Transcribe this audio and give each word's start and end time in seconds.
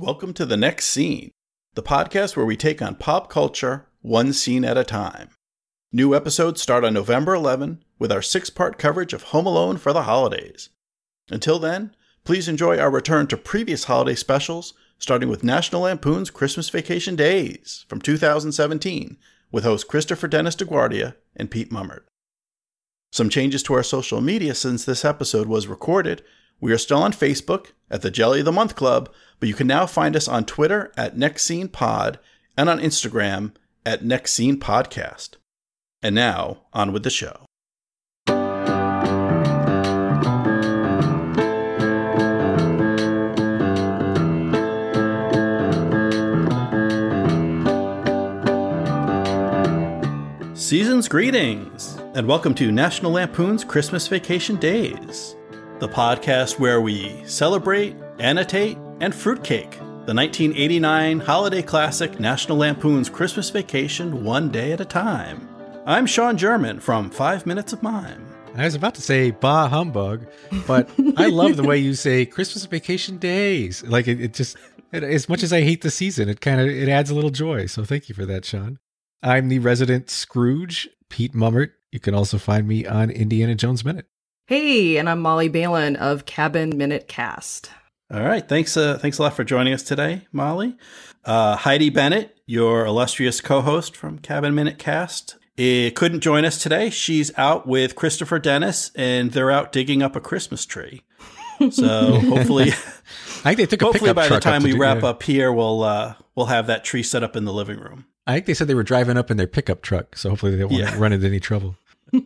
Welcome 0.00 0.32
to 0.34 0.46
The 0.46 0.56
Next 0.56 0.84
Scene, 0.84 1.32
the 1.74 1.82
podcast 1.82 2.36
where 2.36 2.46
we 2.46 2.56
take 2.56 2.80
on 2.80 2.94
pop 2.94 3.28
culture 3.28 3.88
one 4.00 4.32
scene 4.32 4.64
at 4.64 4.78
a 4.78 4.84
time. 4.84 5.30
New 5.90 6.14
episodes 6.14 6.62
start 6.62 6.84
on 6.84 6.94
November 6.94 7.34
11 7.34 7.82
with 7.98 8.12
our 8.12 8.22
six 8.22 8.48
part 8.48 8.78
coverage 8.78 9.12
of 9.12 9.24
Home 9.24 9.44
Alone 9.44 9.76
for 9.76 9.92
the 9.92 10.04
holidays. 10.04 10.68
Until 11.30 11.58
then, 11.58 11.96
please 12.22 12.46
enjoy 12.46 12.78
our 12.78 12.92
return 12.92 13.26
to 13.26 13.36
previous 13.36 13.84
holiday 13.84 14.14
specials, 14.14 14.72
starting 15.00 15.28
with 15.28 15.42
National 15.42 15.82
Lampoon's 15.82 16.30
Christmas 16.30 16.70
Vacation 16.70 17.16
Days 17.16 17.84
from 17.88 18.00
2017 18.00 19.16
with 19.50 19.64
host 19.64 19.88
Christopher 19.88 20.28
Dennis 20.28 20.54
DeGuardia 20.54 21.16
and 21.34 21.50
Pete 21.50 21.72
Mummert. 21.72 22.04
Some 23.10 23.28
changes 23.28 23.64
to 23.64 23.74
our 23.74 23.82
social 23.82 24.20
media 24.20 24.54
since 24.54 24.84
this 24.84 25.04
episode 25.04 25.48
was 25.48 25.66
recorded. 25.66 26.22
We 26.60 26.72
are 26.72 26.78
still 26.78 27.02
on 27.02 27.12
Facebook 27.12 27.68
at 27.88 28.02
the 28.02 28.10
Jelly 28.10 28.40
of 28.40 28.44
the 28.44 28.50
Month 28.50 28.74
Club, 28.74 29.12
but 29.38 29.48
you 29.48 29.54
can 29.54 29.68
now 29.68 29.86
find 29.86 30.16
us 30.16 30.26
on 30.26 30.44
Twitter 30.44 30.92
at 30.96 31.16
Next 31.16 31.44
Scene 31.44 31.68
Pod 31.68 32.18
and 32.56 32.68
on 32.68 32.80
Instagram 32.80 33.52
at 33.86 34.04
Next 34.04 34.32
Scene 34.34 34.58
Podcast. 34.58 35.36
And 36.02 36.16
now, 36.16 36.64
on 36.72 36.92
with 36.92 37.04
the 37.04 37.10
show. 37.10 37.44
Season's 50.54 51.08
greetings, 51.08 51.96
and 52.14 52.26
welcome 52.26 52.54
to 52.56 52.72
National 52.72 53.12
Lampoon's 53.12 53.64
Christmas 53.64 54.08
Vacation 54.08 54.56
Days, 54.56 55.34
the 55.80 55.88
podcast 55.88 56.58
where 56.58 56.80
we 56.80 57.22
celebrate, 57.24 57.94
annotate, 58.18 58.76
and 59.00 59.14
fruitcake 59.14 59.78
the 60.08 60.14
1989 60.14 61.20
holiday 61.20 61.60
classic 61.60 62.18
National 62.18 62.56
Lampoon's 62.56 63.10
Christmas 63.10 63.50
Vacation 63.50 64.24
one 64.24 64.50
day 64.50 64.72
at 64.72 64.80
a 64.80 64.84
time. 64.86 65.46
I'm 65.84 66.06
Sean 66.06 66.38
German 66.38 66.80
from 66.80 67.10
Five 67.10 67.44
Minutes 67.44 67.74
of 67.74 67.82
Mime. 67.82 68.26
I 68.56 68.64
was 68.64 68.74
about 68.74 68.94
to 68.94 69.02
say 69.02 69.32
bah 69.32 69.68
humbug, 69.68 70.26
but 70.66 70.88
I 71.18 71.26
love 71.26 71.56
the 71.56 71.62
way 71.62 71.76
you 71.76 71.92
say 71.92 72.24
Christmas 72.24 72.64
vacation 72.64 73.18
days. 73.18 73.84
Like 73.84 74.08
it, 74.08 74.18
it 74.18 74.32
just, 74.32 74.56
it, 74.92 75.04
as 75.04 75.28
much 75.28 75.42
as 75.42 75.52
I 75.52 75.60
hate 75.60 75.82
the 75.82 75.90
season, 75.90 76.30
it 76.30 76.40
kind 76.40 76.58
of 76.58 76.68
it 76.68 76.88
adds 76.88 77.10
a 77.10 77.14
little 77.14 77.28
joy. 77.28 77.66
So 77.66 77.84
thank 77.84 78.08
you 78.08 78.14
for 78.14 78.24
that, 78.24 78.46
Sean. 78.46 78.78
I'm 79.22 79.48
the 79.48 79.58
resident 79.58 80.08
Scrooge, 80.08 80.88
Pete 81.10 81.34
Mummert. 81.34 81.72
You 81.92 82.00
can 82.00 82.14
also 82.14 82.38
find 82.38 82.66
me 82.66 82.86
on 82.86 83.10
Indiana 83.10 83.54
Jones 83.54 83.84
Minute. 83.84 84.06
Hey, 84.48 84.96
and 84.96 85.10
I'm 85.10 85.20
Molly 85.20 85.48
Balin 85.50 85.94
of 85.96 86.24
Cabin 86.24 86.74
Minute 86.74 87.06
Cast. 87.06 87.70
All 88.10 88.22
right, 88.22 88.48
thanks. 88.48 88.78
Uh, 88.78 88.96
thanks 88.96 89.18
a 89.18 89.22
lot 89.22 89.34
for 89.34 89.44
joining 89.44 89.74
us 89.74 89.82
today, 89.82 90.26
Molly. 90.32 90.74
Uh, 91.22 91.54
Heidi 91.54 91.90
Bennett, 91.90 92.34
your 92.46 92.86
illustrious 92.86 93.42
co-host 93.42 93.94
from 93.94 94.18
Cabin 94.18 94.54
Minute 94.54 94.78
Cast, 94.78 95.36
it 95.58 95.94
couldn't 95.94 96.20
join 96.20 96.46
us 96.46 96.62
today. 96.62 96.88
She's 96.88 97.30
out 97.36 97.66
with 97.66 97.94
Christopher 97.94 98.38
Dennis, 98.38 98.90
and 98.94 99.32
they're 99.32 99.50
out 99.50 99.70
digging 99.70 100.02
up 100.02 100.16
a 100.16 100.20
Christmas 100.20 100.64
tree. 100.64 101.02
So 101.70 102.18
hopefully, 102.20 102.68
I 102.70 103.54
think 103.54 103.58
they 103.58 103.66
took 103.66 103.82
a 103.82 103.84
hopefully 103.84 104.08
pickup 104.08 104.16
by 104.16 104.28
the 104.28 104.40
time 104.40 104.62
we 104.62 104.72
do- 104.72 104.78
wrap 104.78 105.02
yeah. 105.02 105.08
up 105.10 105.22
here, 105.24 105.52
we'll 105.52 105.82
uh, 105.82 106.14
we'll 106.34 106.46
have 106.46 106.68
that 106.68 106.84
tree 106.84 107.02
set 107.02 107.22
up 107.22 107.36
in 107.36 107.44
the 107.44 107.52
living 107.52 107.78
room. 107.80 108.06
I 108.26 108.32
think 108.32 108.46
they 108.46 108.54
said 108.54 108.66
they 108.66 108.74
were 108.74 108.82
driving 108.82 109.18
up 109.18 109.30
in 109.30 109.36
their 109.36 109.46
pickup 109.46 109.82
truck, 109.82 110.16
so 110.16 110.30
hopefully 110.30 110.56
they 110.56 110.64
won't 110.64 110.78
Yeah. 110.78 110.96
run 110.98 111.12
into 111.12 111.26
any 111.26 111.38
trouble. 111.38 111.76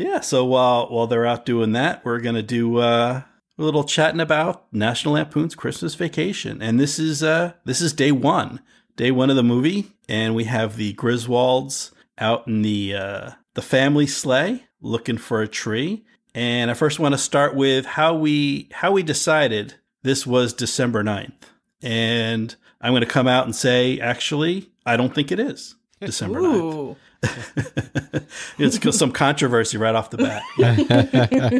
Yeah, 0.00 0.20
so 0.20 0.46
while 0.46 0.86
while 0.86 1.06
they're 1.06 1.26
out 1.26 1.44
doing 1.44 1.72
that, 1.72 2.02
we're 2.06 2.20
gonna 2.20 2.42
do 2.42 2.78
uh, 2.78 3.20
a 3.58 3.62
little 3.62 3.84
chatting 3.84 4.20
about 4.20 4.64
National 4.72 5.12
Lampoon's 5.12 5.54
Christmas 5.54 5.94
Vacation, 5.94 6.62
and 6.62 6.80
this 6.80 6.98
is 6.98 7.22
uh, 7.22 7.52
this 7.66 7.82
is 7.82 7.92
day 7.92 8.10
one, 8.10 8.60
day 8.96 9.10
one 9.10 9.28
of 9.28 9.36
the 9.36 9.42
movie, 9.42 9.92
and 10.08 10.34
we 10.34 10.44
have 10.44 10.76
the 10.76 10.94
Griswolds 10.94 11.90
out 12.16 12.46
in 12.46 12.62
the 12.62 12.94
uh, 12.94 13.30
the 13.52 13.60
family 13.60 14.06
sleigh 14.06 14.64
looking 14.80 15.18
for 15.18 15.42
a 15.42 15.48
tree. 15.48 16.06
And 16.34 16.70
I 16.70 16.74
first 16.74 16.98
want 16.98 17.12
to 17.12 17.18
start 17.18 17.54
with 17.54 17.84
how 17.84 18.14
we 18.14 18.70
how 18.72 18.92
we 18.92 19.02
decided 19.02 19.74
this 20.02 20.26
was 20.26 20.54
December 20.54 21.04
9th. 21.04 21.42
And 21.82 22.56
I'm 22.80 22.92
going 22.92 23.02
to 23.02 23.06
come 23.06 23.28
out 23.28 23.44
and 23.44 23.54
say, 23.54 24.00
actually, 24.00 24.70
I 24.86 24.96
don't 24.96 25.14
think 25.14 25.30
it 25.30 25.38
is 25.38 25.74
December 26.00 26.40
9th. 26.40 26.96
It's 28.58 28.98
some 28.98 29.12
controversy 29.12 29.76
right 29.78 29.94
off 29.94 30.10
the 30.10 30.18
bat. 30.18 30.42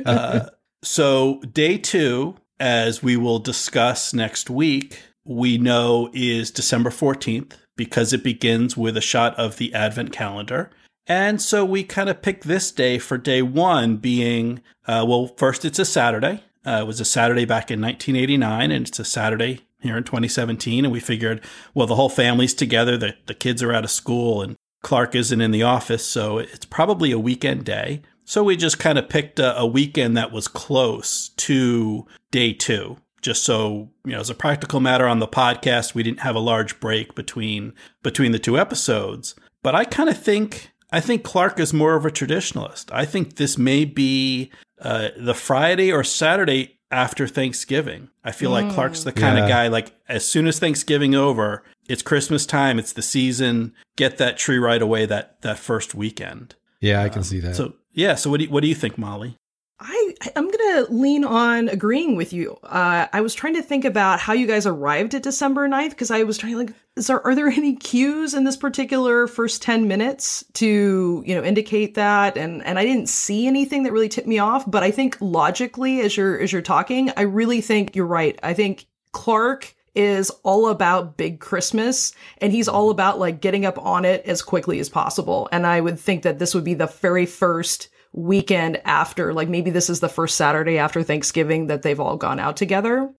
Uh, 0.06 0.48
so, 0.82 1.40
day 1.52 1.76
two, 1.76 2.36
as 2.58 3.02
we 3.02 3.16
will 3.16 3.38
discuss 3.38 4.14
next 4.14 4.48
week, 4.48 5.02
we 5.24 5.58
know 5.58 6.10
is 6.14 6.50
December 6.50 6.90
14th 6.90 7.52
because 7.76 8.12
it 8.12 8.22
begins 8.24 8.76
with 8.76 8.96
a 8.96 9.00
shot 9.00 9.34
of 9.38 9.56
the 9.56 9.74
Advent 9.74 10.12
calendar. 10.12 10.70
And 11.06 11.40
so 11.40 11.64
we 11.64 11.82
kind 11.82 12.08
of 12.08 12.22
picked 12.22 12.44
this 12.44 12.70
day 12.70 12.98
for 12.98 13.18
day 13.18 13.42
one 13.42 13.96
being, 13.96 14.60
uh, 14.86 15.04
well, 15.06 15.28
first 15.36 15.64
it's 15.64 15.78
a 15.78 15.84
Saturday. 15.84 16.44
Uh, 16.64 16.80
it 16.82 16.86
was 16.86 17.00
a 17.00 17.04
Saturday 17.04 17.44
back 17.44 17.70
in 17.70 17.80
1989, 17.80 18.70
and 18.70 18.86
it's 18.86 18.98
a 18.98 19.04
Saturday 19.04 19.62
here 19.82 19.96
in 19.96 20.04
2017. 20.04 20.84
And 20.84 20.92
we 20.92 21.00
figured, 21.00 21.42
well, 21.74 21.86
the 21.86 21.96
whole 21.96 22.08
family's 22.08 22.54
together, 22.54 22.96
the, 22.96 23.14
the 23.26 23.34
kids 23.34 23.62
are 23.62 23.72
out 23.72 23.84
of 23.84 23.90
school, 23.90 24.42
and 24.42 24.56
Clark 24.82 25.14
isn't 25.14 25.40
in 25.40 25.50
the 25.50 25.62
office, 25.62 26.06
so 26.06 26.38
it's 26.38 26.64
probably 26.64 27.12
a 27.12 27.18
weekend 27.18 27.64
day. 27.64 28.02
So 28.24 28.44
we 28.44 28.56
just 28.56 28.78
kind 28.78 28.98
of 28.98 29.08
picked 29.08 29.38
a, 29.38 29.58
a 29.58 29.66
weekend 29.66 30.16
that 30.16 30.32
was 30.32 30.48
close 30.48 31.30
to 31.30 32.06
day 32.30 32.52
two, 32.52 32.96
just 33.20 33.44
so 33.44 33.90
you 34.04 34.12
know, 34.12 34.20
as 34.20 34.30
a 34.30 34.34
practical 34.34 34.80
matter 34.80 35.06
on 35.06 35.18
the 35.18 35.28
podcast, 35.28 35.94
we 35.94 36.02
didn't 36.02 36.20
have 36.20 36.36
a 36.36 36.40
large 36.40 36.80
break 36.80 37.14
between 37.14 37.74
between 38.02 38.32
the 38.32 38.38
two 38.38 38.58
episodes. 38.58 39.34
But 39.62 39.74
I 39.74 39.84
kind 39.84 40.08
of 40.08 40.20
think 40.20 40.70
I 40.92 41.00
think 41.00 41.24
Clark 41.24 41.60
is 41.60 41.74
more 41.74 41.94
of 41.94 42.06
a 42.06 42.10
traditionalist. 42.10 42.90
I 42.92 43.04
think 43.04 43.36
this 43.36 43.58
may 43.58 43.84
be 43.84 44.50
uh, 44.80 45.08
the 45.18 45.34
Friday 45.34 45.92
or 45.92 46.02
Saturday 46.02 46.79
after 46.90 47.26
Thanksgiving. 47.26 48.08
I 48.24 48.32
feel 48.32 48.50
like 48.50 48.70
Clark's 48.72 49.04
the 49.04 49.12
kind 49.12 49.38
of 49.38 49.48
guy 49.48 49.68
like 49.68 49.92
as 50.08 50.26
soon 50.26 50.46
as 50.46 50.58
Thanksgiving 50.58 51.14
over, 51.14 51.62
it's 51.88 52.02
Christmas 52.02 52.46
time, 52.46 52.78
it's 52.78 52.92
the 52.92 53.02
season. 53.02 53.74
Get 53.96 54.18
that 54.18 54.36
tree 54.36 54.58
right 54.58 54.82
away 54.82 55.06
that 55.06 55.40
that 55.42 55.58
first 55.58 55.94
weekend. 55.94 56.54
Yeah, 56.80 57.02
I 57.02 57.08
can 57.08 57.22
see 57.22 57.40
that. 57.40 57.56
So 57.56 57.74
yeah, 57.92 58.14
so 58.14 58.30
what 58.30 58.38
do 58.38 58.44
you, 58.44 58.50
what 58.50 58.62
do 58.62 58.68
you 58.68 58.74
think, 58.74 58.98
Molly? 58.98 59.36
I 59.80 60.14
I'm 60.36 60.50
gonna 60.50 60.86
lean 60.90 61.24
on 61.24 61.68
agreeing 61.68 62.14
with 62.14 62.34
you. 62.34 62.58
Uh, 62.62 63.06
I 63.12 63.22
was 63.22 63.34
trying 63.34 63.54
to 63.54 63.62
think 63.62 63.86
about 63.86 64.20
how 64.20 64.34
you 64.34 64.46
guys 64.46 64.66
arrived 64.66 65.14
at 65.14 65.22
December 65.22 65.66
9th 65.68 65.90
because 65.90 66.10
I 66.10 66.22
was 66.24 66.36
trying 66.36 66.52
to 66.52 66.58
like, 66.58 66.74
is 66.96 67.06
there 67.06 67.26
are 67.26 67.34
there 67.34 67.48
any 67.48 67.76
cues 67.76 68.34
in 68.34 68.44
this 68.44 68.58
particular 68.58 69.26
first 69.26 69.62
ten 69.62 69.88
minutes 69.88 70.44
to 70.54 71.22
you 71.26 71.34
know 71.34 71.42
indicate 71.42 71.94
that? 71.94 72.36
And 72.36 72.62
and 72.66 72.78
I 72.78 72.84
didn't 72.84 73.08
see 73.08 73.46
anything 73.46 73.84
that 73.84 73.92
really 73.92 74.10
tipped 74.10 74.28
me 74.28 74.38
off. 74.38 74.70
But 74.70 74.82
I 74.82 74.90
think 74.90 75.16
logically, 75.20 76.02
as 76.02 76.14
you're 76.14 76.38
as 76.38 76.52
you're 76.52 76.60
talking, 76.60 77.10
I 77.16 77.22
really 77.22 77.62
think 77.62 77.96
you're 77.96 78.06
right. 78.06 78.38
I 78.42 78.52
think 78.52 78.86
Clark 79.12 79.74
is 79.94 80.30
all 80.44 80.68
about 80.68 81.16
big 81.16 81.40
Christmas 81.40 82.14
and 82.38 82.52
he's 82.52 82.68
all 82.68 82.90
about 82.90 83.18
like 83.18 83.40
getting 83.40 83.66
up 83.66 83.78
on 83.78 84.04
it 84.04 84.24
as 84.24 84.42
quickly 84.42 84.78
as 84.78 84.88
possible. 84.88 85.48
And 85.50 85.66
I 85.66 85.80
would 85.80 85.98
think 85.98 86.22
that 86.22 86.38
this 86.38 86.54
would 86.54 86.64
be 86.64 86.74
the 86.74 86.86
very 86.86 87.26
first 87.26 87.88
weekend 88.12 88.80
after, 88.84 89.32
like 89.32 89.48
maybe 89.48 89.70
this 89.70 89.90
is 89.90 90.00
the 90.00 90.08
first 90.08 90.36
Saturday 90.36 90.78
after 90.78 91.02
Thanksgiving 91.02 91.68
that 91.68 91.82
they've 91.82 92.00
all 92.00 92.16
gone 92.16 92.40
out 92.40 92.56
together. 92.56 93.12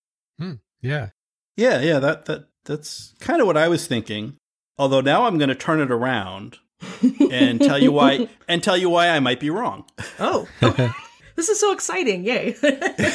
yeah. 0.80 1.08
Yeah, 1.56 1.80
yeah, 1.80 1.98
that 1.98 2.24
that 2.26 2.46
that's 2.64 3.14
kind 3.20 3.40
of 3.40 3.46
what 3.46 3.56
I 3.58 3.68
was 3.68 3.86
thinking. 3.86 4.36
Although 4.78 5.02
now 5.02 5.26
I'm 5.26 5.36
going 5.36 5.50
to 5.50 5.54
turn 5.54 5.80
it 5.80 5.90
around 5.90 6.58
and 7.30 7.60
tell 7.60 7.78
you 7.78 7.92
why 7.92 8.28
and 8.48 8.62
tell 8.62 8.76
you 8.76 8.88
why 8.88 9.08
I 9.08 9.20
might 9.20 9.38
be 9.38 9.50
wrong. 9.50 9.84
Oh, 10.18 10.48
this 11.36 11.48
is 11.48 11.60
so 11.60 11.72
exciting. 11.72 12.24
Yay. 12.24 12.56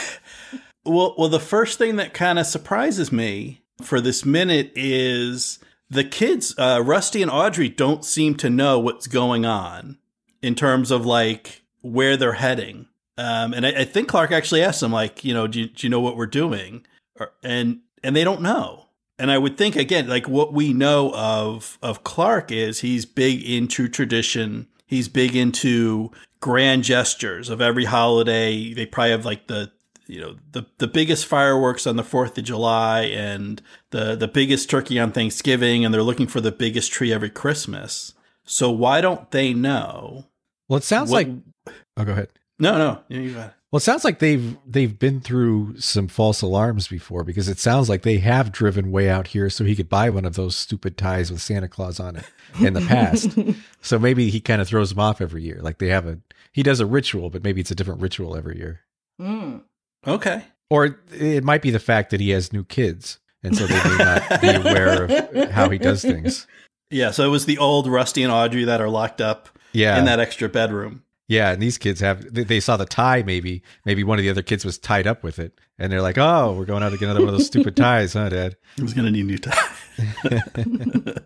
Well, 0.87 1.15
well, 1.17 1.27
the 1.27 1.41
first 1.41 1.77
thing 1.77 1.97
that 1.97 2.13
kind 2.13 2.39
of 2.39 2.45
surprises 2.45 3.11
me 3.11 3.61
for 3.81 3.99
this 3.99 4.23
minute 4.25 4.71
is 4.73 5.59
the 5.89 6.05
kids, 6.05 6.55
uh, 6.57 6.81
Rusty 6.81 7.21
and 7.21 7.29
Audrey, 7.29 7.67
don't 7.67 8.05
seem 8.05 8.35
to 8.35 8.49
know 8.49 8.79
what's 8.79 9.07
going 9.07 9.45
on 9.45 9.97
in 10.41 10.55
terms 10.55 10.89
of 10.89 11.05
like 11.05 11.61
where 11.81 12.17
they're 12.17 12.33
heading. 12.33 12.87
Um, 13.17 13.53
and 13.53 13.65
I, 13.65 13.69
I 13.69 13.85
think 13.85 14.07
Clark 14.07 14.31
actually 14.31 14.61
asked 14.61 14.81
them, 14.81 14.91
like, 14.91 15.23
you 15.23 15.33
know, 15.33 15.47
do 15.47 15.61
you, 15.61 15.67
do 15.67 15.87
you 15.87 15.89
know 15.89 15.99
what 15.99 16.17
we're 16.17 16.27
doing? 16.27 16.85
Or, 17.19 17.31
and 17.43 17.79
and 18.03 18.15
they 18.15 18.23
don't 18.23 18.41
know. 18.41 18.85
And 19.19 19.31
I 19.31 19.37
would 19.37 19.57
think 19.57 19.75
again, 19.75 20.07
like 20.07 20.27
what 20.29 20.53
we 20.53 20.73
know 20.73 21.11
of 21.15 21.79
of 21.81 22.03
Clark 22.03 22.51
is 22.51 22.81
he's 22.81 23.05
big 23.05 23.43
into 23.43 23.87
tradition. 23.87 24.67
He's 24.85 25.09
big 25.09 25.35
into 25.35 26.11
grand 26.39 26.83
gestures 26.83 27.49
of 27.49 27.59
every 27.61 27.85
holiday. 27.85 28.73
They 28.73 28.85
probably 28.85 29.11
have 29.11 29.25
like 29.25 29.47
the 29.47 29.71
you 30.05 30.21
know 30.21 30.35
the 30.51 30.65
the 30.77 30.87
biggest 30.87 31.25
fireworks 31.25 31.87
on 31.87 31.95
the 31.95 32.03
4th 32.03 32.37
of 32.37 32.43
July 32.43 33.01
and 33.01 33.61
the 33.89 34.15
the 34.15 34.27
biggest 34.27 34.69
turkey 34.69 34.99
on 34.99 35.11
Thanksgiving 35.11 35.83
and 35.83 35.93
they're 35.93 36.03
looking 36.03 36.27
for 36.27 36.39
the 36.39 36.51
biggest 36.51 36.91
tree 36.91 37.11
every 37.11 37.31
Christmas. 37.31 38.13
So 38.45 38.71
why 38.71 39.01
don't 39.01 39.29
they 39.31 39.53
know 39.53 40.27
Well, 40.69 40.77
it 40.77 40.83
sounds 40.83 41.11
what- 41.11 41.27
like. 41.27 41.75
Oh, 41.97 42.05
go 42.05 42.11
ahead. 42.13 42.29
No, 42.59 42.77
no, 42.77 42.99
you 43.09 43.33
got 43.33 43.49
it. 43.49 43.53
Well, 43.71 43.77
it 43.77 43.81
sounds 43.83 44.05
like 44.05 44.19
they've 44.19 44.57
they've 44.65 44.97
been 44.97 45.19
through 45.19 45.77
some 45.79 46.07
false 46.07 46.41
alarms 46.41 46.87
before 46.87 47.23
because 47.25 47.49
it 47.49 47.59
sounds 47.59 47.89
like 47.89 48.03
they 48.03 48.19
have 48.19 48.51
driven 48.53 48.91
way 48.91 49.09
out 49.09 49.27
here 49.27 49.49
so 49.49 49.65
he 49.65 49.75
could 49.75 49.89
buy 49.89 50.09
one 50.09 50.23
of 50.23 50.35
those 50.35 50.55
stupid 50.55 50.97
ties 50.97 51.29
with 51.31 51.41
Santa 51.41 51.67
Claus 51.67 51.99
on 51.99 52.15
it 52.15 52.23
in 52.61 52.73
the 52.73 52.81
past. 52.81 53.37
so 53.81 53.99
maybe 53.99 54.29
he 54.29 54.39
kind 54.39 54.61
of 54.61 54.69
throws 54.69 54.89
them 54.91 54.99
off 54.99 55.19
every 55.19 55.43
year. 55.43 55.59
Like 55.61 55.79
they 55.79 55.89
have 55.89 56.07
a 56.07 56.17
he 56.53 56.63
does 56.63 56.79
a 56.79 56.85
ritual, 56.85 57.29
but 57.29 57.43
maybe 57.43 57.59
it's 57.59 57.69
a 57.69 57.75
different 57.75 58.01
ritual 58.01 58.37
every 58.37 58.57
year. 58.57 58.79
Mm. 59.21 59.63
Okay. 60.07 60.43
Or 60.69 60.97
it 61.11 61.43
might 61.43 61.61
be 61.61 61.71
the 61.71 61.79
fact 61.79 62.09
that 62.11 62.21
he 62.21 62.29
has 62.31 62.53
new 62.53 62.63
kids, 62.63 63.19
and 63.43 63.55
so 63.55 63.67
they 63.67 63.75
may 63.83 63.97
not 63.97 64.41
be 64.41 64.47
aware 64.49 65.03
of 65.03 65.51
how 65.51 65.69
he 65.69 65.77
does 65.77 66.01
things. 66.01 66.47
Yeah, 66.89 67.11
so 67.11 67.25
it 67.25 67.31
was 67.31 67.45
the 67.45 67.57
old 67.57 67.85
Rusty 67.85 68.23
and 68.23 68.31
Audrey 68.31 68.63
that 68.63 68.79
are 68.79 68.87
locked 68.87 69.19
up 69.19 69.49
Yeah, 69.77 69.99
in 69.99 70.05
that 70.05 70.19
extra 70.19 70.49
bedroom. 70.49 71.03
yeah. 71.27 71.51
And 71.51 71.61
these 71.61 71.77
kids 71.77 71.99
have 71.99 72.33
they, 72.33 72.59
saw 72.59 72.77
the 72.77 72.85
tie. 72.85 73.21
Maybe 73.21 73.61
maybe 73.85 74.03
one 74.03 74.17
of 74.17 74.23
the 74.23 74.29
other 74.31 74.41
kids 74.41 74.65
was 74.65 74.77
tied 74.79 75.05
up 75.05 75.21
with 75.23 75.37
it, 75.39 75.59
and 75.77 75.91
they're 75.91 76.01
like, 76.01 76.17
"Oh, 76.17 76.53
we're 76.53 76.65
going 76.65 76.81
out 76.83 76.89
to 76.89 76.97
get 76.97 77.05
another 77.05 77.19
one 77.19 77.29
of 77.29 77.37
those 77.37 77.47
stupid 77.47 77.75
ties, 77.85 78.13
huh, 78.13 78.29
Dad?" 78.29 78.55
I 78.79 78.81
was 78.81 78.93
going 78.93 79.05
to 79.05 79.11
need 79.11 79.25
new 79.27 79.37
tie? 79.37 79.69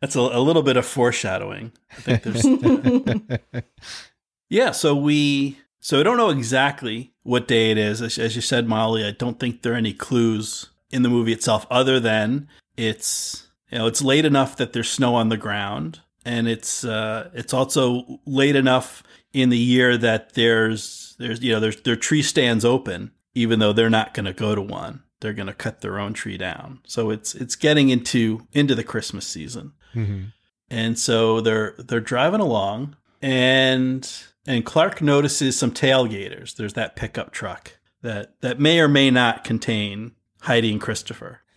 That's 0.00 0.16
a, 0.16 0.20
a 0.20 0.40
little 0.40 0.62
bit 0.62 0.76
of 0.76 0.86
foreshadowing. 0.86 1.72
I 1.90 2.00
think 2.00 2.22
there's. 2.22 3.62
yeah, 4.50 4.70
so 4.70 4.94
we 4.96 5.58
so 5.80 6.00
I 6.00 6.02
don't 6.02 6.16
know 6.16 6.30
exactly 6.30 7.12
what 7.22 7.48
day 7.48 7.70
it 7.70 7.78
is. 7.78 8.02
As, 8.02 8.18
as 8.18 8.34
you 8.36 8.42
said, 8.42 8.66
Molly, 8.68 9.04
I 9.04 9.10
don't 9.12 9.38
think 9.38 9.62
there 9.62 9.74
are 9.74 9.76
any 9.76 9.92
clues 9.92 10.70
in 10.90 11.02
the 11.02 11.08
movie 11.08 11.32
itself 11.32 11.66
other 11.70 12.00
than 12.00 12.48
it's 12.76 13.48
you 13.70 13.78
know 13.78 13.86
it's 13.86 14.02
late 14.02 14.24
enough 14.24 14.56
that 14.56 14.72
there's 14.72 14.88
snow 14.90 15.14
on 15.14 15.28
the 15.28 15.36
ground, 15.36 16.00
and 16.28 16.46
it's 16.46 16.84
uh, 16.84 17.30
it's 17.32 17.54
also 17.54 18.20
late 18.26 18.54
enough 18.54 19.02
in 19.32 19.48
the 19.48 19.58
year 19.58 19.96
that 19.96 20.34
there's 20.34 21.16
there's 21.18 21.42
you 21.42 21.52
know 21.52 21.60
there's 21.60 21.80
their 21.82 21.96
tree 21.96 22.22
stands 22.22 22.66
open, 22.66 23.12
even 23.34 23.58
though 23.58 23.72
they're 23.72 23.88
not 23.88 24.12
going 24.12 24.26
to 24.26 24.34
go 24.34 24.54
to 24.54 24.60
one. 24.60 25.02
They're 25.20 25.32
going 25.32 25.48
to 25.48 25.54
cut 25.54 25.80
their 25.80 25.98
own 25.98 26.12
tree 26.12 26.36
down. 26.36 26.80
So 26.86 27.10
it's 27.10 27.34
it's 27.34 27.56
getting 27.56 27.88
into 27.88 28.46
into 28.52 28.74
the 28.74 28.84
Christmas 28.84 29.26
season. 29.26 29.72
hmm 29.94 30.24
And 30.70 30.98
so 30.98 31.40
they're 31.40 31.74
they're 31.78 32.00
driving 32.00 32.40
along 32.40 32.96
and 33.22 34.08
and 34.46 34.66
Clark 34.66 35.00
notices 35.00 35.58
some 35.58 35.72
tailgaters. 35.72 36.56
There's 36.56 36.74
that 36.74 36.94
pickup 36.94 37.32
truck 37.32 37.72
that 38.02 38.40
that 38.42 38.60
may 38.60 38.80
or 38.80 38.88
may 38.88 39.10
not 39.10 39.44
contain 39.44 40.12
Heidi 40.42 40.72
and 40.72 40.80
Christopher. 40.80 41.40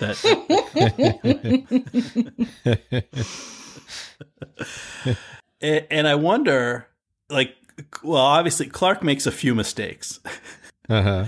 that 0.00 0.16
and, 5.60 5.86
and 5.90 6.08
I 6.08 6.14
wonder 6.14 6.88
like 7.28 7.54
well 8.02 8.22
obviously 8.22 8.66
Clark 8.66 9.02
makes 9.02 9.26
a 9.26 9.32
few 9.32 9.54
mistakes 9.54 10.20
Uh 10.88 11.02
huh. 11.02 11.24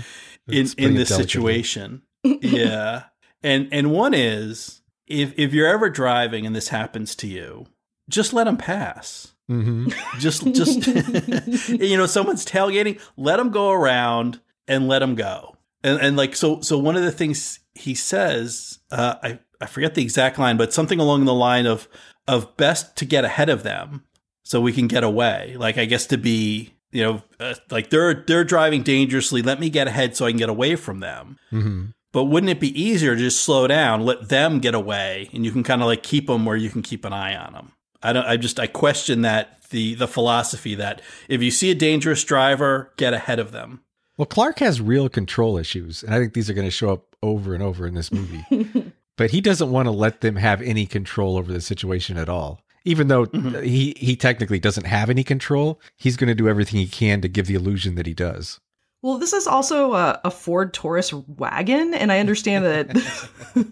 in 0.47 0.67
in 0.77 0.95
this 0.95 1.09
situation. 1.09 2.01
yeah. 2.23 3.03
And 3.43 3.67
and 3.73 3.91
one 3.91 4.13
is 4.13 4.81
if 5.05 5.33
if 5.37 5.53
you're 5.53 5.67
ever 5.67 5.89
driving 5.89 6.45
and 6.45 6.55
this 6.55 6.69
happens 6.69 7.13
to 7.15 7.27
you, 7.27 7.65
just 8.07 8.31
let 8.31 8.45
them 8.45 8.55
pass. 8.55 9.33
hmm 9.47 9.89
Just 10.17 10.45
just 10.53 10.87
you 11.69 11.97
know 11.97 12.05
someone's 12.05 12.45
tailgating, 12.45 13.01
let 13.17 13.35
them 13.35 13.49
go 13.49 13.69
around 13.71 14.39
and 14.65 14.87
let 14.87 14.99
them 14.99 15.15
go. 15.15 15.57
And 15.83 15.99
and 15.99 16.15
like 16.15 16.37
so 16.37 16.61
so 16.61 16.77
one 16.77 16.95
of 16.95 17.03
the 17.03 17.11
things 17.11 17.59
he 17.75 17.93
says, 17.95 18.79
uh 18.91 19.15
I 19.21 19.39
I 19.59 19.65
forget 19.65 19.93
the 19.95 20.01
exact 20.01 20.39
line, 20.39 20.55
but 20.55 20.71
something 20.71 21.01
along 21.01 21.25
the 21.25 21.33
line 21.33 21.65
of 21.65 21.89
of 22.29 22.55
best 22.57 22.95
to 22.97 23.05
get 23.05 23.25
ahead 23.25 23.49
of 23.49 23.63
them 23.63 24.03
so 24.43 24.61
we 24.61 24.73
can 24.73 24.87
get 24.87 25.03
away. 25.03 25.55
Like 25.57 25.77
I 25.77 25.85
guess 25.85 26.05
to 26.07 26.17
be 26.17 26.73
you 26.91 27.03
know, 27.03 27.21
uh, 27.39 27.55
like 27.69 27.89
they're 27.89 28.13
they're 28.13 28.43
driving 28.43 28.83
dangerously. 28.83 29.41
Let 29.41 29.59
me 29.59 29.69
get 29.69 29.87
ahead 29.87 30.15
so 30.15 30.25
I 30.25 30.31
can 30.31 30.37
get 30.39 30.49
away 30.49 30.75
from 30.75 30.99
them. 30.99 31.37
hmm 31.49 31.85
But 32.11 32.25
wouldn't 32.25 32.49
it 32.49 32.59
be 32.59 32.81
easier 32.81 33.15
to 33.15 33.21
just 33.21 33.43
slow 33.43 33.67
down, 33.67 34.05
let 34.05 34.29
them 34.29 34.59
get 34.59 34.73
away, 34.73 35.29
and 35.33 35.45
you 35.45 35.51
can 35.51 35.63
kind 35.63 35.81
of 35.81 35.87
like 35.87 36.03
keep 36.03 36.27
them 36.27 36.45
where 36.45 36.57
you 36.57 36.69
can 36.69 36.81
keep 36.81 37.05
an 37.05 37.13
eye 37.13 37.35
on 37.35 37.53
them? 37.53 37.71
I 38.01 38.13
don't. 38.13 38.25
I 38.25 38.37
just 38.37 38.59
I 38.59 38.67
question 38.67 39.21
that 39.21 39.61
the 39.69 39.93
the 39.95 40.07
philosophy 40.07 40.75
that 40.75 41.01
if 41.27 41.41
you 41.43 41.51
see 41.51 41.69
a 41.69 41.75
dangerous 41.75 42.23
driver, 42.23 42.91
get 42.97 43.13
ahead 43.13 43.39
of 43.39 43.51
them. 43.51 43.81
Well, 44.17 44.25
Clark 44.25 44.59
has 44.59 44.81
real 44.81 45.07
control 45.09 45.57
issues, 45.57 46.03
and 46.03 46.13
I 46.13 46.19
think 46.19 46.33
these 46.33 46.49
are 46.49 46.53
going 46.53 46.67
to 46.67 46.71
show 46.71 46.91
up 46.91 47.15
over 47.21 47.53
and 47.53 47.63
over 47.63 47.85
in 47.85 47.93
this 47.93 48.11
movie. 48.11 48.43
but 49.19 49.29
he 49.31 49.41
doesn't 49.41 49.69
want 49.69 49.85
to 49.85 49.91
let 49.91 50.21
them 50.21 50.37
have 50.37 50.61
any 50.63 50.85
control 50.87 51.37
over 51.37 51.51
the 51.53 51.61
situation 51.61 52.17
at 52.17 52.29
all. 52.29 52.61
Even 52.85 53.09
though 53.09 53.25
Mhm. 53.25 53.63
he 53.63 53.93
he 53.99 54.15
technically 54.15 54.59
doesn't 54.59 54.85
have 54.87 55.09
any 55.09 55.23
control, 55.23 55.79
he's 55.97 56.15
going 56.17 56.29
to 56.29 56.33
do 56.35 56.47
everything 56.49 56.79
he 56.79 56.87
can 56.87 57.19
to 57.21 57.27
give 57.27 57.45
the 57.47 57.53
illusion 57.55 57.95
that 57.95 58.07
he 58.07 58.13
does. 58.13 58.59
Well, 59.01 59.17
this 59.17 59.31
is 59.33 59.47
also 59.47 59.93
a, 59.93 60.19
a 60.25 60.31
Ford 60.31 60.73
Taurus 60.73 61.13
wagon, 61.13 61.93
and 61.93 62.11
I 62.11 62.19
understand 62.19 62.65
that. 62.65 63.67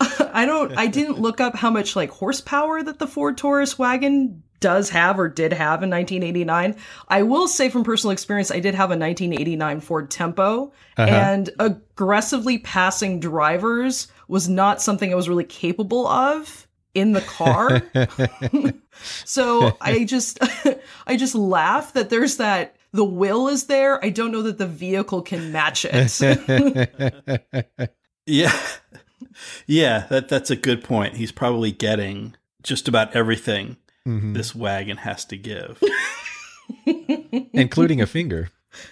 I 0.34 0.44
don't. 0.46 0.76
I 0.76 0.86
didn't 0.86 1.18
look 1.20 1.40
up 1.40 1.54
how 1.54 1.70
much 1.70 1.96
like 1.96 2.10
horsepower 2.10 2.82
that 2.82 2.98
the 2.98 3.06
Ford 3.06 3.36
Taurus 3.38 3.78
wagon 3.78 4.42
does 4.60 4.90
have 4.90 5.18
or 5.18 5.28
did 5.28 5.52
have 5.52 5.82
in 5.82 5.90
1989. 5.90 6.76
I 7.08 7.22
will 7.22 7.48
say 7.48 7.68
from 7.68 7.84
personal 7.84 8.12
experience, 8.12 8.50
I 8.50 8.60
did 8.60 8.74
have 8.74 8.90
a 8.90 8.96
1989 8.98 9.80
Ford 9.80 10.10
Tempo, 10.10 10.72
Uh-huh. 10.96 11.10
and 11.10 11.50
aggressively 11.58 12.58
passing 12.58 13.20
drivers 13.20 14.08
was 14.28 14.48
not 14.48 14.80
something 14.82 15.12
I 15.12 15.16
was 15.16 15.28
really 15.28 15.44
capable 15.44 16.06
of 16.06 16.66
in 16.94 17.12
the 17.12 17.20
car. 17.20 17.82
so 19.24 19.76
I 19.80 20.04
just 20.04 20.38
I 21.06 21.16
just 21.16 21.34
laugh 21.34 21.92
that 21.92 22.08
there's 22.10 22.38
that 22.38 22.76
the 22.92 23.04
will 23.04 23.48
is 23.48 23.64
there. 23.66 24.02
I 24.04 24.08
don't 24.08 24.32
know 24.32 24.42
that 24.42 24.56
the 24.58 24.66
vehicle 24.66 25.22
can 25.22 25.52
match 25.52 25.84
it. 25.88 27.70
Yeah, 28.28 28.58
yeah. 29.68 30.06
That 30.10 30.28
that's 30.28 30.50
a 30.50 30.56
good 30.56 30.82
point. 30.82 31.14
He's 31.16 31.30
probably 31.30 31.70
getting 31.70 32.34
just 32.64 32.88
about 32.88 33.14
everything 33.14 33.76
Mhm. 34.06 34.34
this 34.34 34.54
wagon 34.54 34.98
has 34.98 35.24
to 35.26 35.36
give. 35.36 35.82
including 37.52 38.00
a 38.00 38.06
finger. 38.06 38.50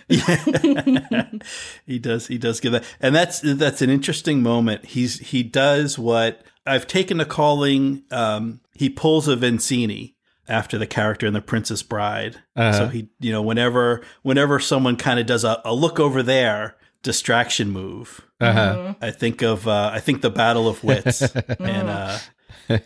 Yeah. 0.09 1.29
he 1.87 1.99
does 1.99 2.27
he 2.27 2.39
does 2.39 2.59
give 2.61 2.73
that 2.73 2.85
and 3.01 3.15
that's 3.15 3.41
that's 3.43 3.83
an 3.83 3.91
interesting 3.91 4.43
moment 4.43 4.83
he's 4.87 5.19
he 5.19 5.43
does 5.43 5.99
what 5.99 6.43
i've 6.67 6.87
taken 6.87 7.19
to 7.19 7.27
calling 7.27 8.03
um 8.11 8.61
he 8.73 8.89
pulls 8.89 9.29
a 9.29 9.37
Vizzini 9.37 10.15
after 10.49 10.79
the 10.79 10.87
character 10.87 11.27
in 11.27 11.35
the 11.35 11.43
princess 11.43 11.83
bride 11.83 12.37
Uh-huh. 12.57 12.73
so 12.73 12.89
he 12.89 13.11
you 13.21 13.31
know 13.31 13.43
whenever 13.43 14.01
whenever 14.23 14.59
someone 14.59 14.97
kind 14.97 15.21
of 15.21 15.27
does 15.27 15.45
a, 15.45 15.61
a 15.67 15.75
look 15.75 16.01
over 16.01 16.23
there 16.23 16.77
distraction 17.03 17.69
move 17.69 18.23
Uh-huh. 18.41 18.95
i 19.03 19.11
think 19.11 19.43
of 19.43 19.69
uh 19.69 19.91
i 19.93 20.01
think 20.01 20.23
the 20.23 20.31
battle 20.31 20.67
of 20.67 20.83
wits 20.83 21.21
and 21.61 21.89
uh 21.91 22.17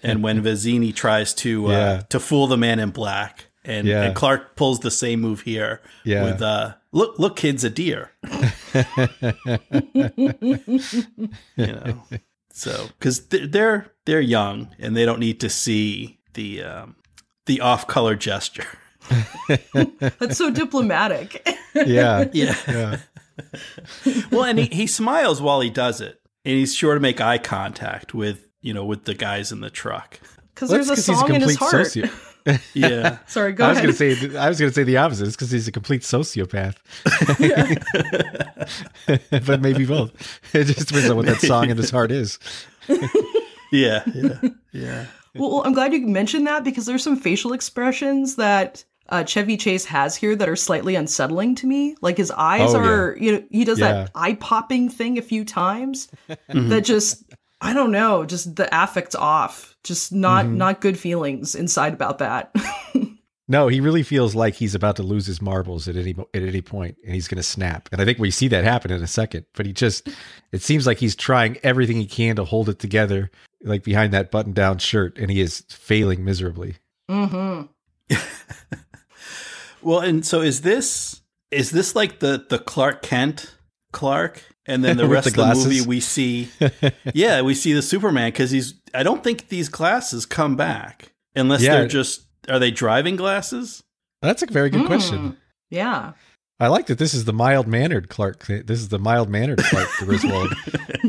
and 0.02 0.22
when 0.22 0.42
Vizzini 0.44 0.94
tries 0.94 1.34
to 1.34 1.66
uh, 1.66 1.70
Yeah. 1.70 2.02
to 2.10 2.20
fool 2.20 2.46
the 2.46 2.56
man 2.56 2.78
in 2.78 2.90
black, 2.90 3.46
and, 3.64 3.86
Yeah. 3.86 4.02
and 4.04 4.14
Clark 4.14 4.56
pulls 4.56 4.80
the 4.80 4.90
same 4.90 5.20
move 5.20 5.42
here 5.42 5.80
Yeah. 6.04 6.24
with 6.24 6.42
uh, 6.42 6.74
look 6.92 7.18
look 7.18 7.36
kids 7.36 7.64
a 7.64 7.70
deer, 7.70 8.10
you 9.94 11.22
know. 11.56 12.02
So 12.52 12.86
because 12.98 13.26
they're 13.28 13.92
they're 14.04 14.20
young 14.20 14.74
and 14.78 14.96
they 14.96 15.04
don't 15.04 15.20
need 15.20 15.40
to 15.40 15.48
see 15.50 16.18
the 16.34 16.62
um, 16.62 16.96
the 17.46 17.60
off 17.60 17.86
color 17.86 18.14
gesture. 18.16 18.66
That's 20.18 20.36
so 20.36 20.50
diplomatic. 20.50 21.46
yeah. 21.74 22.26
Yeah. 22.32 22.54
Yeah. 22.66 22.96
well, 24.32 24.44
and 24.44 24.58
he, 24.58 24.66
he 24.66 24.86
smiles 24.88 25.40
while 25.40 25.60
he 25.60 25.70
does 25.70 26.00
it, 26.00 26.20
and 26.44 26.56
he's 26.56 26.74
sure 26.74 26.94
to 26.94 27.00
make 27.00 27.20
eye 27.20 27.38
contact 27.38 28.12
with 28.12 28.47
you 28.60 28.74
know 28.74 28.84
with 28.84 29.04
the 29.04 29.14
guys 29.14 29.52
in 29.52 29.60
the 29.60 29.70
truck. 29.70 30.20
Because 30.54 30.70
Well, 30.70 30.78
there's 30.78 30.86
a 30.86 30.94
that's 30.96 31.06
'cause 31.06 31.16
he's 31.16 31.20
song 31.20 31.34
in 31.34 31.40
his 31.42 31.56
heart. 31.56 31.74
soci- 31.86 32.10
Yeah. 32.74 33.18
Sorry, 33.26 33.52
go 33.52 33.66
I 33.66 33.68
was 33.68 33.78
going 33.78 33.90
to 33.90 33.96
say 33.96 34.38
I 34.38 34.48
was 34.48 34.58
going 34.58 34.70
to 34.70 34.74
say 34.74 34.82
the 34.82 34.96
opposite. 34.96 35.26
It's 35.26 35.36
because 35.36 35.50
he's 35.50 35.68
a 35.68 35.72
complete 35.72 36.00
sociopath. 36.02 36.76
but 39.46 39.60
maybe 39.60 39.84
both. 39.84 40.12
It 40.54 40.64
just 40.64 40.88
depends 40.88 41.10
on 41.10 41.16
what 41.16 41.26
that 41.26 41.40
song 41.40 41.70
in 41.70 41.76
his 41.76 41.90
heart 41.90 42.10
is. 42.10 42.38
yeah, 43.70 44.02
yeah, 44.14 44.38
yeah. 44.72 45.06
Well, 45.34 45.62
I'm 45.64 45.72
glad 45.74 45.92
you 45.92 46.06
mentioned 46.06 46.46
that 46.46 46.64
because 46.64 46.86
there's 46.86 47.02
some 47.02 47.16
facial 47.16 47.52
expressions 47.52 48.36
that 48.36 48.84
uh, 49.10 49.24
Chevy 49.24 49.56
Chase 49.56 49.84
has 49.84 50.16
here 50.16 50.34
that 50.34 50.48
are 50.48 50.56
slightly 50.56 50.94
unsettling 50.94 51.54
to 51.56 51.66
me. 51.66 51.96
Like 52.00 52.16
his 52.16 52.30
eyes 52.30 52.74
Oh, 52.74 52.78
are, 52.80 53.16
you 53.20 53.32
know, 53.32 53.44
he 53.50 53.64
does 53.64 53.78
Yeah. 53.78 53.92
that 53.92 54.10
eye 54.14 54.34
popping 54.34 54.88
thing 54.88 55.18
a 55.18 55.22
few 55.22 55.44
times 55.44 56.08
that 56.48 56.80
just, 56.84 57.24
I 57.60 57.72
don't 57.72 57.90
know, 57.90 58.24
just 58.24 58.54
the 58.56 58.68
affect's 58.72 59.14
off. 59.16 59.76
Just 59.84 60.12
not 60.12 60.44
Mhm. 60.46 60.54
not 60.56 60.80
good 60.80 60.98
feelings 60.98 61.54
inside 61.54 61.92
about 61.94 62.18
that. 62.18 62.54
No, 63.50 63.68
he 63.68 63.80
really 63.80 64.02
feels 64.02 64.34
like 64.34 64.56
he's 64.56 64.74
about 64.74 64.96
to 64.96 65.02
lose 65.02 65.24
his 65.24 65.40
marbles 65.40 65.88
at 65.88 65.96
any 65.96 66.14
at 66.34 66.42
any 66.42 66.60
point, 66.60 66.98
and 67.02 67.14
he's 67.14 67.28
going 67.28 67.38
to 67.38 67.42
snap. 67.42 67.88
And 67.90 67.98
I 67.98 68.04
think 68.04 68.18
we 68.18 68.30
see 68.30 68.46
that 68.48 68.62
happen 68.62 68.90
in 68.90 69.02
a 69.02 69.06
second. 69.06 69.46
But 69.54 69.64
he 69.64 69.72
just, 69.72 70.06
it 70.52 70.60
seems 70.60 70.86
like 70.86 70.98
he's 70.98 71.16
trying 71.16 71.56
everything 71.62 71.96
he 71.96 72.04
can 72.04 72.36
to 72.36 72.44
hold 72.44 72.68
it 72.68 72.78
together, 72.78 73.30
like 73.62 73.84
behind 73.84 74.12
that 74.12 74.30
button-down 74.30 74.76
shirt, 74.80 75.16
and 75.16 75.30
he 75.30 75.40
is 75.40 75.64
failing 75.70 76.26
miserably. 76.26 76.74
hmm 77.08 77.62
Well, 79.80 80.00
and 80.00 80.26
so 80.26 80.42
is 80.42 80.60
this 80.60 81.22
is 81.50 81.70
this 81.70 81.94
like 81.96 82.18
the 82.18 82.44
the 82.48 82.58
Clark 82.58 83.00
Kent 83.00 83.54
Clark, 83.92 84.42
and 84.68 84.84
then 84.84 84.96
the 84.96 85.08
rest 85.08 85.34
the 85.34 85.42
of 85.42 85.48
the 85.48 85.64
movie 85.64 85.80
we 85.80 85.98
see, 85.98 86.48
yeah, 87.14 87.42
we 87.42 87.54
see 87.54 87.72
the 87.72 87.82
Superman 87.82 88.30
because 88.30 88.52
he's. 88.52 88.74
I 88.94 89.02
don't 89.02 89.24
think 89.24 89.48
these 89.48 89.68
glasses 89.68 90.24
come 90.26 90.54
back 90.54 91.12
unless 91.34 91.62
Yeah. 91.62 91.78
they're 91.78 91.88
just. 91.88 92.26
Are 92.48 92.58
they 92.60 92.70
driving 92.70 93.16
glasses? 93.16 93.82
That's 94.22 94.42
a 94.42 94.46
very 94.46 94.70
good 94.70 94.82
Hmm. 94.82 94.86
question. 94.86 95.36
Yeah. 95.70 96.12
I 96.60 96.66
like 96.68 96.86
that 96.86 96.98
this 96.98 97.14
is 97.14 97.24
the 97.24 97.32
mild 97.32 97.66
mannered 97.68 98.08
Clark. 98.08 98.46
This 98.46 98.80
is 98.80 98.88
the 98.88 98.98
mild 98.98 99.28
mannered 99.28 99.58
Clark 99.62 99.88
Griswold, 99.98 100.52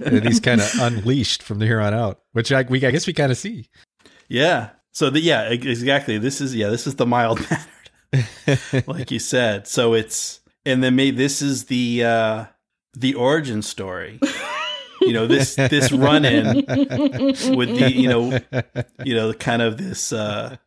and 0.06 0.24
he's 0.28 0.40
kind 0.50 0.62
of 0.62 0.70
unleashed 0.80 1.42
from 1.42 1.60
here 1.62 1.80
on 1.82 1.92
out, 1.94 2.20
which 2.34 2.52
I, 2.52 2.62
we 2.64 2.86
I 2.86 2.92
guess 2.92 3.08
we 3.08 3.14
kind 3.14 3.32
of 3.32 3.38
see. 3.38 3.68
Yeah. 4.28 4.70
So 4.94 5.10
the 5.10 5.20
yeah 5.22 5.50
exactly. 5.50 6.18
This 6.20 6.40
is 6.42 6.54
yeah 6.56 6.70
this 6.70 6.86
is 6.86 6.96
the 6.96 7.06
mild 7.08 7.40
mannered, 8.14 8.88
like 8.88 9.12
you 9.12 9.20
said. 9.20 9.66
So 9.68 9.94
it's 9.94 10.42
and 10.66 10.84
then 10.84 10.96
maybe 10.96 11.18
this 11.18 11.42
is 11.42 11.66
the 11.66 12.04
uh 12.04 12.46
the 12.94 13.14
origin 13.16 13.62
story. 13.62 14.20
You 15.02 15.14
know 15.14 15.28
this 15.28 15.56
this 15.56 15.92
run 15.94 16.26
in 16.26 16.56
with 17.56 17.80
the 17.80 17.92
you 17.94 18.10
know 18.10 18.38
you 19.06 19.16
know 19.16 19.32
kind 19.34 19.62
of 19.62 19.78
this 19.78 20.12
uh 20.12 20.58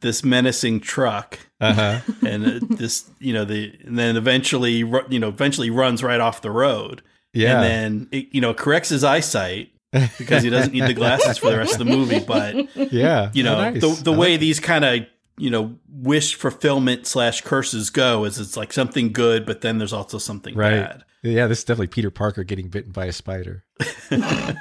this 0.00 0.24
menacing 0.24 0.80
truck 0.80 1.38
Uh 1.60 1.72
huh. 1.74 2.00
and 2.26 2.46
uh, 2.46 2.60
this 2.76 3.10
you 3.20 3.34
know 3.34 3.44
the 3.44 3.78
and 3.84 3.98
then 3.98 4.16
eventually 4.16 4.72
you 5.10 5.18
know 5.18 5.28
eventually 5.28 5.68
runs 5.68 6.02
right 6.02 6.18
off 6.20 6.40
the 6.40 6.50
road 6.50 7.02
Yeah. 7.34 7.60
and 7.60 7.62
then 7.62 8.08
it, 8.10 8.28
you 8.34 8.40
know 8.40 8.54
corrects 8.54 8.88
his 8.88 9.04
eyesight 9.04 9.70
because 10.18 10.42
he 10.42 10.48
doesn't 10.50 10.72
need 10.72 10.84
the 10.86 10.94
glasses 10.94 11.36
for 11.38 11.50
the 11.50 11.58
rest 11.58 11.72
of 11.74 11.78
the 11.80 11.84
movie 11.84 12.20
but 12.20 12.54
yeah. 12.90 13.30
you 13.34 13.42
know 13.42 13.56
Oh, 13.58 13.70
nice. 13.70 13.80
the 13.82 14.02
the 14.04 14.12
way 14.12 14.30
like- 14.32 14.40
these 14.40 14.60
kind 14.60 14.84
of 14.86 15.00
you 15.36 15.50
know 15.50 15.76
wish 15.90 16.36
fulfillment 16.36 17.06
slash 17.06 17.42
curses 17.42 17.90
go 17.90 18.24
is 18.24 18.38
it's 18.38 18.56
like 18.56 18.72
something 18.72 19.12
good 19.12 19.44
but 19.44 19.60
then 19.60 19.76
there's 19.76 19.92
also 19.92 20.16
something 20.16 20.54
Right. 20.54 20.70
bad 20.80 21.04
Yeah, 21.24 21.46
this 21.48 21.58
is 21.58 21.64
definitely 21.64 21.88
Peter 21.88 22.10
Parker 22.10 22.44
getting 22.44 22.68
bitten 22.68 22.92
by 22.92 23.06
a 23.06 23.12
spider. 23.12 23.64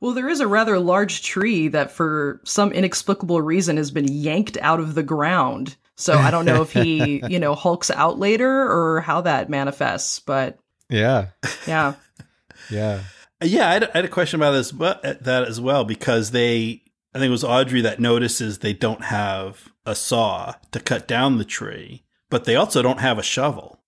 Well, 0.00 0.14
there 0.14 0.28
is 0.28 0.40
a 0.40 0.48
rather 0.48 0.80
large 0.80 1.22
tree 1.22 1.68
that, 1.68 1.92
for 1.92 2.40
some 2.44 2.72
inexplicable 2.72 3.40
reason, 3.40 3.76
has 3.76 3.92
been 3.92 4.08
yanked 4.08 4.58
out 4.60 4.80
of 4.80 4.96
the 4.96 5.04
ground. 5.04 5.76
So 5.94 6.14
I 6.14 6.32
don't 6.32 6.44
know 6.44 6.60
if 6.60 6.72
he, 6.72 7.22
you 7.28 7.38
know, 7.38 7.54
hulks 7.54 7.88
out 7.88 8.18
later 8.18 8.50
or 8.68 9.00
how 9.00 9.20
that 9.20 9.48
manifests. 9.48 10.18
But 10.18 10.58
Yeah. 10.88 11.28
yeah, 11.68 11.94
Yeah. 12.68 13.02
yeah 13.44 13.68
I 13.68 13.72
had, 13.74 13.84
I 13.84 13.90
had 13.98 14.04
a 14.04 14.08
question 14.08 14.40
about 14.40 14.52
this 14.52 14.72
but 14.72 15.04
uh, 15.04 15.14
that 15.20 15.44
as 15.46 15.60
well 15.60 15.84
because 15.84 16.32
they 16.32 16.82
i 17.14 17.18
think 17.18 17.28
it 17.28 17.30
was 17.30 17.44
audrey 17.44 17.80
that 17.82 18.00
notices 18.00 18.58
they 18.58 18.72
don't 18.72 19.04
have 19.04 19.68
a 19.86 19.94
saw 19.94 20.54
to 20.72 20.80
cut 20.80 21.06
down 21.06 21.38
the 21.38 21.44
tree 21.44 22.02
but 22.30 22.44
they 22.44 22.56
also 22.56 22.82
don't 22.82 23.00
have 23.00 23.18
a 23.18 23.22
shovel 23.22 23.78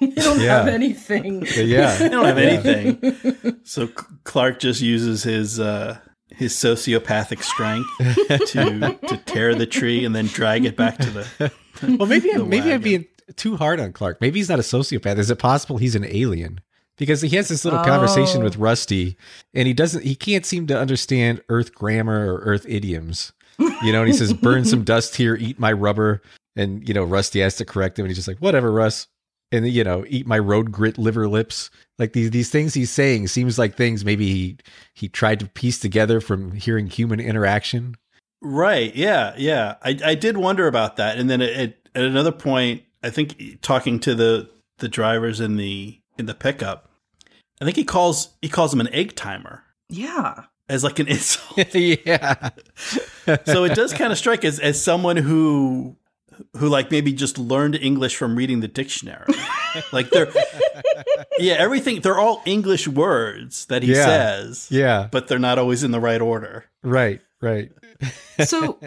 they 0.14 0.22
don't 0.22 0.40
Yeah. 0.40 0.58
have 0.58 0.68
anything. 0.68 1.46
Yeah. 1.54 1.96
they 1.96 2.08
don't 2.08 2.24
have 2.24 2.38
anything 2.64 3.60
so 3.64 3.88
clark 4.24 4.58
just 4.60 4.80
uses 4.80 5.22
his 5.22 5.60
uh 5.60 5.98
his 6.28 6.52
sociopathic 6.54 7.42
strength 7.42 7.88
to 8.52 8.98
to 9.08 9.16
tear 9.26 9.54
the 9.54 9.66
tree 9.66 10.04
and 10.04 10.14
then 10.14 10.26
drag 10.26 10.64
it 10.64 10.76
back 10.76 10.96
to 10.98 11.10
the 11.10 11.52
Well, 11.98 12.06
maybe 12.06 12.30
The 12.32 12.44
maybe 12.44 12.72
I'm 12.72 12.80
being 12.82 13.06
too 13.36 13.56
hard 13.56 13.78
on 13.80 13.92
Clark. 13.92 14.20
Maybe 14.20 14.38
he's 14.38 14.48
not 14.48 14.58
a 14.58 14.62
sociopath. 14.62 15.18
Is 15.18 15.30
it 15.30 15.38
possible 15.38 15.78
he's 15.78 15.94
an 15.94 16.04
alien? 16.04 16.60
Because 16.98 17.22
he 17.22 17.34
has 17.36 17.48
this 17.48 17.64
little 17.64 17.82
conversation 17.82 18.42
Oh. 18.42 18.44
with 18.44 18.56
Rusty, 18.56 19.16
and 19.54 19.66
he 19.66 19.72
doesn't. 19.72 20.04
He 20.04 20.14
can't 20.14 20.44
seem 20.44 20.66
to 20.66 20.78
understand 20.78 21.40
Earth 21.48 21.74
grammar 21.74 22.30
or 22.34 22.40
Earth 22.40 22.66
idioms. 22.68 23.32
You 23.58 23.92
know, 23.92 24.00
and 24.00 24.08
he 24.08 24.12
says, 24.12 24.32
"Burn 24.34 24.64
some 24.66 24.84
dust 24.84 25.16
here, 25.16 25.34
eat 25.36 25.58
my 25.58 25.72
rubber," 25.72 26.20
and 26.56 26.86
you 26.86 26.92
know, 26.92 27.04
Rusty 27.04 27.40
has 27.40 27.56
to 27.56 27.64
correct 27.64 27.98
him, 27.98 28.04
and 28.04 28.10
he's 28.10 28.18
just 28.18 28.28
like, 28.28 28.38
"Whatever, 28.38 28.70
Russ." 28.70 29.06
And 29.52 29.66
you 29.66 29.82
know, 29.84 30.04
eat 30.08 30.26
my 30.26 30.38
road 30.38 30.70
grit 30.70 30.96
liver 30.98 31.26
lips. 31.28 31.70
Like 31.98 32.12
these 32.12 32.30
these 32.30 32.50
things 32.50 32.74
he's 32.74 32.90
saying 32.90 33.26
seems 33.28 33.58
like 33.58 33.76
things 33.76 34.04
maybe 34.04 34.28
he 34.28 34.56
he 34.94 35.08
tried 35.08 35.40
to 35.40 35.46
piece 35.46 35.78
together 35.78 36.20
from 36.20 36.52
hearing 36.52 36.86
human 36.86 37.18
interaction. 37.20 37.96
Right. 38.42 38.94
Yeah. 38.94 39.34
Yeah. 39.36 39.74
I, 39.82 39.98
I 40.04 40.14
did 40.14 40.36
wonder 40.38 40.66
about 40.66 40.96
that. 40.96 41.18
And 41.18 41.28
then 41.28 41.42
at, 41.42 41.50
at 41.50 41.74
at 41.94 42.04
another 42.04 42.32
point, 42.32 42.82
I 43.02 43.10
think 43.10 43.60
talking 43.62 43.98
to 44.00 44.14
the, 44.14 44.48
the 44.78 44.88
drivers 44.88 45.40
in 45.40 45.56
the, 45.56 46.00
in 46.16 46.26
the 46.26 46.34
pickup, 46.34 46.88
I 47.60 47.64
think 47.64 47.76
he 47.76 47.84
calls, 47.84 48.30
he 48.40 48.48
calls 48.48 48.72
him 48.72 48.80
an 48.80 48.88
egg 48.94 49.16
timer 49.16 49.64
Yeah. 49.88 50.44
as 50.68 50.84
like 50.84 51.00
an 51.00 51.08
insult. 51.08 51.74
yeah. 51.74 52.50
so 53.44 53.64
it 53.64 53.74
does 53.74 53.92
kind 53.92 54.12
of 54.12 54.18
strike 54.18 54.44
as, 54.44 54.60
as 54.60 54.80
someone 54.82 55.16
who, 55.16 55.96
who 56.56 56.68
like 56.68 56.90
maybe 56.90 57.12
just 57.12 57.38
learned 57.38 57.74
English 57.76 58.16
from 58.16 58.36
reading 58.36 58.60
the 58.60 58.68
dictionary. 58.68 59.26
like 59.92 60.10
they're, 60.10 60.32
yeah, 61.38 61.54
everything, 61.54 62.00
they're 62.00 62.18
all 62.18 62.42
English 62.44 62.86
words 62.88 63.66
that 63.66 63.82
he 63.82 63.92
Yeah. 63.94 64.04
says, 64.04 64.68
Yeah. 64.70 65.08
but 65.10 65.28
they're 65.28 65.38
not 65.38 65.58
always 65.58 65.82
in 65.84 65.90
the 65.90 66.00
right 66.00 66.20
order. 66.20 66.64
Right. 66.82 67.20
Right. 67.42 67.72
So, 68.44 68.78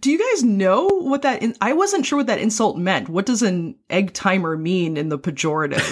do 0.00 0.10
you 0.12 0.18
guys 0.18 0.44
know 0.44 0.86
what 0.86 1.22
that? 1.22 1.42
In- 1.42 1.56
I 1.60 1.72
wasn't 1.72 2.06
sure 2.06 2.18
what 2.18 2.28
that 2.28 2.38
insult 2.38 2.76
meant. 2.78 3.08
What 3.08 3.26
does 3.26 3.42
an 3.42 3.74
egg 3.90 4.12
timer 4.12 4.56
mean 4.56 4.96
in 4.96 5.08
the 5.08 5.18
pejorative? 5.18 5.82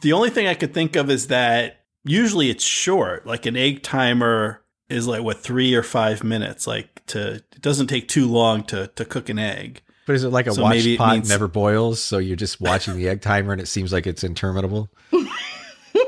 the 0.00 0.12
only 0.12 0.30
thing 0.30 0.46
I 0.46 0.54
could 0.54 0.72
think 0.72 0.96
of 0.96 1.10
is 1.10 1.26
that 1.28 1.84
usually 2.04 2.48
it's 2.50 2.64
short. 2.64 3.26
Like 3.26 3.46
an 3.46 3.56
egg 3.56 3.82
timer 3.82 4.62
is 4.88 5.06
like 5.06 5.22
what 5.22 5.38
three 5.42 5.74
or 5.74 5.82
five 5.82 6.24
minutes. 6.24 6.66
Like 6.66 7.04
to 7.08 7.34
it 7.34 7.60
doesn't 7.60 7.88
take 7.88 8.08
too 8.08 8.26
long 8.26 8.62
to 8.64 8.86
to 8.88 9.04
cook 9.04 9.28
an 9.28 9.38
egg. 9.38 9.82
But 10.06 10.16
is 10.16 10.24
it 10.24 10.30
like 10.30 10.46
a 10.46 10.52
So 10.52 10.62
watch 10.62 10.76
it 10.86 10.98
pot 10.98 11.12
means- 11.16 11.28
never 11.28 11.46
boils? 11.46 12.02
So 12.02 12.18
you're 12.18 12.36
just 12.36 12.60
watching 12.60 12.96
the 12.96 13.08
egg 13.08 13.20
timer 13.20 13.52
and 13.52 13.60
it 13.60 13.68
seems 13.68 13.92
like 13.92 14.06
it's 14.06 14.24
interminable. 14.24 14.90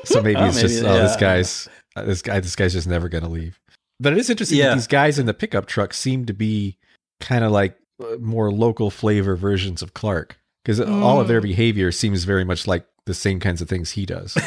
so 0.04 0.23
maybe 0.23 0.37
Oh, 0.37 0.47
it's 0.47 0.57
maybe, 0.57 0.69
just 0.69 0.83
oh 0.85 0.95
this 0.95 1.12
yeah. 1.14 1.21
guy's 1.21 1.69
this 1.97 2.23
guy 2.23 2.40
this 2.40 2.57
guy's 2.57 2.73
just 2.73 2.88
never 2.88 3.09
gonna 3.09 3.28
leave. 3.28 3.61
But 4.00 4.14
it 4.14 4.19
is 4.19 4.31
interesting 4.31 4.59
Yeah. 4.59 4.69
that 4.71 4.75
these 4.76 4.87
guys 4.87 5.19
in 5.19 5.26
the 5.26 5.35
pickup 5.35 5.66
truck 5.66 5.92
seem 5.92 6.25
to 6.26 6.33
be 6.33 6.78
kind 7.23 7.43
of 7.45 7.52
like 7.52 7.79
uh, 8.02 8.17
more 8.21 8.52
local 8.52 8.91
flavor 8.91 9.35
versions 9.37 9.81
of 9.81 9.95
Clark 9.95 10.38
because 10.62 10.79
all 10.81 11.21
of 11.21 11.29
their 11.29 11.41
Mm. 11.41 11.45
behavior 11.45 11.91
seems 11.93 12.25
very 12.25 12.45
much 12.45 12.67
like 12.67 12.85
the 13.07 13.14
same 13.14 13.41
kinds 13.41 13.62
of 13.62 13.69
things 13.69 13.93
he 13.93 14.05
does. 14.05 14.37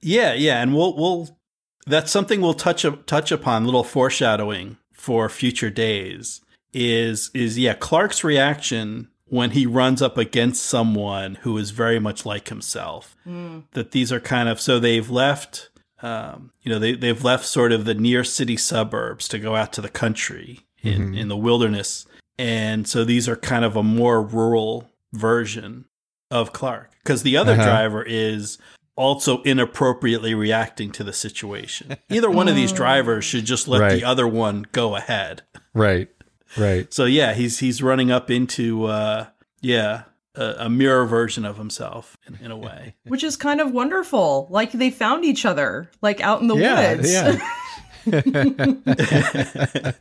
Yeah, 0.00 0.32
yeah, 0.34 0.62
and 0.62 0.74
we'll 0.74 0.94
we'll 0.96 1.38
that's 1.86 2.12
something 2.12 2.40
we'll 2.40 2.54
touch 2.54 2.86
touch 3.06 3.32
upon. 3.32 3.64
Little 3.64 3.82
foreshadowing 3.84 4.76
for 4.92 5.28
future 5.28 5.70
days 5.70 6.40
is 6.72 7.30
is 7.34 7.58
yeah 7.58 7.74
Clark's 7.74 8.22
reaction 8.22 9.08
when 9.26 9.50
he 9.50 9.66
runs 9.66 10.00
up 10.00 10.16
against 10.16 10.64
someone 10.64 11.34
who 11.42 11.58
is 11.58 11.72
very 11.72 11.98
much 11.98 12.24
like 12.24 12.48
himself. 12.48 13.16
Mm. 13.26 13.64
That 13.72 13.90
these 13.90 14.12
are 14.12 14.20
kind 14.20 14.48
of 14.48 14.60
so 14.60 14.78
they've 14.78 15.10
left. 15.10 15.70
Um, 16.00 16.52
you 16.62 16.70
know, 16.70 16.78
they 16.78 16.92
they've 16.92 17.24
left 17.24 17.44
sort 17.44 17.72
of 17.72 17.84
the 17.84 17.94
near 17.94 18.22
city 18.22 18.56
suburbs 18.56 19.26
to 19.28 19.38
go 19.40 19.56
out 19.56 19.72
to 19.72 19.80
the 19.80 19.88
country 19.88 20.60
in 20.82 21.12
Mhm. 21.12 21.18
in 21.18 21.28
the 21.28 21.36
wilderness, 21.36 22.06
and 22.38 22.86
so 22.88 23.04
these 23.04 23.28
are 23.28 23.36
kind 23.36 23.64
of 23.64 23.76
a 23.76 23.82
more 23.82 24.22
rural 24.22 24.90
version 25.12 25.84
of 26.30 26.52
Clark 26.52 26.90
because 27.02 27.22
the 27.22 27.36
other 27.36 27.52
Uh-huh. 27.52 27.64
driver 27.64 28.02
is 28.02 28.58
also 28.96 29.42
inappropriately 29.42 30.34
reacting 30.34 30.90
to 30.92 31.04
the 31.04 31.12
situation. 31.12 31.96
Either 32.10 32.30
one 32.30 32.48
of 32.48 32.54
these 32.56 32.72
drivers 32.72 33.24
should 33.24 33.44
just 33.44 33.66
let 33.68 33.80
Right. 33.80 33.92
the 34.00 34.04
other 34.04 34.26
one 34.26 34.66
go 34.72 34.96
ahead. 34.96 35.42
right. 35.74 36.08
Right. 36.56 36.92
So 36.94 37.04
yeah, 37.04 37.34
he's 37.34 37.58
he's 37.58 37.82
running 37.82 38.10
up 38.10 38.30
into 38.30 38.86
uh 38.86 39.26
yeah, 39.60 40.02
a, 40.34 40.54
a 40.60 40.68
mirror 40.70 41.04
version 41.04 41.44
of 41.44 41.58
himself 41.58 42.16
in, 42.26 42.38
in 42.46 42.50
a 42.50 42.56
way. 42.56 42.94
Which 43.06 43.22
is 43.24 43.36
kind 43.36 43.60
of 43.60 43.72
wonderful. 43.72 44.46
Like 44.50 44.72
they 44.72 44.90
found 44.90 45.24
each 45.26 45.44
other, 45.44 45.90
like 46.00 46.20
out 46.22 46.40
in 46.40 46.46
the 46.48 46.56
Yeah. 46.56 46.94
woods. 46.94 47.12
Yeah. 47.12 47.38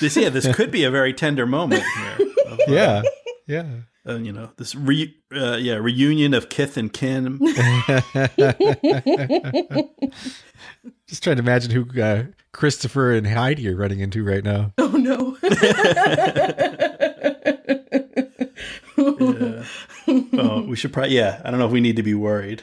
this 0.00 0.16
yeah, 0.16 0.28
this 0.28 0.54
could 0.54 0.70
be 0.70 0.84
a 0.84 0.90
very 0.90 1.12
tender 1.12 1.46
moment 1.46 1.82
here. 1.82 2.18
Of, 2.46 2.52
uh, 2.60 2.64
yeah. 2.68 3.02
Yeah. 3.46 3.66
uh, 4.06 4.16
you 4.16 4.32
know, 4.32 4.50
this 4.56 4.74
re 4.74 5.14
uh, 5.34 5.56
yeah, 5.56 5.74
reunion 5.74 6.34
of 6.34 6.48
kith 6.48 6.76
and 6.76 6.92
kin. 6.92 7.38
Just 11.06 11.22
trying 11.22 11.36
to 11.36 11.42
imagine 11.42 11.70
who 11.70 11.86
uh, 12.00 12.24
Christopher 12.52 13.12
and 13.12 13.26
Heidi 13.26 13.68
are 13.68 13.76
running 13.76 14.00
into 14.00 14.22
right 14.24 14.44
now. 14.44 14.72
Oh 14.78 14.88
no. 14.88 15.36
Yeah. 19.00 19.64
Oh, 20.32 20.62
we 20.62 20.76
should 20.76 20.92
probably 20.92 21.14
yeah, 21.14 21.40
I 21.44 21.50
don't 21.50 21.60
know 21.60 21.66
if 21.66 21.72
we 21.72 21.80
need 21.80 21.96
to 21.96 22.02
be 22.02 22.14
worried. 22.14 22.62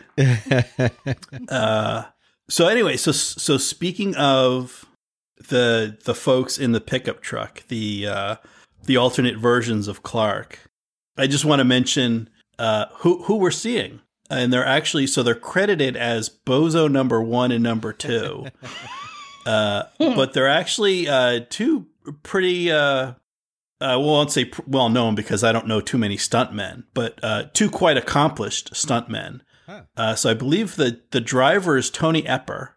Uh, 1.48 2.04
so 2.50 2.68
anyway, 2.68 2.98
so 2.98 3.12
so 3.12 3.58
speaking 3.58 4.16
of 4.16 4.86
the 5.50 5.98
the 6.06 6.16
folks 6.16 6.58
in 6.58 6.72
the 6.72 6.82
pickup 6.82 7.22
truck, 7.22 7.64
the 7.68 8.08
uh, 8.08 8.36
the 8.86 8.98
alternate 8.98 9.38
versions 9.38 9.88
of 9.88 10.04
Clark, 10.04 10.60
I 11.18 11.28
just 11.28 11.46
want 11.46 11.60
to 11.60 11.64
mention 11.64 12.30
uh, 12.60 12.86
who 12.98 13.24
who 13.24 13.38
we're 13.38 13.52
seeing, 13.52 14.02
and 14.30 14.54
they're 14.54 14.66
actually 14.66 15.08
so 15.08 15.24
they're 15.24 15.36
credited 15.36 15.96
as 15.96 16.30
Bozo 16.30 16.90
number 16.90 17.22
one 17.22 17.52
and 17.52 17.64
number 17.64 17.94
two, 17.94 18.48
uh, 19.46 19.84
but 19.98 20.34
they're 20.34 20.50
actually 20.50 21.08
uh, 21.08 21.42
two 21.50 21.88
pretty. 22.24 22.72
Uh, 22.72 23.14
uh, 23.82 24.00
well, 24.00 24.00
I 24.00 24.18
won't 24.18 24.32
say 24.32 24.46
pr- 24.46 24.62
well 24.68 24.90
known 24.90 25.16
because 25.16 25.44
I 25.44 25.52
don't 25.52 25.68
know 25.68 25.82
too 25.82 25.98
many 25.98 26.16
stuntmen, 26.16 26.84
but 26.94 27.20
uh, 27.22 27.46
two 27.54 27.70
quite 27.70 27.98
accomplished 27.98 28.74
stuntmen. 28.74 29.42
Huh. 29.66 29.82
Uh, 29.98 30.16
so 30.16 30.30
I 30.30 30.34
believe 30.34 30.76
the 30.76 31.02
the 31.12 31.22
driver 31.22 31.78
is 31.78 31.90
Tony 31.90 32.24
Epper, 32.24 32.70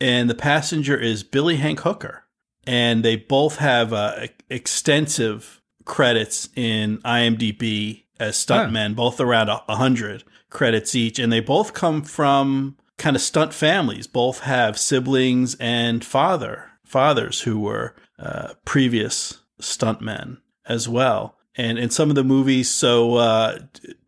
and 0.00 0.28
the 0.28 0.34
passenger 0.34 0.96
is 0.96 1.22
Billy 1.22 1.56
Hank 1.56 1.80
Hooker, 1.80 2.24
and 2.66 3.04
they 3.04 3.16
both 3.16 3.56
have 3.56 3.92
uh, 3.92 4.26
extensive 4.50 5.62
credits 5.84 6.48
in 6.56 6.98
IMDb 6.98 8.04
as 8.20 8.36
stuntmen, 8.36 8.94
both 8.94 9.20
around 9.20 9.48
a 9.48 9.62
a 9.68 9.76
hundred 9.76 10.24
credits 10.50 10.94
each, 10.94 11.18
and 11.18 11.32
they 11.32 11.40
both 11.40 11.72
come 11.72 12.02
from 12.02 12.76
kind 12.98 13.16
of 13.16 13.22
stunt 13.22 13.52
families. 13.52 14.06
Both 14.06 14.40
have 14.40 14.78
siblings 14.78 15.56
and 15.58 16.04
father 16.04 16.70
fathers 16.84 17.42
who 17.42 17.58
were 17.58 17.94
uh, 18.18 18.54
previous 18.64 19.40
stuntmen 19.60 20.38
as 20.66 20.88
well. 20.88 21.36
And 21.56 21.78
in 21.78 21.90
some 21.90 22.08
of 22.08 22.16
the 22.16 22.24
movies, 22.24 22.70
so 22.70 23.16
uh, 23.16 23.58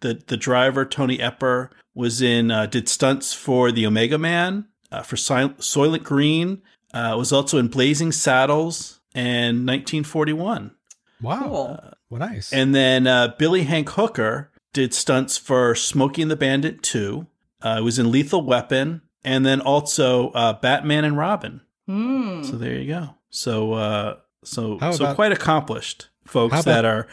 the 0.01 0.23
the 0.27 0.37
driver 0.37 0.85
Tony 0.85 1.19
Epper 1.19 1.71
was 1.97 2.23
in 2.23 2.53
uh, 2.53 2.67
did 2.67 2.89
stunts 2.89 3.33
for 3.33 3.73
the 3.73 3.85
Omega 3.87 4.19
Man, 4.19 4.67
uh, 4.93 5.03
for 5.03 5.17
Sil- 5.19 5.59
Soylent 5.59 6.05
Green, 6.05 6.63
uh, 6.95 7.17
was 7.19 7.33
also 7.33 7.59
in 7.59 7.67
Blazing 7.69 8.13
Saddles 8.13 9.01
and 9.15 9.67
1941. 9.67 10.71
Wow. 11.21 11.41
Cool. 11.43 11.81
Well, 12.11 12.21
nice. 12.21 12.53
And 12.53 12.73
then 12.75 13.07
uh, 13.09 13.35
Billy 13.39 13.65
Hank 13.65 13.89
Hooker 13.91 14.53
did 14.73 14.95
stunts 14.95 15.37
for 15.39 15.75
Smokey 15.75 16.23
and 16.23 16.31
the 16.31 16.37
Bandit 16.37 16.83
2. 16.83 17.27
Uh, 17.63 17.81
was 17.83 17.99
in 17.99 18.13
Lethal 18.13 18.45
Weapon, 18.45 19.01
and 19.25 19.45
then 19.45 19.61
also 19.63 20.29
uh, 20.31 20.53
Batman 20.53 21.05
and 21.05 21.17
Robin. 21.17 21.63
Hmm. 21.89 22.43
So 22.45 22.53
there 22.57 22.75
you 22.79 22.87
go. 22.87 23.15
So 23.31 23.73
uh, 23.73 24.17
so 24.45 24.79
How 24.79 24.91
so 24.93 25.05
about- 25.05 25.17
quite 25.17 25.33
accomplished 25.33 26.09
How 26.27 26.31
folks 26.33 26.53
about- 26.61 26.65
that 26.67 26.85
are. 26.85 27.09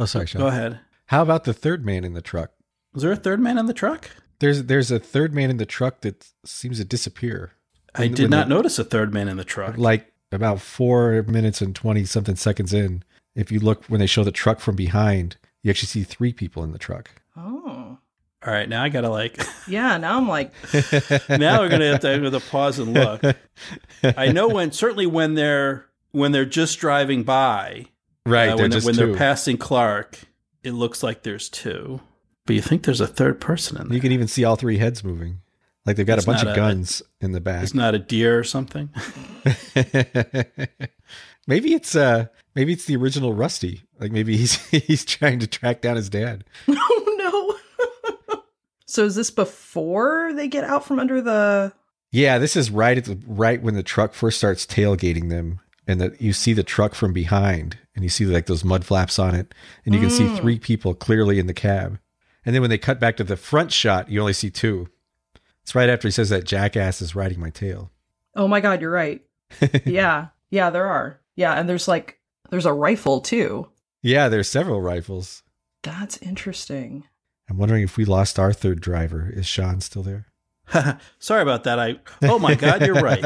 oh, 0.00 0.04
sorry, 0.04 0.26
Sean. 0.26 0.42
Go 0.42 0.48
ahead. 0.48 0.80
How 1.06 1.22
about 1.22 1.44
the 1.44 1.54
third 1.54 1.86
man 1.86 2.04
in 2.04 2.12
the 2.14 2.20
truck? 2.20 2.50
Was 2.98 3.04
there 3.04 3.12
a 3.12 3.16
third 3.16 3.38
man 3.38 3.58
in 3.58 3.66
the 3.66 3.72
truck? 3.72 4.10
There's 4.40 4.64
there's 4.64 4.90
a 4.90 4.98
third 4.98 5.32
man 5.32 5.50
in 5.50 5.58
the 5.58 5.64
truck 5.64 6.00
that 6.00 6.26
seems 6.44 6.78
to 6.78 6.84
disappear. 6.84 7.52
I 7.94 8.08
did 8.08 8.28
not 8.28 8.48
the- 8.48 8.54
notice 8.56 8.76
a 8.80 8.82
third 8.82 9.14
man 9.14 9.28
in 9.28 9.36
the 9.36 9.44
truck. 9.44 9.78
Like 9.78 10.12
about 10.32 10.60
four 10.60 11.22
minutes 11.28 11.62
and 11.62 11.76
twenty 11.76 12.04
something 12.04 12.34
seconds 12.34 12.72
in, 12.72 13.04
if 13.36 13.52
you 13.52 13.60
look 13.60 13.84
when 13.84 14.00
they 14.00 14.08
show 14.08 14.24
the 14.24 14.32
truck 14.32 14.58
from 14.58 14.74
behind, 14.74 15.36
you 15.62 15.70
actually 15.70 15.86
see 15.86 16.02
three 16.02 16.32
people 16.32 16.64
in 16.64 16.72
the 16.72 16.78
truck. 16.78 17.08
Oh. 17.36 17.98
All 18.44 18.52
right, 18.52 18.68
now 18.68 18.82
I 18.82 18.88
gotta 18.88 19.10
like. 19.10 19.40
Yeah, 19.68 19.96
now 19.98 20.16
I'm 20.16 20.26
like, 20.26 20.50
now 21.28 21.60
we're 21.60 21.68
gonna 21.68 21.92
have 21.92 22.00
to, 22.00 22.08
have 22.08 22.32
to 22.32 22.40
pause 22.50 22.80
and 22.80 22.94
look. 22.94 23.22
I 24.02 24.32
know 24.32 24.48
when 24.48 24.72
certainly 24.72 25.06
when 25.06 25.34
they're 25.34 25.86
when 26.10 26.32
they're 26.32 26.44
just 26.44 26.80
driving 26.80 27.22
by, 27.22 27.86
Right, 28.26 28.48
uh, 28.48 28.56
they're 28.56 28.64
when, 28.64 28.70
just 28.72 28.86
when 28.86 28.96
two. 28.96 29.06
they're 29.06 29.16
passing 29.16 29.56
Clark, 29.56 30.18
it 30.64 30.72
looks 30.72 31.04
like 31.04 31.22
there's 31.22 31.48
two. 31.48 32.00
But 32.48 32.54
you 32.56 32.62
think 32.62 32.82
there's 32.84 33.00
a 33.02 33.06
third 33.06 33.40
person 33.40 33.76
in 33.80 33.88
there? 33.88 33.94
You 33.94 34.00
can 34.00 34.10
even 34.10 34.26
see 34.26 34.42
all 34.42 34.56
three 34.56 34.78
heads 34.78 35.04
moving. 35.04 35.40
Like 35.84 35.96
they've 35.96 36.06
got 36.06 36.16
It's 36.18 36.26
a 36.26 36.30
bunch 36.30 36.42
not 36.42 36.48
of 36.48 36.52
a- 36.54 36.56
guns 36.56 37.02
in 37.20 37.32
the 37.32 37.40
back. 37.40 37.62
It's 37.62 37.74
not 37.74 37.94
a 37.94 37.98
deer 37.98 38.38
or 38.38 38.44
something. 38.44 38.88
maybe 41.46 41.74
it's 41.74 41.94
uh 41.96 42.26
maybe 42.54 42.72
it's 42.72 42.84
the 42.86 42.96
original 42.96 43.32
Rusty. 43.32 43.82
Like 43.98 44.12
maybe 44.12 44.36
he's 44.36 44.56
he's 44.70 45.04
trying 45.04 45.38
to 45.40 45.46
track 45.46 45.80
down 45.80 45.96
his 45.96 46.08
dad. 46.08 46.44
oh 46.68 47.56
no. 48.28 48.36
so 48.86 49.04
is 49.04 49.14
this 49.14 49.30
before 49.30 50.32
they 50.34 50.48
get 50.48 50.64
out 50.64 50.84
from 50.86 50.98
under 50.98 51.20
the? 51.20 51.72
Yeah, 52.10 52.38
this 52.38 52.56
is 52.56 52.70
right 52.70 52.96
at 52.96 53.04
the 53.04 53.18
right 53.26 53.62
when 53.62 53.74
the 53.74 53.82
truck 53.82 54.14
first 54.14 54.38
starts 54.38 54.64
tailgating 54.66 55.28
them, 55.28 55.60
and 55.86 56.00
that 56.00 56.20
you 56.20 56.32
see 56.32 56.54
the 56.54 56.62
truck 56.64 56.94
from 56.94 57.12
behind, 57.12 57.76
and 57.94 58.02
you 58.02 58.08
see 58.08 58.24
like 58.24 58.46
those 58.46 58.64
mud 58.64 58.84
flaps 58.86 59.18
on 59.18 59.34
it, 59.34 59.54
and 59.84 59.94
you 59.94 60.00
can 60.00 60.08
see 60.10 60.24
Mm. 60.24 60.38
three 60.38 60.58
people 60.58 60.94
clearly 60.94 61.38
in 61.38 61.46
the 61.46 61.54
cab. 61.54 61.98
And 62.48 62.54
then 62.54 62.62
when 62.62 62.70
they 62.70 62.78
cut 62.78 62.98
back 62.98 63.18
to 63.18 63.24
the 63.24 63.36
front 63.36 63.72
shot, 63.72 64.08
you 64.08 64.20
only 64.20 64.32
see 64.32 64.48
two. 64.48 64.88
It's 65.62 65.74
right 65.74 65.90
after 65.90 66.08
he 66.08 66.12
says 66.12 66.30
that 66.30 66.46
jackass 66.46 67.02
is 67.02 67.14
riding 67.14 67.38
my 67.38 67.50
tail. 67.50 67.90
Oh 68.34 68.48
my 68.48 68.60
god, 68.60 68.80
you're 68.80 68.90
right. 68.90 69.22
yeah, 69.84 70.28
yeah, 70.48 70.70
there 70.70 70.86
are. 70.86 71.20
Yeah, 71.36 71.52
and 71.52 71.68
there's 71.68 71.86
like 71.86 72.18
there's 72.48 72.64
a 72.64 72.72
rifle 72.72 73.20
too. 73.20 73.68
Yeah, 74.00 74.30
there's 74.30 74.48
several 74.48 74.80
rifles. 74.80 75.42
That's 75.82 76.16
interesting. 76.22 77.04
I'm 77.50 77.58
wondering 77.58 77.82
if 77.82 77.98
we 77.98 78.06
lost 78.06 78.38
our 78.38 78.54
third 78.54 78.80
driver. 78.80 79.30
Is 79.30 79.44
Sean 79.44 79.82
still 79.82 80.02
there? 80.02 80.24
Sorry 81.18 81.42
about 81.42 81.64
that. 81.64 81.78
I. 81.78 81.96
Oh 82.22 82.38
my 82.38 82.54
God, 82.54 82.80
you're 82.80 82.94
right. 82.94 83.22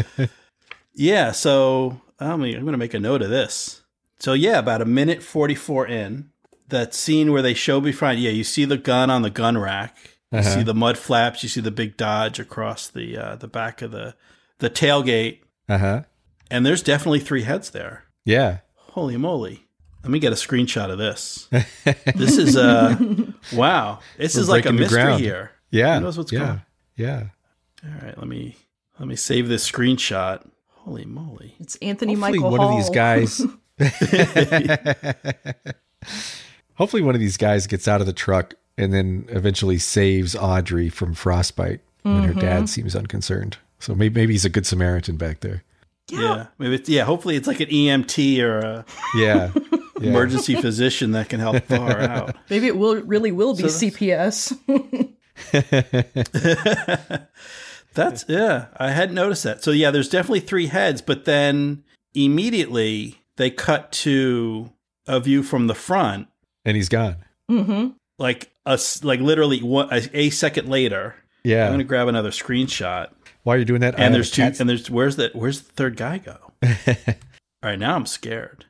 Yeah. 0.98 1.32
So 1.32 2.00
I'm, 2.20 2.42
I'm 2.42 2.52
going 2.52 2.66
to 2.66 2.76
make 2.76 2.94
a 2.94 3.00
note 3.00 3.20
of 3.20 3.28
this. 3.28 3.82
So 4.18 4.32
yeah, 4.32 4.58
about 4.58 4.80
a 4.82 4.86
minute 4.86 5.22
44 5.22 5.86
in, 5.88 6.30
that 6.68 6.94
scene 6.94 7.32
where 7.32 7.42
they 7.42 7.54
show 7.54 7.80
behind, 7.80 8.18
yeah, 8.20 8.30
you 8.30 8.44
see 8.44 8.64
the 8.64 8.76
gun 8.78 9.10
on 9.10 9.22
the 9.22 9.30
gun 9.30 9.56
rack. 9.58 9.96
You 10.32 10.38
Uh-huh. 10.40 10.54
see 10.56 10.62
the 10.64 10.74
mud 10.74 10.98
flaps. 10.98 11.42
You 11.42 11.48
see 11.48 11.60
the 11.60 11.70
big 11.70 11.96
Dodge 11.96 12.40
across 12.40 12.88
the 12.88 13.16
uh, 13.16 13.36
the 13.36 13.46
back 13.46 13.80
of 13.82 13.92
the 13.92 14.14
the 14.58 14.68
tailgate, 14.68 15.38
Uh 15.68 15.78
huh. 15.78 16.02
and 16.50 16.66
there's 16.66 16.82
definitely 16.82 17.20
three 17.20 17.42
heads 17.42 17.70
there. 17.70 18.04
Yeah. 18.24 18.58
Holy 18.74 19.16
moly! 19.16 19.66
Let 20.02 20.10
me 20.10 20.18
get 20.18 20.32
a 20.32 20.36
screenshot 20.36 20.90
of 20.90 20.98
this. 20.98 21.48
This 22.16 22.38
is 22.38 22.56
uh 22.56 22.96
wow. 23.52 24.00
This 24.18 24.34
We're 24.34 24.40
is 24.42 24.48
like 24.48 24.66
a 24.66 24.72
mystery 24.72 25.02
ground. 25.02 25.20
here. 25.22 25.52
Yeah. 25.70 25.98
Who 25.98 26.04
knows 26.06 26.18
what's 26.18 26.32
yeah. 26.32 26.38
going- 26.40 26.50
on? 26.50 26.62
Yeah. 26.96 27.22
All 27.84 27.90
right, 28.06 28.18
let 28.18 28.26
me 28.26 28.56
let 28.98 29.06
me 29.06 29.14
save 29.16 29.46
this 29.48 29.70
screenshot. 29.70 30.44
Holy 30.70 31.04
moly! 31.04 31.54
It's 31.60 31.76
Anthony 31.76 32.14
Hopefully 32.14 32.38
Michael 32.38 32.50
one 32.50 32.60
Hall. 32.60 32.70
of 32.78 32.84
these 32.84 32.90
guys. 32.90 33.42
Hopefully 36.74 37.02
one 37.02 37.14
of 37.14 37.20
these 37.20 37.36
guys 37.36 37.66
gets 37.66 37.88
out 37.88 38.00
of 38.00 38.06
the 38.06 38.12
truck 38.12 38.54
and 38.78 38.92
then 38.92 39.26
eventually 39.30 39.78
saves 39.78 40.36
Audrey 40.36 40.88
from 40.88 41.14
frostbite 41.14 41.80
when 42.02 42.22
her 42.24 42.30
Mm-hmm. 42.30 42.40
dad 42.40 42.68
seems 42.68 42.94
unconcerned. 42.94 43.56
So 43.78 43.94
maybe 43.94 44.14
maybe 44.20 44.34
he's 44.34 44.44
a 44.44 44.50
good 44.50 44.66
Samaritan 44.66 45.16
back 45.16 45.40
there. 45.40 45.62
Yeah, 46.08 46.46
maybe 46.58 46.76
it's, 46.76 46.88
yeah. 46.88 47.04
Hopefully, 47.04 47.34
it's 47.36 47.48
like 47.48 47.60
an 47.60 47.66
EMT 47.68 48.40
or 48.40 48.58
a 48.60 48.84
Yeah. 49.16 49.50
yeah. 50.00 50.10
emergency 50.10 50.54
physician 50.54 51.12
that 51.12 51.28
can 51.28 51.40
help 51.40 51.64
far 51.64 51.98
out. 52.00 52.36
Maybe 52.48 52.66
it 52.68 52.76
will 52.76 52.96
really 53.02 53.32
will 53.32 53.54
be 53.56 53.68
So 53.68 53.86
CPS. 53.90 54.52
That's 57.94 58.24
yeah. 58.28 58.66
I 58.76 58.90
hadn't 58.90 59.14
noticed 59.14 59.44
that. 59.44 59.64
So 59.64 59.70
yeah, 59.70 59.90
there's 59.90 60.08
definitely 60.08 60.40
three 60.40 60.66
heads, 60.66 61.00
but 61.02 61.24
then 61.24 61.82
immediately 62.14 63.18
they 63.36 63.50
cut 63.50 63.92
to 63.92 64.70
a 65.06 65.20
view 65.20 65.42
from 65.42 65.66
the 65.66 65.74
front, 65.74 66.28
and 66.64 66.76
he's 66.76 66.88
gone. 66.88 67.16
mm-hmm. 67.50 67.88
like 68.18 68.50
a 68.66 68.70
s- 68.72 69.04
like 69.04 69.20
literally 69.20 69.62
one, 69.62 69.88
a, 69.92 70.02
a 70.18 70.30
second 70.30 70.68
later. 70.68 71.14
Yeah, 71.44 71.66
I'm 71.66 71.72
gonna 71.72 71.84
grab 71.84 72.08
another 72.08 72.30
screenshot, 72.30 73.10
While 73.44 73.56
you're 73.56 73.64
doing 73.64 73.80
that, 73.82 73.94
and 73.98 74.12
a 74.12 74.16
there's 74.16 74.30
two, 74.30 74.42
cat- 74.42 74.58
and 74.60 74.68
there's 74.68 74.90
where's 74.90 75.16
the 75.16 75.30
where's 75.32 75.60
the 75.60 75.72
third 75.72 75.96
guy 75.96 76.18
go? 76.18 76.36
All 76.66 77.70
right, 77.70 77.78
now 77.78 77.94
I'm 77.94 78.06
scared. 78.06 78.64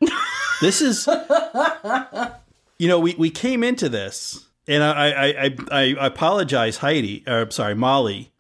this 0.61 0.81
is, 0.83 1.09
you 2.79 2.89
know, 2.89 2.99
we 3.01 3.15
we 3.15 3.31
came 3.31 3.65
into 3.65 3.89
this, 3.89 4.47
and 4.69 4.83
I 4.83 5.11
I 5.11 5.27
I, 5.27 5.57
I 5.71 5.95
I 6.01 6.07
apologize, 6.07 6.79
Heidi, 6.79 7.25
or 7.27 7.41
I'm 7.43 7.51
sorry, 7.51 7.75
Molly, 7.75 8.33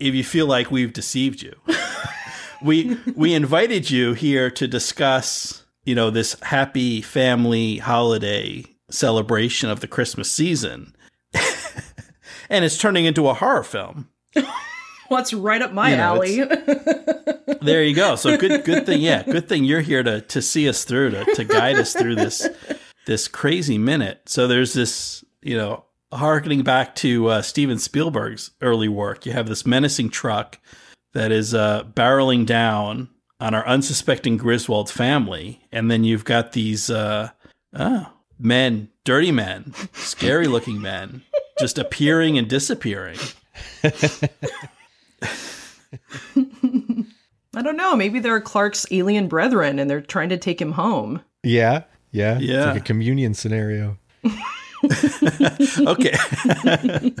if 0.00 0.14
you 0.14 0.24
feel 0.24 0.46
like 0.46 0.70
we've 0.70 0.92
deceived 0.92 1.42
you. 1.42 1.54
we 2.62 2.96
we 3.14 3.34
invited 3.34 3.90
you 3.90 4.14
here 4.14 4.50
to 4.50 4.66
discuss, 4.66 5.64
you 5.86 5.94
know, 5.94 6.10
this 6.10 6.36
happy 6.42 7.00
family 7.00 7.78
holiday 7.78 8.64
celebration 8.90 9.70
of 9.70 9.80
the 9.80 9.86
Christmas 9.86 10.30
season. 10.30 10.94
and 12.50 12.64
it's 12.64 12.76
turning 12.76 13.06
into 13.06 13.28
a 13.28 13.34
horror 13.34 13.62
film. 13.62 14.08
What's 15.08 15.32
right 15.32 15.62
up 15.62 15.72
my 15.72 15.90
You 15.90 15.96
know, 15.96 16.02
alley? 16.02 16.42
There 17.62 17.82
you 17.82 17.94
go. 17.94 18.16
So 18.16 18.36
good 18.36 18.64
good 18.64 18.86
thing, 18.86 19.00
yeah, 19.00 19.22
good 19.22 19.48
thing 19.48 19.64
you're 19.64 19.80
here 19.80 20.02
to 20.02 20.20
to 20.20 20.42
see 20.42 20.68
us 20.68 20.84
through 20.84 21.10
to 21.10 21.24
to 21.34 21.44
guide 21.44 21.76
us 21.76 21.94
through 21.94 22.14
this 22.16 22.46
this 23.06 23.26
crazy 23.26 23.78
minute. 23.78 24.22
So 24.26 24.46
there's 24.46 24.72
this, 24.72 25.24
you 25.42 25.56
know, 25.56 25.84
harkening 26.12 26.62
back 26.62 26.94
to 26.96 27.28
uh, 27.28 27.42
Steven 27.42 27.78
Spielberg's 27.78 28.50
early 28.60 28.88
work. 28.88 29.26
You 29.26 29.32
have 29.32 29.48
this 29.48 29.66
menacing 29.66 30.10
truck 30.10 30.60
that 31.12 31.32
is 31.32 31.54
uh, 31.54 31.84
barreling 31.84 32.46
down 32.46 33.08
on 33.40 33.54
our 33.54 33.66
unsuspecting 33.66 34.36
Griswold 34.36 34.90
family, 34.90 35.60
and 35.72 35.90
then 35.90 36.04
you've 36.04 36.24
got 36.24 36.52
these 36.52 36.90
uh, 36.90 37.30
oh, 37.74 38.12
men, 38.38 38.88
dirty 39.04 39.32
men, 39.32 39.74
scary 39.92 40.46
looking 40.46 40.80
men, 40.80 41.22
just 41.58 41.78
appearing 41.78 42.38
and 42.38 42.48
disappearing. 42.48 43.18
I 47.56 47.62
don't 47.62 47.76
know. 47.76 47.96
Maybe 47.96 48.20
they're 48.20 48.40
Clark's 48.40 48.86
alien 48.90 49.28
brethren 49.28 49.78
and 49.78 49.88
they're 49.88 50.02
trying 50.02 50.28
to 50.28 50.36
take 50.36 50.60
him 50.60 50.72
home. 50.72 51.22
Yeah, 51.42 51.84
yeah, 52.10 52.38
Yeah. 52.38 52.56
It's 52.56 52.66
like 52.66 52.76
a 52.76 52.80
communion 52.80 53.32
scenario. 53.34 53.98
okay. 55.86 56.14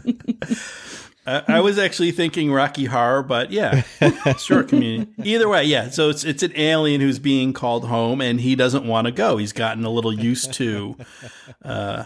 I, 1.26 1.42
I 1.48 1.60
was 1.60 1.78
actually 1.78 2.12
thinking 2.12 2.52
Rocky 2.52 2.84
Horror, 2.84 3.22
but 3.22 3.50
yeah, 3.50 3.82
sure, 4.38 4.62
community. 4.62 5.10
Either 5.22 5.48
way, 5.48 5.64
yeah. 5.64 5.90
So 5.90 6.08
it's 6.10 6.24
it's 6.24 6.42
an 6.42 6.52
alien 6.56 7.00
who's 7.00 7.18
being 7.18 7.52
called 7.52 7.86
home, 7.86 8.20
and 8.20 8.40
he 8.40 8.54
doesn't 8.54 8.86
want 8.86 9.06
to 9.06 9.10
go. 9.12 9.36
He's 9.36 9.52
gotten 9.52 9.84
a 9.84 9.90
little 9.90 10.12
used 10.12 10.52
to 10.54 10.96
uh, 11.64 12.04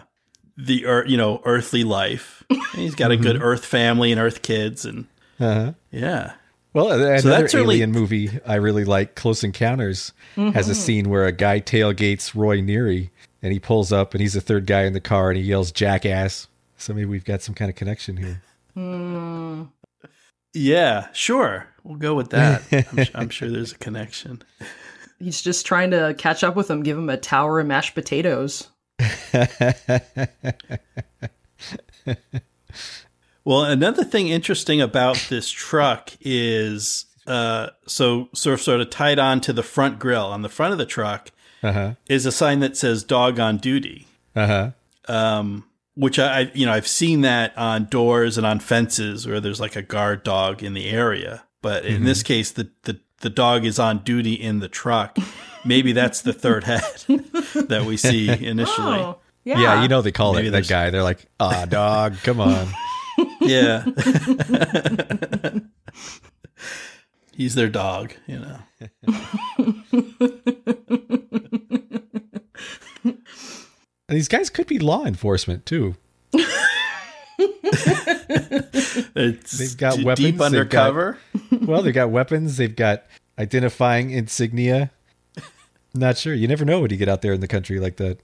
the 0.57 0.83
ear- 0.83 1.07
you 1.07 1.17
know 1.17 1.43
earthly 1.45 1.85
life. 1.85 2.43
And 2.51 2.61
he's 2.83 2.95
got 2.95 3.11
a 3.13 3.17
good 3.17 3.41
Earth 3.43 3.65
family 3.65 4.11
and 4.13 4.21
Earth 4.21 4.43
kids, 4.43 4.85
and 4.85 5.07
Uh-huh. 5.39 5.73
yeah, 5.93 6.33
Well, 6.73 6.91
another 6.91 7.21
that's 7.23 7.55
really- 7.55 7.77
alien 7.77 7.93
movie 7.93 8.31
I 8.47 8.57
really 8.57 8.85
like, 8.85 9.15
Close 9.15 9.45
Encounters, 9.45 10.13
has 10.37 10.69
a 10.69 10.75
scene 10.75 11.09
where 11.09 11.27
a 11.27 11.33
guy 11.33 11.61
tailgates 11.61 12.35
Roy 12.35 12.61
Neary, 12.61 13.11
and 13.43 13.53
he 13.53 13.59
pulls 13.61 13.93
up, 13.93 14.15
and 14.15 14.21
he's 14.21 14.33
the 14.35 14.41
third 14.41 14.67
guy 14.67 14.83
in 14.83 14.93
the 14.95 15.01
car, 15.01 15.31
and 15.31 15.39
he 15.39 15.45
yells 15.45 15.71
"jackass." 15.73 16.49
So 16.77 16.93
maybe 16.95 17.07
we've 17.07 17.25
got 17.25 17.43
some 17.43 17.55
kind 17.55 17.69
of 17.69 17.77
connection 17.77 18.17
here. 18.17 18.43
Yeah, 20.55 21.09
sure. 21.13 21.67
We'll 21.85 21.97
go 21.99 22.15
with 22.15 22.31
that. 22.31 22.63
I'm, 23.15 23.23
I'm 23.23 23.29
sure 23.31 23.49
there's 23.51 23.73
a 23.73 23.79
connection. 23.79 24.43
He's 25.19 25.43
just 25.43 25.67
trying 25.67 25.91
to 25.93 26.15
catch 26.19 26.43
up 26.45 26.57
with 26.57 26.71
him, 26.71 26.83
give 26.83 26.97
him 26.99 27.09
a 27.11 27.17
tower 27.17 27.61
of 27.61 27.67
mashed 27.67 27.95
potatoes. 27.95 28.69
Well, 33.43 33.65
another 33.65 34.05
thing 34.05 34.29
interesting 34.29 34.81
about 34.83 35.17
this 35.31 35.51
truck 35.51 36.11
is 36.21 37.07
uh, 37.27 37.69
so 37.87 38.29
sort 38.35 38.55
of 38.55 38.61
sort 38.61 38.81
of 38.83 38.91
tied 38.91 39.19
on 39.19 39.41
to 39.41 39.53
the 39.55 39.63
front 39.63 39.99
grill 39.99 40.27
on 40.27 40.43
the 40.43 40.49
front 40.51 40.73
of 40.73 40.79
the 40.79 40.85
truck 40.87 41.31
Uh 41.63 41.73
huh. 41.73 41.95
is 42.09 42.27
a 42.27 42.33
sign 42.33 42.61
that 42.61 42.77
says 42.77 43.03
"dog 43.03 43.41
on 43.41 43.57
duty," 43.57 44.07
Uh 44.37 44.47
huh. 44.47 44.71
um, 45.13 45.65
which 45.95 46.19
I 46.19 46.41
I- 46.41 46.51
you 46.55 46.67
know 46.67 46.73
I've 46.73 46.87
seen 46.89 47.21
that 47.23 47.57
on 47.57 47.85
doors 47.87 48.37
and 48.39 48.47
on 48.47 48.61
fences 48.61 49.27
where 49.27 49.41
there's 49.41 49.61
like 49.61 49.77
a 49.77 49.83
guard 49.83 50.23
dog 50.23 50.63
in 50.63 50.75
the 50.75 50.89
area, 50.91 51.45
but 51.63 51.85
in 51.85 52.05
this 52.05 52.23
case 52.23 52.51
the 52.53 52.71
the 52.85 53.01
the 53.21 53.31
dog 53.31 53.65
is 53.67 53.79
on 53.79 53.99
duty 53.99 54.35
in 54.35 54.61
the 54.61 54.69
truck. 54.69 55.17
Maybe 55.65 55.93
that's 55.93 56.23
the 56.23 56.33
third 56.33 56.65
head 56.65 56.83
that 57.69 57.85
we 57.87 57.97
see 57.99 58.29
initially. 58.47 58.99
Oh, 58.99 59.19
yeah. 59.45 59.59
Yeah. 59.61 59.83
you 59.83 59.89
know 59.89 60.01
they 60.01 60.13
call 60.13 60.33
Maybe 60.35 60.49
it 60.49 60.53
that 60.53 60.69
guy. 60.69 60.89
They're 60.91 61.03
like, 61.03 61.27
"Ah, 61.39 61.67
dog, 61.67 62.17
come 62.23 62.41
on." 62.41 62.69
Yeah. 63.43 63.85
He's 67.35 67.55
their 67.55 67.69
dog, 67.69 68.15
you 68.27 68.39
know. 68.39 68.59
And 74.11 74.17
these 74.17 74.29
guys 74.29 74.51
could 74.51 74.67
be 74.67 74.79
law 74.81 75.05
enforcement 75.07 75.65
too. 75.65 75.95
It's 79.15 79.59
They've 79.59 79.77
got 79.77 79.99
weapons, 80.03 80.19
deep 80.33 80.41
undercover. 80.41 81.19
Well, 81.63 81.83
they've 81.83 81.95
got 81.95 82.11
weapons. 82.11 82.57
They've 82.57 82.75
got 82.75 83.05
identifying 83.39 84.11
insignia. 84.11 84.91
Not 85.95 86.17
sure. 86.19 86.33
You 86.35 86.49
never 86.49 86.65
know 86.65 86.81
when 86.81 86.91
you 86.91 86.97
get 86.97 87.09
out 87.09 87.23
there 87.23 87.33
in 87.33 87.41
the 87.41 87.49
country 87.49 87.79
like 87.81 87.97
that. 87.97 88.19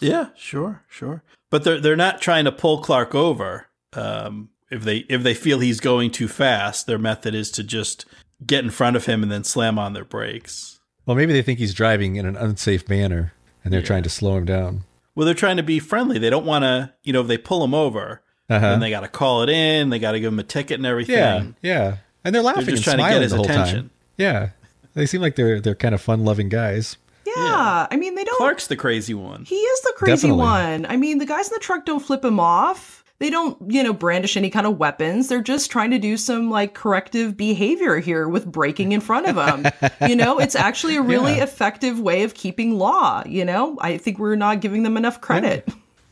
Yeah, 0.00 0.28
sure, 0.36 0.82
sure. 0.88 1.22
But 1.50 1.64
they're 1.64 1.80
they're 1.80 1.96
not 1.96 2.20
trying 2.20 2.44
to 2.44 2.52
pull 2.52 2.80
Clark 2.82 3.14
over. 3.14 3.66
Um, 3.94 4.50
if 4.70 4.82
they 4.84 4.98
if 5.08 5.22
they 5.22 5.34
feel 5.34 5.58
he's 5.60 5.80
going 5.80 6.10
too 6.10 6.28
fast, 6.28 6.86
their 6.86 6.98
method 6.98 7.34
is 7.34 7.50
to 7.52 7.62
just 7.64 8.04
get 8.46 8.64
in 8.64 8.70
front 8.70 8.96
of 8.96 9.06
him 9.06 9.22
and 9.22 9.30
then 9.32 9.44
slam 9.44 9.78
on 9.78 9.92
their 9.92 10.04
brakes. 10.04 10.80
Well, 11.06 11.16
maybe 11.16 11.32
they 11.32 11.42
think 11.42 11.58
he's 11.58 11.74
driving 11.74 12.16
in 12.16 12.26
an 12.26 12.36
unsafe 12.36 12.88
manner, 12.88 13.32
and 13.64 13.72
they're 13.72 13.80
Yeah. 13.80 13.86
trying 13.86 14.02
to 14.04 14.10
slow 14.10 14.36
him 14.36 14.44
down. 14.44 14.84
Well, 15.14 15.26
they're 15.26 15.34
trying 15.34 15.58
to 15.58 15.62
be 15.62 15.78
friendly. 15.78 16.18
They 16.18 16.30
don't 16.30 16.46
want 16.46 16.62
to, 16.64 16.92
you 17.02 17.12
know, 17.12 17.20
if 17.20 17.26
they 17.26 17.38
pull 17.38 17.62
him 17.64 17.74
over, 17.74 18.22
Uh-huh. 18.48 18.60
then 18.70 18.80
they 18.80 18.90
got 18.90 19.00
to 19.00 19.08
call 19.08 19.42
it 19.42 19.48
in. 19.50 19.90
They 19.90 19.98
got 19.98 20.12
to 20.12 20.20
give 20.20 20.32
him 20.32 20.38
a 20.38 20.42
ticket 20.44 20.78
and 20.78 20.86
everything. 20.86 21.16
Yeah, 21.16 21.44
yeah. 21.62 21.96
And 22.24 22.34
they're 22.34 22.42
laughing 22.42 22.64
just 22.66 22.76
and 22.76 22.84
trying 22.84 22.96
to 22.98 23.02
get 23.02 23.08
smiling 23.08 23.22
his 23.22 23.30
the 23.32 23.36
whole 23.36 23.44
attention. 23.46 23.76
time. 23.80 23.90
Yeah, 24.16 24.48
they 24.94 25.06
seem 25.06 25.20
like 25.20 25.36
they're 25.36 25.60
they're 25.60 25.74
kind 25.74 25.94
of 25.94 26.00
fun 26.00 26.24
loving 26.24 26.48
guys. 26.48 26.96
Yeah. 27.26 27.32
Yeah. 27.36 27.86
I 27.90 27.96
mean, 27.96 28.14
they 28.14 28.24
don't. 28.24 28.36
Clark's 28.38 28.66
the 28.66 28.76
crazy 28.76 29.14
one. 29.14 29.44
He 29.44 29.54
is 29.56 29.80
the 29.82 29.92
crazy 29.96 30.28
Definitely. 30.28 30.38
one. 30.42 30.86
I 30.86 30.96
mean, 30.96 31.18
the 31.18 31.26
guys 31.26 31.48
in 31.48 31.54
the 31.54 31.60
truck 31.60 31.84
don't 31.86 32.00
flip 32.00 32.24
him 32.24 32.38
off. 32.40 33.01
They 33.22 33.30
don't, 33.30 33.56
you 33.72 33.84
know, 33.84 33.92
brandish 33.92 34.36
any 34.36 34.50
kind 34.50 34.66
of 34.66 34.78
weapons. 34.78 35.28
They're 35.28 35.40
just 35.40 35.70
trying 35.70 35.92
to 35.92 35.98
do 36.00 36.16
some 36.16 36.50
like 36.50 36.74
corrective 36.74 37.36
behavior 37.36 37.98
here 38.00 38.26
with 38.28 38.50
breaking 38.50 38.90
in 38.90 39.00
front 39.00 39.28
of 39.28 39.36
them. 39.36 39.72
you 40.08 40.16
know, 40.16 40.40
it's 40.40 40.56
actually 40.56 40.96
a 40.96 41.02
really 41.12 41.36
Yeah. 41.36 41.44
effective 41.44 42.00
way 42.00 42.24
of 42.24 42.34
keeping 42.34 42.76
law. 42.76 43.22
You 43.24 43.44
know, 43.44 43.78
I 43.80 43.96
think 43.98 44.18
we're 44.18 44.34
not 44.34 44.60
giving 44.60 44.82
them 44.82 44.96
enough 44.96 45.20
credit. 45.20 45.68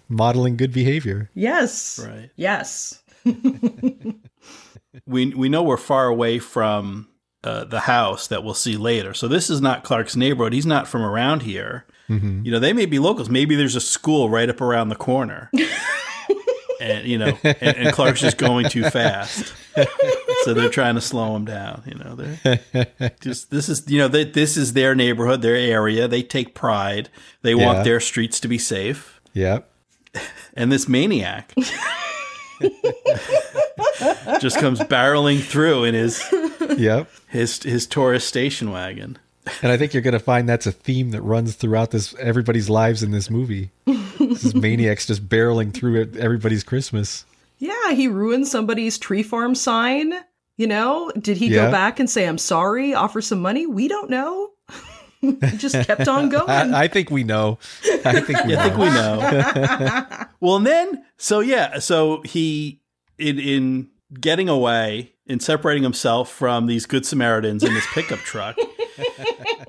Modeling 0.09 0.57
good 0.57 0.73
behavior. 0.73 1.29
Yes. 1.35 1.99
Right. 1.99 2.31
Yes. 2.37 3.03
we 5.07 5.35
we 5.35 5.49
know 5.49 5.65
we're 5.65 5.77
far 5.79 6.07
away 6.07 6.39
from 6.39 7.09
uh, 7.43 7.65
the 7.65 7.81
house 7.81 8.29
that 8.29 8.45
we'll 8.45 8.55
see 8.55 8.77
later. 8.77 9.15
So 9.15 9.27
this 9.27 9.51
is 9.51 9.61
not 9.61 9.83
Clark's 9.83 10.15
neighborhood. 10.15 10.53
He's 10.53 10.65
not 10.65 10.87
from 10.87 11.03
around 11.03 11.43
here. 11.43 11.87
Mm-hmm. 12.09 12.45
You 12.45 12.53
know, 12.53 12.61
they 12.61 12.73
may 12.73 12.87
be 12.87 13.01
locals. 13.01 13.29
Maybe 13.29 13.57
there's 13.57 13.75
a 13.77 13.81
school 13.81 14.31
right 14.31 14.49
up 14.49 14.61
around 14.61 14.91
the 14.91 14.97
corner. 14.97 15.51
and 16.81 17.07
you 17.07 17.19
know, 17.19 17.39
and, 17.45 17.63
and 17.77 17.93
Clark's 17.95 18.21
just 18.21 18.39
going 18.39 18.69
too 18.69 18.85
fast. 18.91 19.53
so 20.45 20.55
they're 20.55 20.69
trying 20.69 20.95
to 20.97 21.01
slow 21.01 21.37
him 21.37 21.45
down. 21.45 21.83
You 21.87 21.95
know, 21.95 22.15
they're 22.17 23.13
just 23.21 23.51
this 23.51 23.69
is 23.69 23.89
you 23.91 23.99
know 23.99 24.09
they, 24.09 24.25
this 24.25 24.57
is 24.57 24.73
their 24.73 24.95
neighborhood, 24.95 25.43
their 25.43 25.57
area. 25.57 26.09
They 26.09 26.23
take 26.23 26.55
pride. 26.55 27.09
They 27.43 27.55
Yeah. 27.55 27.67
want 27.67 27.85
their 27.85 28.01
streets 28.01 28.41
to 28.41 28.49
be 28.49 28.59
safe. 28.59 29.21
Yep. 29.35 29.69
And 30.55 30.73
this 30.73 30.89
maniac 30.89 31.55
just 34.41 34.59
comes 34.59 34.81
barreling 34.81 35.41
through 35.43 35.85
in 35.85 35.95
his 35.95 36.23
Yep. 36.77 37.09
his 37.29 37.63
his 37.63 37.87
Taurus 37.87 38.25
station 38.25 38.71
wagon. 38.71 39.19
And 39.63 39.73
I 39.73 39.77
think 39.77 39.95
you're 39.95 40.03
going 40.03 40.13
to 40.13 40.19
find 40.21 40.49
that's 40.49 40.67
a 40.67 40.73
theme 40.73 41.11
that 41.13 41.23
runs 41.23 41.55
throughout 41.55 41.91
this 41.93 42.15
everybody's 42.19 42.69
lives 42.69 43.03
in 43.03 43.11
this 43.11 43.31
movie. 43.31 43.71
This 44.43 44.55
maniacs 44.55 45.07
just 45.07 45.29
barreling 45.29 45.73
through 45.73 46.11
everybody's 46.19 46.63
Christmas. 46.65 47.25
Yeah, 47.59 47.93
he 47.93 48.09
ruined 48.09 48.49
somebody's 48.49 48.99
tree 48.99 49.23
farm 49.23 49.55
sign. 49.55 50.15
You 50.57 50.67
know, 50.67 51.11
did 51.19 51.37
he 51.39 51.49
Yeah. 51.49 51.67
go 51.67 51.71
back 51.71 51.99
and 52.01 52.09
say, 52.11 52.27
I'm 52.27 52.39
sorry, 52.39 52.93
offer 52.95 53.21
some 53.23 53.41
money? 53.41 53.67
We 53.67 53.89
don't 53.89 54.11
know. 54.11 54.51
just 55.59 55.75
kept 55.87 56.09
on 56.09 56.29
going. 56.31 56.49
I, 56.75 56.83
I 56.85 56.89
think 56.89 57.11
we 57.11 57.25
know. 57.25 57.59
I 58.05 58.21
think 58.21 58.45
we 58.45 58.57
I 58.57 58.63
think 58.63 58.77
know. 58.77 58.79
we 58.79 58.87
know. 58.91 60.27
well, 60.41 60.57
and 60.57 60.67
then 60.67 61.05
so 61.19 61.41
yeah, 61.41 61.79
so 61.79 62.23
he 62.23 62.81
in 63.19 63.39
in 63.39 63.89
getting 64.21 64.49
away 64.49 65.13
in 65.27 65.39
separating 65.41 65.83
himself 65.83 66.31
from 66.33 66.67
these 66.67 66.87
good 66.87 67.05
Samaritans 67.07 67.63
in 67.63 67.73
this 67.75 67.87
pickup 67.93 68.19
truck 68.21 68.57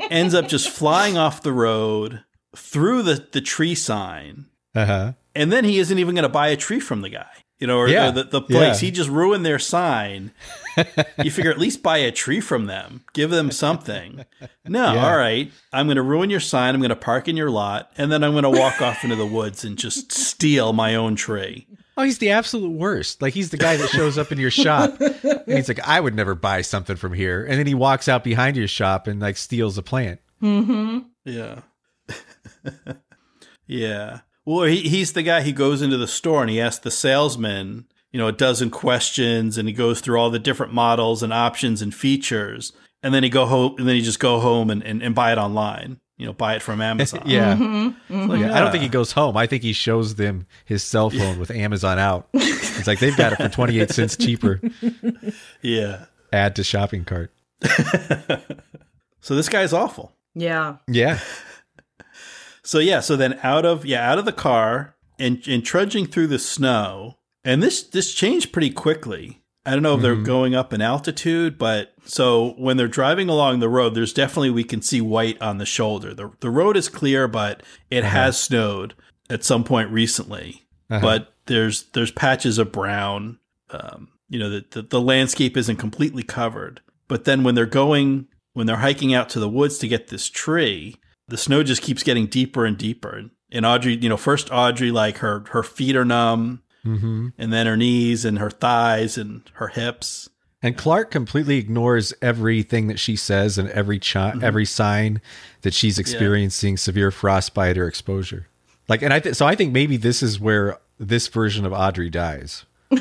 ends 0.10 0.34
up 0.34 0.48
just 0.48 0.70
flying 0.70 1.18
off 1.18 1.44
the 1.44 1.54
road 1.54 2.24
through 2.56 3.04
the 3.04 3.28
the 3.32 3.42
tree 3.42 3.76
sign, 3.76 4.46
Uh-huh. 4.74 5.14
and 5.36 5.52
then 5.52 5.64
he 5.66 5.80
isn't 5.80 6.00
even 6.00 6.16
going 6.16 6.24
to 6.24 6.30
buy 6.30 6.48
a 6.50 6.56
tree 6.58 6.80
from 6.80 7.02
the 7.02 7.10
guy. 7.10 7.28
You 7.60 7.68
know, 7.68 7.78
or, 7.78 7.88
Yeah. 7.88 8.10
or 8.10 8.12
the, 8.14 8.24
the 8.24 8.42
place. 8.42 8.82
Yeah. 8.82 8.88
He 8.88 8.92
just 8.92 9.10
ruined 9.10 9.46
their 9.46 9.60
sign. 9.60 10.32
you 11.24 11.30
figure 11.30 11.52
at 11.52 11.60
least 11.60 11.84
buy 11.84 11.98
a 12.00 12.12
tree 12.12 12.40
from 12.40 12.66
them, 12.66 13.04
give 13.14 13.30
them 13.30 13.52
something. 13.52 14.26
No, 14.66 14.94
Yeah. 14.94 15.06
all 15.12 15.16
right. 15.16 15.52
I'm 15.72 15.86
going 15.86 15.98
to 15.98 16.02
ruin 16.02 16.32
your 16.32 16.40
sign. 16.40 16.74
I'm 16.74 16.82
going 16.82 16.90
to 16.90 16.96
park 16.96 17.28
in 17.28 17.38
your 17.38 17.52
lot, 17.52 17.92
and 18.00 18.12
then 18.12 18.24
I'm 18.24 18.32
going 18.32 18.46
to 18.46 18.50
walk 18.50 18.82
off 18.82 19.04
into 19.04 19.16
the 19.16 19.28
woods 19.28 19.64
and 19.64 19.78
just 19.78 20.12
steal 20.12 20.74
my 20.74 20.96
own 20.96 21.16
tree. 21.16 21.68
Oh, 21.98 22.02
he's 22.04 22.18
the 22.18 22.32
absolute 22.32 22.72
worst. 22.72 23.22
Like 23.22 23.36
he's 23.36 23.52
the 23.52 23.58
guy 23.58 23.76
that 23.78 23.90
shows 23.90 24.18
up 24.18 24.32
in 24.32 24.40
your 24.40 24.50
shop 24.50 25.00
and 25.00 25.44
he's 25.46 25.68
like, 25.68 25.86
I 25.88 26.00
would 26.00 26.16
never 26.16 26.34
buy 26.34 26.62
something 26.62 26.96
from 26.96 27.14
here. 27.14 27.44
And 27.46 27.60
then 27.60 27.68
he 27.68 27.76
walks 27.76 28.08
out 28.08 28.24
behind 28.24 28.58
your 28.58 28.68
shop 28.70 29.06
and 29.06 29.20
like 29.20 29.38
steals 29.38 29.78
a 29.78 29.84
plant. 29.84 30.20
Hmm. 30.40 31.00
Yeah. 31.26 31.60
yeah. 33.68 34.20
Well, 34.46 34.66
he, 34.66 34.82
he's 34.90 35.14
the 35.14 35.24
guy. 35.24 35.42
He 35.42 35.52
goes 35.52 35.82
into 35.82 35.98
the 35.98 36.08
store 36.08 36.42
and 36.42 36.50
he 36.50 36.60
asks 36.60 36.84
the 36.84 36.92
salesman, 36.92 37.86
you 38.12 38.18
know, 38.20 38.28
a 38.28 38.32
dozen 38.32 38.70
questions, 38.70 39.58
and 39.58 39.68
he 39.68 39.74
goes 39.74 40.02
through 40.02 40.20
all 40.20 40.30
the 40.30 40.40
different 40.40 40.74
models 40.74 41.22
and 41.24 41.32
options 41.32 41.82
and 41.82 41.94
features, 41.94 42.74
and 43.04 43.14
then 43.14 43.24
he 43.24 43.30
go 43.30 43.46
home, 43.46 43.76
and 43.78 43.88
then 43.88 43.96
he 43.96 44.02
just 44.02 44.20
go 44.20 44.40
home 44.40 44.70
and, 44.70 44.84
and, 44.84 45.02
and 45.04 45.14
buy 45.16 45.32
it 45.32 45.38
online. 45.38 46.00
You 46.18 46.28
know, 46.28 46.34
buy 46.34 46.56
it 46.56 46.62
from 46.62 46.82
Amazon. 46.92 47.24
Yeah. 47.26 47.56
Mm-hmm. 47.56 48.30
Like, 48.30 48.40
Yeah, 48.42 48.56
I 48.56 48.60
don't 48.60 48.72
think 48.72 48.84
he 48.84 48.90
goes 48.90 49.12
home. 49.12 49.36
I 49.38 49.48
think 49.48 49.64
he 49.64 49.74
shows 49.74 50.16
them 50.16 50.46
his 50.66 50.84
cell 50.84 51.10
phone 51.10 51.40
with 51.40 51.52
Amazon 51.52 51.98
out. 52.00 52.28
It's 52.82 52.88
like 52.88 53.00
they've 53.00 53.16
got 53.16 53.34
it 53.34 53.36
for 53.36 53.48
28 53.50 53.92
cents 53.92 54.18
cheaper. 54.18 54.60
Yeah. 55.62 56.06
Add 56.34 56.56
to 56.56 56.64
shopping 56.64 57.06
cart. 57.06 57.32
So 59.22 59.36
this 59.36 59.50
guy's 59.50 59.72
awful. 59.72 60.14
Yeah. 60.34 60.78
Yeah. 60.88 61.20
So 62.64 62.80
yeah, 62.80 63.00
so 63.00 63.16
then 63.16 63.40
out 63.44 63.66
of 63.66 63.86
yeah, 63.86 64.10
out 64.10 64.20
of 64.20 64.26
the 64.26 64.32
car 64.32 64.96
and 65.20 65.42
and 65.48 65.64
trudging 65.66 66.06
through 66.06 66.28
the 66.28 66.40
snow. 66.40 67.18
And 67.44 67.62
this 67.64 67.82
this 67.84 68.14
changed 68.14 68.52
pretty 68.54 68.70
quickly. 68.70 69.42
I 69.66 69.72
don't 69.72 69.84
know 69.84 69.96
if 69.96 70.02
they're 70.02 70.16
Mhm. 70.16 70.26
going 70.26 70.56
up 70.56 70.74
in 70.74 70.82
altitude, 70.82 71.58
but 71.60 71.94
so 72.04 72.56
when 72.58 72.78
they're 72.78 72.88
driving 72.88 73.30
along 73.30 73.60
the 73.60 73.70
road, 73.70 73.94
there's 73.94 74.14
definitely 74.14 74.50
we 74.50 74.64
can 74.64 74.82
see 74.82 75.02
white 75.02 75.40
on 75.42 75.58
the 75.60 75.66
shoulder. 75.66 76.14
The 76.14 76.32
the 76.40 76.50
road 76.50 76.76
is 76.78 76.90
clear, 76.90 77.28
but 77.28 77.62
it 77.92 78.04
Uh-huh. 78.04 78.10
has 78.10 78.40
snowed 78.40 78.96
at 79.30 79.44
some 79.44 79.64
point 79.64 79.90
recently. 79.92 80.64
Uh-huh. 80.90 81.00
But 81.02 81.34
there's 81.46 81.84
there's 81.94 82.12
patches 82.12 82.58
of 82.58 82.72
brown. 82.72 83.38
Um, 83.70 84.10
you 84.30 84.40
know, 84.40 84.50
the, 84.50 84.66
the 84.72 84.82
the 84.84 85.02
landscape 85.02 85.56
isn't 85.58 85.78
completely 85.78 86.24
covered. 86.24 86.82
But 87.08 87.26
then 87.26 87.44
when 87.44 87.56
they're 87.56 87.66
going 87.66 88.28
when 88.54 88.68
they're 88.68 88.78
hiking 88.78 89.14
out 89.14 89.30
to 89.30 89.40
the 89.40 89.50
woods 89.50 89.78
to 89.80 89.88
get 89.88 90.08
this 90.10 90.28
tree, 90.30 90.98
the 91.32 91.38
snow 91.38 91.64
just 91.64 91.82
keeps 91.82 92.04
getting 92.04 92.28
deeper 92.28 92.66
and 92.66 92.78
deeper. 92.78 93.24
And 93.52 93.66
Audrey, 93.66 93.96
you 93.96 94.08
know, 94.10 94.18
first 94.18 94.50
Audrey 94.52 94.92
like 94.92 95.18
her 95.18 95.44
her 95.50 95.64
feet 95.64 95.96
are 95.96 96.06
numb 96.06 96.62
hmm 96.84 97.28
and 97.38 97.54
then 97.54 97.68
her 97.68 97.78
knees 97.78 98.26
and 98.26 98.40
her 98.40 98.50
thighs 98.50 99.18
and 99.18 99.42
her 99.54 99.68
hips. 99.70 100.30
And 100.64 100.78
Clark 100.78 101.10
completely 101.10 101.58
ignores 101.58 102.14
everything 102.22 102.88
that 102.88 103.00
she 103.00 103.16
says 103.16 103.58
and 103.58 103.68
every 103.70 104.00
Mm-hmm. 104.00 104.44
every 104.44 104.66
sign 104.66 105.22
that 105.62 105.74
she's 105.74 105.98
experiencing 105.98 106.78
severe 106.78 107.10
frostbite 107.12 107.78
or 107.80 107.88
exposure. 107.88 108.48
Like, 108.88 109.02
and 109.02 109.12
I 109.14 109.20
th- 109.20 109.36
so 109.36 109.46
I 109.48 109.56
think 109.56 109.74
maybe 109.74 109.98
this 109.98 110.22
is 110.22 110.40
where 110.40 110.78
this 111.00 111.28
version 111.28 111.66
of 111.66 111.74
Audrey 111.74 112.10
dies. 112.12 112.66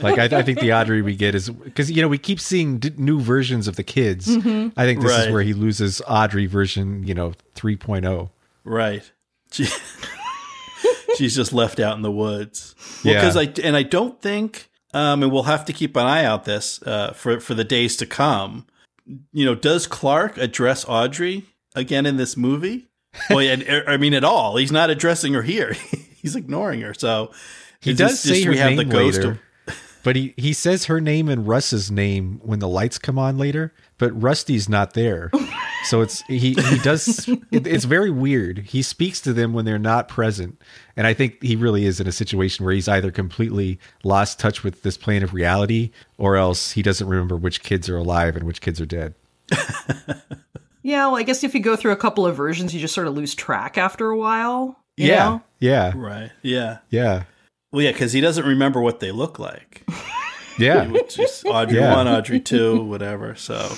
like, 0.00 0.18
I, 0.18 0.38
I 0.38 0.42
think 0.42 0.60
the 0.60 0.72
Audrey 0.72 1.02
we 1.02 1.16
get 1.16 1.34
is 1.34 1.50
because 1.50 1.90
you 1.90 2.02
know 2.02 2.08
we 2.08 2.18
keep 2.18 2.40
seeing 2.40 2.78
d- 2.78 2.92
new 2.96 3.20
versions 3.20 3.68
of 3.68 3.76
the 3.76 3.82
kids. 3.84 4.28
I 4.28 4.40
think 4.84 5.00
this 5.02 5.10
Right. 5.10 5.26
is 5.28 5.32
where 5.32 5.42
he 5.42 5.52
loses 5.52 6.00
Audrey 6.06 6.46
version, 6.46 7.02
you 7.06 7.14
know, 7.14 7.26
oh. 7.28 7.32
3.0. 7.54 8.30
Right. 8.64 9.10
She, 9.52 9.66
she's 11.16 11.34
just 11.36 11.52
left 11.52 11.80
out 11.80 11.96
in 11.96 12.02
the 12.02 12.10
woods. 12.12 12.74
Well, 13.04 13.14
Yeah. 13.14 13.20
because 13.20 13.36
I 13.36 13.52
and 13.66 13.76
I 13.76 13.82
don't 13.82 14.20
think, 14.20 14.68
um, 14.92 15.22
and 15.22 15.32
we'll 15.32 15.44
have 15.44 15.64
to 15.66 15.72
keep 15.72 15.96
an 15.96 16.06
eye 16.06 16.24
out 16.24 16.44
this 16.44 16.82
uh, 16.82 17.12
for 17.12 17.40
for 17.40 17.54
the 17.54 17.64
days 17.64 17.96
to 17.98 18.06
come. 18.06 18.66
You 19.32 19.44
know, 19.44 19.54
does 19.54 19.86
Clark 19.86 20.38
address 20.38 20.84
Audrey 20.88 21.44
again 21.74 22.06
in 22.06 22.16
this 22.16 22.36
movie? 22.36 22.88
Well, 23.30 23.40
and, 23.40 23.64
I 23.86 23.96
mean, 23.96 24.14
at 24.14 24.24
all. 24.24 24.56
He's 24.56 24.72
not 24.72 24.90
addressing 24.90 25.34
her 25.34 25.42
here. 25.42 25.72
He's 26.16 26.34
ignoring 26.34 26.80
her. 26.80 26.94
So 26.94 27.30
He 27.80 27.92
does 27.92 28.12
this 28.12 28.20
say 28.22 28.28
just 28.36 28.44
her 28.46 28.50
we 28.52 28.56
have 28.58 28.70
name 28.70 28.78
the 28.78 28.84
ghost 28.86 29.18
later, 29.18 29.30
of- 29.32 29.38
but 30.04 30.14
he 30.14 30.34
he 30.36 30.52
says 30.52 30.84
her 30.84 31.00
name 31.00 31.28
and 31.28 31.48
Russ's 31.48 31.90
name 31.90 32.40
when 32.44 32.60
the 32.60 32.68
lights 32.68 32.98
come 32.98 33.18
on 33.18 33.36
later. 33.36 33.74
But 33.98 34.10
Rusty's 34.20 34.68
not 34.68 34.94
there, 34.94 35.32
so 35.84 36.00
it's 36.00 36.20
he 36.22 36.54
he 36.54 36.78
does. 36.78 37.28
It, 37.50 37.66
it's 37.66 37.84
very 37.84 38.10
weird. 38.10 38.58
He 38.58 38.82
speaks 38.82 39.20
to 39.22 39.32
them 39.32 39.52
when 39.52 39.64
they're 39.64 39.78
not 39.78 40.08
present, 40.08 40.60
and 40.96 41.06
I 41.06 41.14
think 41.14 41.42
he 41.42 41.56
really 41.56 41.86
is 41.86 41.98
in 41.98 42.06
a 42.06 42.12
situation 42.12 42.64
where 42.64 42.74
he's 42.74 42.88
either 42.88 43.10
completely 43.10 43.80
lost 44.04 44.38
touch 44.38 44.62
with 44.62 44.82
this 44.82 44.96
plane 44.96 45.24
of 45.24 45.34
reality, 45.34 45.90
or 46.18 46.36
else 46.36 46.72
he 46.72 46.82
doesn't 46.82 47.08
remember 47.08 47.36
which 47.36 47.62
kids 47.62 47.88
are 47.88 47.96
alive 47.96 48.36
and 48.36 48.44
which 48.44 48.60
kids 48.60 48.80
are 48.80 48.86
dead. 48.86 49.14
Yeah, 50.84 51.06
well, 51.06 51.16
I 51.16 51.22
guess 51.22 51.42
if 51.42 51.54
you 51.54 51.60
go 51.60 51.76
through 51.76 51.92
a 51.92 51.96
couple 51.96 52.26
of 52.26 52.36
versions, 52.36 52.74
you 52.74 52.78
just 52.80 52.94
sort 52.94 53.06
of 53.06 53.14
lose 53.14 53.34
track 53.34 53.78
after 53.78 54.10
a 54.10 54.16
while. 54.18 54.78
you 54.98 55.08
yeah, 55.08 55.24
know? 55.24 55.42
yeah, 55.58 55.92
right. 55.96 56.30
Yeah. 56.42 56.78
yeah, 56.90 57.22
Well, 57.74 57.82
yeah, 57.82 57.90
because 57.90 58.12
he 58.12 58.20
doesn't 58.20 58.46
remember 58.46 58.80
what 58.80 59.00
they 59.00 59.10
look 59.10 59.40
like. 59.40 59.84
yeah. 60.60 60.86
Which 60.86 61.18
is 61.18 61.42
Audrey 61.44 61.78
Yeah. 61.80 61.96
one, 61.96 62.06
Audrey 62.06 62.38
two, 62.38 62.84
whatever. 62.84 63.34
So 63.34 63.68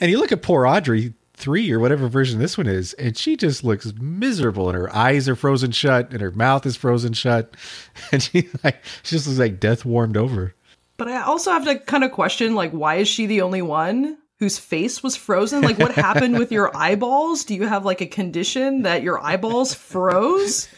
And 0.00 0.10
you 0.12 0.18
look 0.20 0.30
at 0.30 0.42
poor 0.42 0.64
Audrey 0.64 1.14
three 1.34 1.72
or 1.72 1.80
whatever 1.80 2.06
version 2.06 2.38
this 2.38 2.56
one 2.56 2.68
is, 2.68 2.92
and 2.94 3.16
she 3.16 3.36
just 3.36 3.64
looks 3.64 3.92
miserable, 4.00 4.68
and 4.68 4.76
her 4.78 4.94
eyes 4.94 5.28
are 5.28 5.34
frozen 5.34 5.72
shut, 5.72 6.12
and 6.12 6.20
her 6.20 6.30
mouth 6.30 6.64
is 6.66 6.76
frozen 6.76 7.12
shut, 7.12 7.56
and 8.12 8.22
she 8.22 8.48
like 8.62 8.80
she 9.02 9.16
just 9.16 9.26
looks 9.26 9.40
like 9.40 9.58
death 9.58 9.84
warmed 9.84 10.16
over. 10.16 10.54
But 10.96 11.08
I 11.08 11.22
also 11.22 11.50
have 11.50 11.64
to 11.64 11.78
kind 11.80 12.04
of 12.04 12.12
question, 12.12 12.54
like, 12.54 12.70
why 12.72 12.96
is 12.96 13.08
she 13.08 13.26
the 13.26 13.40
only 13.40 13.62
one 13.62 14.18
whose 14.40 14.58
face 14.58 15.02
was 15.02 15.14
frozen? 15.16 15.60
Like, 15.60 15.78
what 15.78 15.92
happened 15.92 16.38
with 16.38 16.50
your 16.50 16.74
eyeballs? 16.76 17.44
Do 17.44 17.54
you 17.54 17.68
have 17.68 17.84
like 17.84 18.00
a 18.00 18.06
condition 18.06 18.82
that 18.82 19.02
your 19.02 19.22
eyeballs 19.24 19.74
froze? 19.74 20.68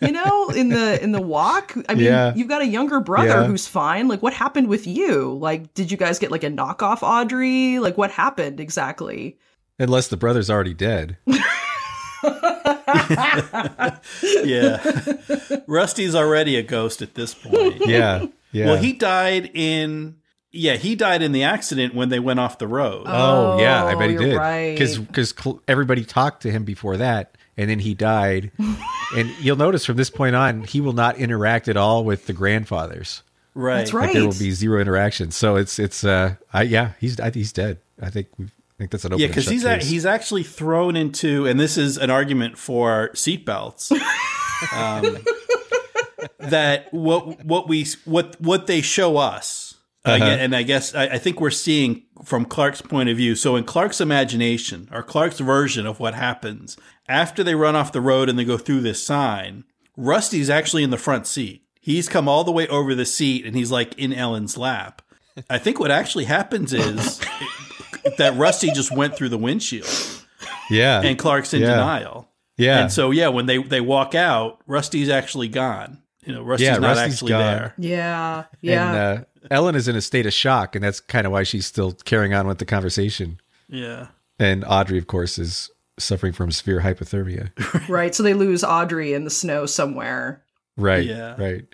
You 0.00 0.12
know, 0.12 0.50
in 0.50 0.68
the 0.68 1.02
in 1.02 1.10
the 1.12 1.20
walk. 1.20 1.74
I 1.88 1.94
mean, 1.94 2.04
Yeah. 2.04 2.34
you've 2.36 2.48
got 2.48 2.62
a 2.62 2.66
younger 2.66 3.00
brother 3.00 3.28
Yeah. 3.28 3.44
who's 3.46 3.66
fine. 3.66 4.06
Like, 4.08 4.22
what 4.22 4.34
happened 4.34 4.68
with 4.68 4.86
you? 4.86 5.32
Like, 5.40 5.74
did 5.74 5.90
you 5.90 5.96
guys 5.96 6.18
get 6.20 6.30
like 6.30 6.44
a 6.44 6.50
knockoff 6.50 7.02
Audrey? 7.02 7.78
Like, 7.80 7.96
what 7.98 8.10
happened 8.12 8.60
exactly? 8.60 9.38
Unless 9.78 10.08
the 10.08 10.16
brother's 10.16 10.50
already 10.50 10.74
dead. 10.74 11.16
yeah, 14.44 14.78
Rusty's 15.66 16.14
already 16.14 16.56
a 16.56 16.62
ghost 16.62 17.02
at 17.02 17.14
this 17.14 17.34
point. 17.34 17.86
Yeah, 17.86 18.26
yeah. 18.52 18.66
Well, 18.66 18.76
he 18.76 18.92
died 18.92 19.50
in 19.54 20.16
yeah 20.52 20.76
he 20.76 20.94
died 20.94 21.22
in 21.22 21.32
the 21.32 21.42
accident 21.44 21.94
when 21.94 22.08
they 22.10 22.20
went 22.20 22.38
off 22.40 22.58
the 22.58 22.68
road. 22.68 23.04
Oh, 23.06 23.58
yeah, 23.60 23.84
I 23.84 23.94
bet 23.94 24.08
he 24.10 24.14
you're 24.14 24.22
did. 24.24 24.36
right. 24.36 24.72
Because 24.72 24.98
because 24.98 25.34
everybody 25.66 26.04
talked 26.04 26.42
to 26.42 26.50
him 26.50 26.64
before 26.64 26.96
that, 26.98 27.36
and 27.56 27.68
then 27.70 27.78
he 27.80 27.94
died. 27.94 28.50
and 29.16 29.30
you'll 29.40 29.56
notice 29.56 29.84
from 29.84 29.96
this 29.96 30.10
point 30.10 30.36
on, 30.36 30.62
he 30.64 30.80
will 30.80 30.92
not 30.92 31.16
interact 31.16 31.68
at 31.68 31.76
all 31.76 32.04
with 32.04 32.26
the 32.26 32.32
grandfathers. 32.32 33.22
right. 33.54 33.78
That's 33.78 33.92
Like 33.92 34.04
right. 34.06 34.12
there 34.14 34.24
will 34.24 34.38
be 34.38 34.50
zero 34.52 34.80
interaction. 34.80 35.30
So 35.30 35.56
it's 35.56 35.78
it's 35.78 36.04
uh 36.04 36.34
I 36.52 36.62
yeah 36.62 36.92
he's 37.00 37.18
I 37.20 37.30
he's 37.30 37.52
dead. 37.52 37.78
I 38.00 38.10
think 38.10 38.28
we 38.38 38.46
I 38.46 38.48
think 38.78 38.90
that's 38.90 39.04
an 39.04 39.12
open. 39.12 39.20
Yeah, 39.20 39.28
because 39.28 39.48
he's 39.48 39.64
a, 39.64 39.76
he's 39.76 40.04
actually 40.06 40.42
thrown 40.42 40.96
into, 40.96 41.46
and 41.46 41.60
this 41.60 41.76
is 41.76 41.98
an 41.98 42.10
argument 42.10 42.58
for 42.58 43.10
seatbelts. 43.14 43.92
um, 44.72 45.18
that 46.40 46.92
what 46.92 47.44
what 47.44 47.68
we 47.68 47.86
what 48.04 48.40
what 48.40 48.66
they 48.66 48.80
show 48.80 49.16
us, 49.18 49.71
Uh-huh. 50.04 50.24
and 50.24 50.54
I 50.56 50.62
guess 50.64 50.94
I, 50.94 51.04
I 51.04 51.18
think 51.18 51.40
we're 51.40 51.50
seeing 51.50 52.02
from 52.24 52.44
Clark's 52.44 52.82
point 52.82 53.08
of 53.08 53.16
view. 53.16 53.34
So 53.36 53.54
in 53.56 53.62
Clark's 53.64 54.00
imagination, 54.00 54.88
or 54.92 55.02
Clark's 55.02 55.38
version 55.38 55.86
of 55.86 56.00
what 56.00 56.14
happens 56.14 56.76
after 57.08 57.44
they 57.44 57.54
run 57.54 57.76
off 57.76 57.92
the 57.92 58.00
road 58.00 58.28
and 58.28 58.36
they 58.38 58.44
go 58.44 58.58
through 58.58 58.80
this 58.80 59.00
sign, 59.02 59.64
Rusty's 59.96 60.50
actually 60.50 60.82
in 60.82 60.90
the 60.90 60.98
front 60.98 61.26
seat. 61.26 61.64
He's 61.80 62.08
come 62.08 62.28
all 62.28 62.42
the 62.44 62.52
way 62.52 62.66
over 62.68 62.94
the 62.94 63.04
seat, 63.04 63.44
and 63.44 63.54
he's 63.56 63.70
like 63.70 63.96
in 63.98 64.12
Ellen's 64.12 64.56
lap. 64.56 65.02
I 65.50 65.58
think 65.58 65.78
what 65.80 65.90
actually 65.90 66.24
happens 66.24 66.72
is 66.72 67.20
that 68.18 68.34
Rusty 68.36 68.70
just 68.72 68.94
went 68.94 69.16
through 69.16 69.30
the 69.30 69.38
windshield 69.38 69.88
yeah 70.70 71.00
and 71.02 71.18
Clark's 71.18 71.52
in 71.54 71.60
Yeah. 71.62 71.70
denial. 71.70 72.28
yeah 72.56 72.80
And 72.82 72.92
so 72.92 73.10
yeah, 73.10 73.28
when 73.28 73.46
they 73.46 73.58
they 73.58 73.80
walk 73.80 74.14
out, 74.14 74.60
Rusty's 74.66 75.08
actually 75.08 75.48
gone. 75.48 76.02
You 76.24 76.34
know, 76.34 76.42
Rusty's 76.42 76.66
Yeah, 76.68 76.78
not 76.78 76.96
Rusty's 76.96 77.14
actually 77.14 77.28
gone. 77.30 77.40
there. 77.40 77.74
Yeah, 77.78 78.44
yeah. 78.60 78.88
And 78.88 78.96
uh, 79.20 79.24
Ellen 79.50 79.74
is 79.74 79.88
in 79.88 79.96
a 79.96 80.00
state 80.00 80.26
of 80.26 80.32
shock, 80.32 80.74
and 80.74 80.84
that's 80.84 81.00
kind 81.00 81.26
of 81.26 81.32
why 81.32 81.42
she's 81.42 81.66
still 81.66 81.92
carrying 82.04 82.34
on 82.34 82.46
with 82.46 82.58
the 82.58 82.64
conversation. 82.64 83.40
Yeah. 83.68 84.08
And 84.38 84.64
Audrey, 84.66 84.98
of 84.98 85.06
course, 85.06 85.38
is 85.38 85.70
suffering 85.98 86.32
from 86.32 86.50
severe 86.50 86.80
hypothermia. 86.80 87.50
right. 87.88 88.14
So 88.14 88.22
they 88.22 88.34
lose 88.34 88.64
Audrey 88.64 89.14
in 89.14 89.24
the 89.24 89.30
snow 89.30 89.66
somewhere. 89.66 90.42
Right. 90.76 91.04
Yeah. 91.04 91.40
Right. 91.40 91.66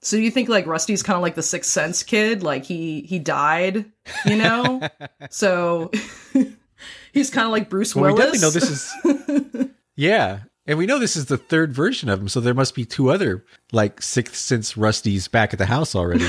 So 0.00 0.16
you 0.16 0.30
think 0.30 0.48
like 0.48 0.66
Rusty's 0.66 1.02
kind 1.02 1.16
of 1.16 1.22
like 1.22 1.34
the 1.34 1.42
Sixth 1.42 1.70
Sense 1.70 2.02
kid, 2.02 2.42
like 2.42 2.64
he 2.64 3.02
he 3.02 3.18
died, 3.18 3.86
you 4.26 4.36
know? 4.36 4.82
so 5.30 5.90
he's 7.12 7.30
kind 7.30 7.46
of 7.46 7.52
like 7.52 7.70
Bruce 7.70 7.96
Well, 7.96 8.12
we 8.12 8.18
definitely 8.18 8.40
know 8.40 8.50
this 8.50 8.70
is. 8.70 9.68
yeah. 9.96 10.40
And 10.66 10.78
we 10.78 10.86
know 10.86 10.98
this 10.98 11.16
is 11.16 11.26
the 11.26 11.36
third 11.36 11.72
version 11.72 12.08
of 12.08 12.20
him, 12.20 12.28
so 12.28 12.40
there 12.40 12.54
must 12.54 12.74
be 12.74 12.84
two 12.84 13.10
other 13.10 13.44
like 13.72 14.00
sixth 14.00 14.36
sense 14.36 14.74
Rusties 14.74 15.30
back 15.30 15.52
at 15.52 15.58
the 15.58 15.66
house 15.66 15.94
already. 15.94 16.28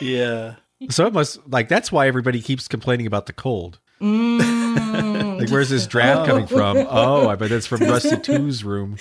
Yeah. 0.00 0.54
so 0.90 1.06
it 1.06 1.12
must 1.12 1.46
like 1.48 1.68
that's 1.68 1.90
why 1.90 2.06
everybody 2.06 2.40
keeps 2.40 2.68
complaining 2.68 3.06
about 3.06 3.26
the 3.26 3.32
cold. 3.32 3.78
Mm. 4.00 5.40
Like, 5.40 5.50
where's 5.50 5.70
this 5.70 5.86
draft 5.86 6.28
coming 6.28 6.46
from? 6.46 6.76
Oh, 6.88 7.28
I 7.28 7.36
bet 7.36 7.50
that's 7.50 7.66
from 7.66 7.80
Rusty 7.82 8.16
Two's 8.16 8.64
room. 8.64 8.96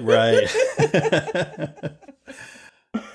Right. 0.00 0.48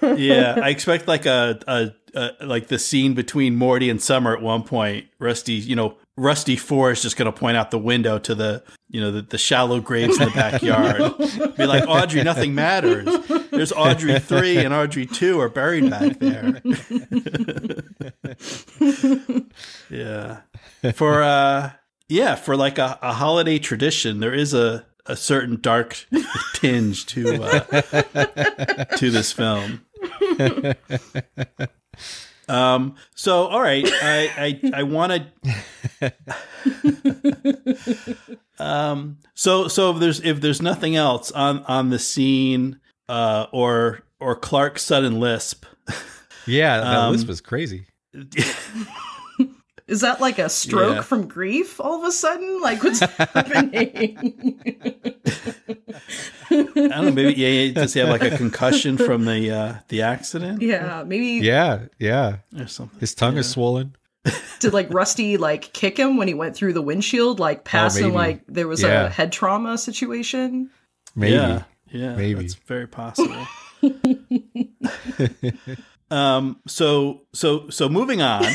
yeah, 0.01 0.59
I 0.61 0.69
expect 0.69 1.07
like 1.07 1.25
a, 1.25 1.59
a, 1.67 1.91
a 2.15 2.45
like 2.45 2.67
the 2.67 2.79
scene 2.79 3.13
between 3.13 3.55
Morty 3.55 3.89
and 3.89 4.01
Summer 4.01 4.35
at 4.35 4.41
one 4.41 4.63
point. 4.63 5.07
Rusty, 5.19 5.53
you 5.53 5.75
know, 5.75 5.97
Rusty 6.17 6.55
Four 6.55 6.91
is 6.91 7.01
just 7.01 7.17
going 7.17 7.31
to 7.31 7.37
point 7.37 7.57
out 7.57 7.71
the 7.71 7.79
window 7.79 8.19
to 8.19 8.35
the 8.35 8.63
you 8.89 8.99
know 8.99 9.11
the, 9.11 9.21
the 9.21 9.37
shallow 9.37 9.79
graves 9.79 10.19
in 10.19 10.25
the 10.25 10.31
backyard. 10.31 11.17
Be 11.57 11.65
like, 11.65 11.87
Audrey, 11.87 12.23
nothing 12.23 12.53
matters. 12.53 13.07
There's 13.49 13.71
Audrey 13.71 14.19
Three 14.19 14.57
and 14.57 14.73
Audrey 14.73 15.05
Two 15.05 15.39
are 15.39 15.49
buried 15.49 15.89
back 15.89 16.19
there. 16.19 16.61
yeah, 19.89 20.41
for 20.93 21.23
uh, 21.23 21.71
yeah, 22.09 22.35
for 22.35 22.57
like 22.57 22.77
a, 22.77 22.99
a 23.01 23.13
holiday 23.13 23.57
tradition, 23.57 24.19
there 24.19 24.33
is 24.33 24.53
a 24.53 24.85
a 25.05 25.15
certain 25.15 25.59
dark 25.61 26.05
tinge 26.53 27.05
to 27.07 27.43
uh, 27.43 27.59
to 28.97 29.11
this 29.11 29.31
film. 29.31 29.81
Um. 32.47 32.95
So, 33.15 33.45
all 33.47 33.61
right, 33.61 33.85
I 33.87 34.59
I 34.63 34.79
I 34.79 34.83
want 34.83 35.23
to. 36.01 36.13
um. 38.59 39.17
So 39.33 39.67
so 39.67 39.91
if 39.91 39.99
there's 39.99 40.19
if 40.21 40.41
there's 40.41 40.61
nothing 40.61 40.95
else 40.95 41.31
on 41.31 41.63
on 41.65 41.89
the 41.89 41.99
scene, 41.99 42.79
uh, 43.07 43.47
or 43.51 44.01
or 44.19 44.35
Clark's 44.35 44.83
sudden 44.83 45.19
lisp. 45.19 45.65
Yeah, 46.47 46.79
that 46.79 46.97
Um, 46.97 47.11
list 47.13 47.27
was 47.27 47.39
crazy. 47.41 47.85
Is 49.91 49.99
that 50.01 50.21
like 50.21 50.39
a 50.39 50.47
stroke 50.47 50.95
Yeah. 50.95 51.01
from 51.01 51.27
grief 51.27 51.81
all 51.81 51.99
of 52.01 52.07
a 52.07 52.11
sudden? 52.13 52.61
Like 52.61 52.81
what's 52.81 52.99
happening? 53.01 54.61
I 56.49 56.49
don't 56.49 56.75
know. 56.75 57.11
Maybe 57.11 57.33
yeah, 57.39 57.47
yeah, 57.49 57.73
does 57.73 57.93
he 57.93 57.99
have 57.99 58.09
like 58.09 58.23
a 58.23 58.35
concussion 58.37 58.97
from 58.97 59.25
the 59.25 59.51
uh, 59.51 59.73
the 59.89 60.01
accident 60.03 60.61
yeah, 60.61 61.03
maybe 61.05 61.45
Yeah, 61.45 61.87
yeah. 61.99 62.37
or 62.57 62.67
something? 62.67 62.99
His 62.99 63.13
tongue 63.13 63.37
is 63.37 63.49
swollen. 63.49 63.95
did 64.59 64.71
like 64.73 64.93
Rusty 64.93 65.35
like 65.37 65.73
kick 65.73 65.97
him 65.97 66.15
when 66.15 66.27
he 66.29 66.33
went 66.35 66.55
through 66.55 66.73
the 66.73 66.81
windshield, 66.81 67.39
like 67.39 67.65
past 67.65 67.97
and 67.97 68.07
maybe. 68.07 68.15
like 68.17 68.43
there 68.47 68.67
was 68.67 68.81
Yeah. 68.81 69.07
a 69.07 69.09
head 69.09 69.31
trauma 69.31 69.77
situation? 69.77 70.69
Maybe. 71.15 71.33
Yeah, 71.33 71.63
yeah, 71.91 72.15
Maybe. 72.15 72.41
that's 72.41 72.53
very 72.53 72.87
possible. 72.87 73.45
um. 76.11 76.59
So 76.67 77.21
so 77.33 77.69
so 77.69 77.89
moving 77.89 78.21
on. 78.21 78.45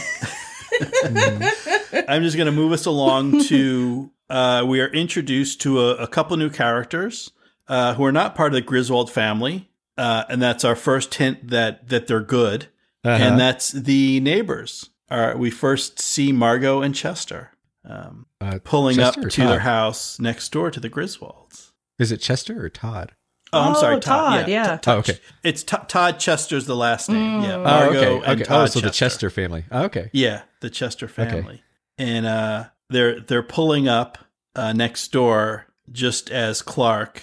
I'm 2.08 2.22
just 2.22 2.36
going 2.36 2.46
to 2.46 2.52
move 2.52 2.72
us 2.72 2.86
along 2.86 3.44
to. 3.44 4.10
Uh, 4.28 4.64
we 4.66 4.80
are 4.80 4.88
introduced 4.88 5.60
to 5.62 5.80
a, 5.80 5.94
a 5.96 6.06
couple 6.08 6.36
new 6.36 6.50
characters 6.50 7.30
uh, 7.68 7.94
who 7.94 8.04
are 8.04 8.12
not 8.12 8.34
part 8.34 8.48
of 8.52 8.54
the 8.54 8.60
Griswold 8.60 9.10
family, 9.10 9.68
uh, 9.96 10.24
and 10.28 10.42
that's 10.42 10.64
our 10.64 10.74
first 10.76 11.14
hint 11.14 11.48
that 11.50 11.88
that 11.88 12.06
they're 12.06 12.20
good, 12.20 12.66
Uh-huh. 13.04 13.22
and 13.24 13.38
that's 13.40 13.70
the 13.72 14.20
neighbors. 14.20 14.90
All 15.10 15.18
right, 15.20 15.38
we 15.38 15.50
first 15.50 16.00
see 16.00 16.32
Margot 16.32 16.82
and 16.82 16.92
Chester 16.94 17.52
um, 17.84 18.26
Uh, 18.40 18.58
pulling 18.64 18.96
Chester 18.96 19.20
up 19.22 19.28
to 19.30 19.40
their 19.46 19.60
house 19.60 20.18
next 20.18 20.50
door 20.50 20.70
to 20.72 20.80
the 20.80 20.90
Griswolds. 20.90 21.70
Is 21.98 22.10
it 22.12 22.18
Chester 22.18 22.64
or 22.64 22.68
Todd? 22.68 23.14
Oh, 23.52 23.60
I'm 23.60 23.76
Oh, 23.76 23.80
sorry, 23.80 24.00
Todd. 24.00 24.40
Todd, 24.40 24.48
yeah. 24.48 24.76
Todd- 24.78 24.88
Oh, 24.88 24.98
okay. 24.98 25.18
It's 25.44 25.62
T- 25.62 25.76
Todd 25.88 26.18
Chester's 26.18 26.66
the 26.66 26.76
last 26.76 27.08
name. 27.08 27.42
Yeah, 27.42 27.50
Mm. 27.56 27.62
Margot 27.62 27.98
oh, 27.98 28.00
okay. 28.00 28.14
and 28.30 28.40
okay. 28.40 28.44
Todd 28.44 28.62
oh, 28.62 28.66
so 28.66 28.80
the 28.80 28.90
Chester 28.90 29.30
family. 29.30 29.64
Oh, 29.70 29.84
okay. 29.84 30.10
Yeah, 30.12 30.42
the 30.60 30.68
Chester 30.70 31.06
family, 31.08 31.62
and 31.96 32.26
uh, 32.26 32.64
they're 32.90 33.20
they're 33.20 33.42
pulling 33.44 33.86
up 33.88 34.18
uh, 34.56 34.72
next 34.72 35.12
door 35.12 35.66
just 35.92 36.30
as 36.30 36.60
Clark 36.62 37.22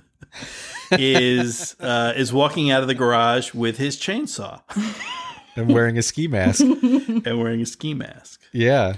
is 0.92 1.76
uh, 1.80 2.12
is 2.16 2.32
walking 2.32 2.70
out 2.70 2.82
of 2.82 2.88
the 2.88 2.94
garage 2.94 3.52
with 3.54 3.76
his 3.78 3.96
chainsaw 3.98 4.60
And 5.56 5.72
wearing 5.72 5.98
a 5.98 6.02
ski 6.02 6.28
mask. 6.28 6.60
and 6.62 7.38
wearing 7.38 7.60
a 7.60 7.66
ski 7.66 7.92
mask. 7.94 8.40
Yeah. 8.52 8.96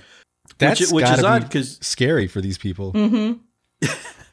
That's 0.58 0.80
which, 0.80 0.90
which 0.92 1.10
is 1.10 1.20
be 1.20 1.26
odd 1.26 1.42
because 1.42 1.78
scary 1.82 2.28
for 2.28 2.40
these 2.40 2.58
people. 2.58 2.92
Mm-hmm. 2.92 3.88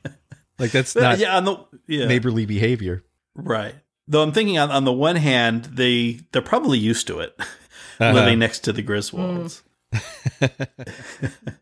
Like 0.62 0.72
that's 0.72 0.96
not 0.96 1.18
yeah, 1.20 1.36
on 1.36 1.44
the 1.46 1.58
yeah, 1.88 2.06
neighborly 2.06 2.46
behavior. 2.46 3.04
right. 3.36 3.76
Though 4.08 4.22
I'm 4.24 4.32
thinking 4.32 4.58
on, 4.58 4.70
on 4.72 4.84
the 4.86 4.94
one 4.94 5.16
hand, 5.16 5.66
they 5.66 6.20
they're 6.32 6.42
probably 6.42 6.78
used 6.80 7.08
to 7.08 7.20
it 7.20 7.36
Uh-huh. 8.00 8.14
living 8.14 8.40
next 8.40 8.60
to 8.60 8.72
the 8.74 8.82
Griswolds. 8.82 9.62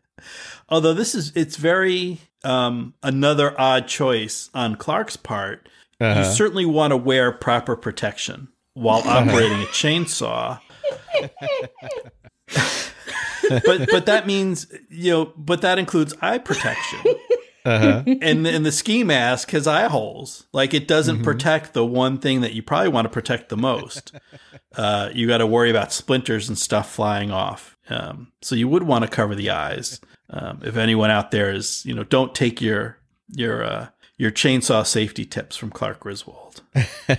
Although 0.68 0.94
this 0.94 1.14
is 1.14 1.32
it's 1.34 1.56
very 1.56 2.20
um, 2.44 2.94
another 3.02 3.58
odd 3.60 3.88
choice 3.88 4.48
on 4.54 4.76
Clark's 4.76 5.16
part. 5.16 5.68
You 6.00 6.06
Uh-huh. 6.06 6.24
certainly 6.24 6.64
want 6.66 6.92
to 6.92 6.96
wear 6.96 7.30
proper 7.32 7.76
protection 7.76 8.48
while 8.74 9.02
operating 9.06 9.60
a 9.62 9.66
chainsaw. 9.66 10.60
but 13.64 13.88
but 13.90 14.06
that 14.06 14.26
means 14.26 14.66
you 14.88 15.10
know, 15.12 15.32
but 15.36 15.60
that 15.62 15.78
includes 15.78 16.14
eye 16.22 16.38
protection. 16.38 17.00
Uh-huh. 17.64 18.02
and 18.22 18.46
and 18.46 18.64
the 18.64 18.72
ski 18.72 19.04
mask 19.04 19.50
has 19.50 19.66
eye 19.66 19.88
holes. 19.88 20.46
Like 20.52 20.72
it 20.74 20.88
doesn't 20.88 21.16
Mm-hmm. 21.16 21.24
protect 21.24 21.74
the 21.74 21.84
one 21.84 22.18
thing 22.18 22.40
that 22.40 22.54
you 22.54 22.62
probably 22.62 22.88
want 22.88 23.04
to 23.04 23.10
protect 23.10 23.48
the 23.48 23.56
most. 23.56 24.12
Uh, 24.76 25.10
you 25.12 25.26
got 25.26 25.38
to 25.38 25.46
worry 25.48 25.68
about 25.68 25.92
splinters 25.92 26.48
and 26.48 26.56
stuff 26.56 26.92
flying 26.92 27.32
off. 27.32 27.76
Um, 27.88 28.30
so 28.40 28.54
you 28.54 28.68
would 28.68 28.84
want 28.84 29.04
to 29.04 29.10
cover 29.10 29.34
the 29.34 29.50
eyes. 29.50 30.00
Um, 30.30 30.60
if 30.62 30.76
anyone 30.76 31.10
out 31.10 31.32
there 31.32 31.50
is, 31.52 31.84
you 31.84 31.92
know, 31.92 32.04
don't 32.04 32.32
take 32.36 32.60
your 32.60 32.96
your 33.34 33.64
uh, 33.64 33.88
your 34.16 34.30
chainsaw 34.30 34.86
safety 34.86 35.24
tips 35.24 35.56
from 35.56 35.70
Clark 35.70 35.98
Griswold. 35.98 36.62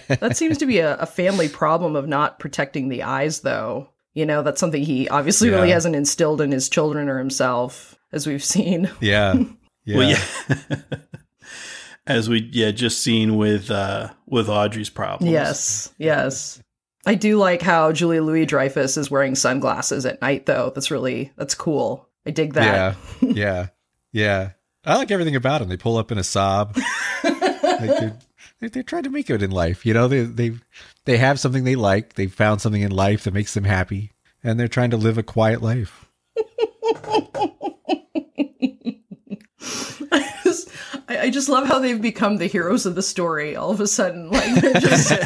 That 0.08 0.38
seems 0.38 0.60
to 0.60 0.66
be 0.66 0.80
a, 0.80 0.96
a 0.96 1.06
family 1.06 1.50
problem 1.50 1.98
of 1.98 2.08
not 2.08 2.40
protecting 2.40 2.88
the 2.88 3.04
eyes, 3.04 3.42
though. 3.42 3.90
You 4.14 4.26
know, 4.26 4.44
that's 4.44 4.62
something 4.62 4.82
he 4.82 5.10
obviously 5.10 5.50
really 5.50 5.72
hasn't 5.72 5.96
instilled 5.98 6.40
in 6.40 6.54
his 6.54 6.70
children 6.70 7.10
or 7.10 7.18
himself, 7.18 7.98
as 8.14 8.26
we've 8.28 8.44
seen. 8.46 8.90
Yeah. 9.02 9.36
Yeah. 9.86 9.98
Well, 9.98 10.10
yeah. 10.10 10.78
As 12.08 12.28
we 12.28 12.50
yeah 12.52 12.72
just 12.72 13.00
seen 13.00 13.38
with 13.38 13.70
uh, 13.70 14.10
with 14.26 14.50
Audrey's 14.50 14.90
problems. 14.90 15.32
Yes, 15.32 15.94
yes. 15.98 16.62
I 17.06 17.16
do 17.16 17.38
like 17.38 17.62
how 17.62 17.92
Julia 17.92 18.22
Louis 18.22 18.46
Dreyfus 18.46 18.98
is 18.98 19.10
wearing 19.10 19.36
sunglasses 19.36 20.06
at 20.06 20.22
night, 20.22 20.46
though. 20.46 20.72
That's 20.74 20.92
really 20.92 21.32
that's 21.36 21.56
cool. 21.56 22.08
I 22.26 22.32
dig 22.32 22.54
that. 22.54 22.98
Yeah. 23.22 23.30
Yeah. 23.34 23.68
Yeah. 24.12 24.52
I 24.86 24.96
like 24.98 25.12
everything 25.12 25.36
about 25.36 25.60
them. 25.60 25.70
They 25.70 25.78
pull 25.78 25.98
up 25.98 26.12
in 26.12 26.18
a 26.18 26.22
Saab. 26.22 26.76
like 27.24 28.00
they're, 28.00 28.18
they're, 28.60 28.70
they're 28.70 28.84
trying 28.84 29.04
to 29.04 29.10
make 29.10 29.30
it 29.30 29.44
in 29.44 29.52
life. 29.52 29.86
You 29.86 29.94
know, 29.94 30.08
they, 30.08 30.24
they, 30.24 30.52
they 31.06 31.18
have 31.18 31.40
something 31.40 31.64
they 31.64 31.76
like. 31.76 32.14
They 32.14 32.28
found 32.28 32.62
something 32.62 32.82
in 32.82 32.92
life 32.92 33.24
that 33.24 33.34
makes 33.34 33.54
them 33.54 33.64
happy 33.64 34.12
and 34.44 34.60
they're 34.60 34.68
trying 34.68 34.90
to 34.92 34.98
live 34.98 35.18
a 35.18 35.24
quiet 35.24 35.62
life. 35.62 36.08
I 40.14 40.34
just, 40.44 40.70
I, 41.22 41.26
I 41.26 41.30
just 41.30 41.50
love 41.50 41.68
how 41.68 41.80
they've 41.80 42.02
become 42.02 42.38
the 42.38 42.48
heroes 42.48 42.86
of 42.86 42.96
the 42.96 43.02
story 43.02 43.56
all 43.56 43.72
of 43.72 43.80
a 43.80 43.88
sudden. 43.88 44.30
Like 44.32 44.56
they're 44.62 44.74
just 44.74 45.10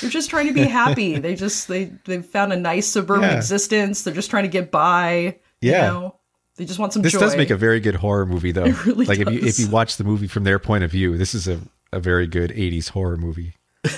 they're 0.00 0.10
just 0.10 0.30
trying 0.30 0.46
to 0.46 0.52
be 0.54 0.64
happy. 0.64 1.18
They 1.18 1.34
just 1.34 1.68
they 1.68 1.92
they've 2.04 2.24
found 2.24 2.52
a 2.52 2.56
nice 2.56 2.86
suburban 2.86 3.30
Yeah. 3.30 3.36
existence. 3.36 4.02
They're 4.02 4.14
just 4.14 4.30
trying 4.30 4.44
to 4.44 4.48
get 4.48 4.70
by. 4.70 5.38
Yeah. 5.60 5.86
You 5.86 5.92
know? 5.92 6.16
They 6.56 6.64
just 6.64 6.78
want 6.78 6.92
some 6.92 7.02
This 7.02 7.12
joy. 7.12 7.20
does 7.20 7.36
make 7.36 7.50
a 7.50 7.56
very 7.56 7.80
good 7.80 7.96
horror 7.96 8.26
movie 8.26 8.52
though. 8.52 8.64
It 8.66 8.84
really 8.86 9.06
like 9.06 9.18
if 9.18 9.30
you 9.30 9.40
if 9.40 9.58
you 9.58 9.68
watch 9.68 9.96
the 9.96 10.04
movie 10.04 10.28
from 10.28 10.44
their 10.44 10.58
point 10.58 10.84
of 10.84 10.90
view, 10.90 11.18
this 11.18 11.34
is 11.34 11.48
a, 11.48 11.60
a 11.92 12.00
very 12.00 12.26
good 12.26 12.50
80s 12.50 12.90
horror 12.90 13.16
movie. 13.16 13.54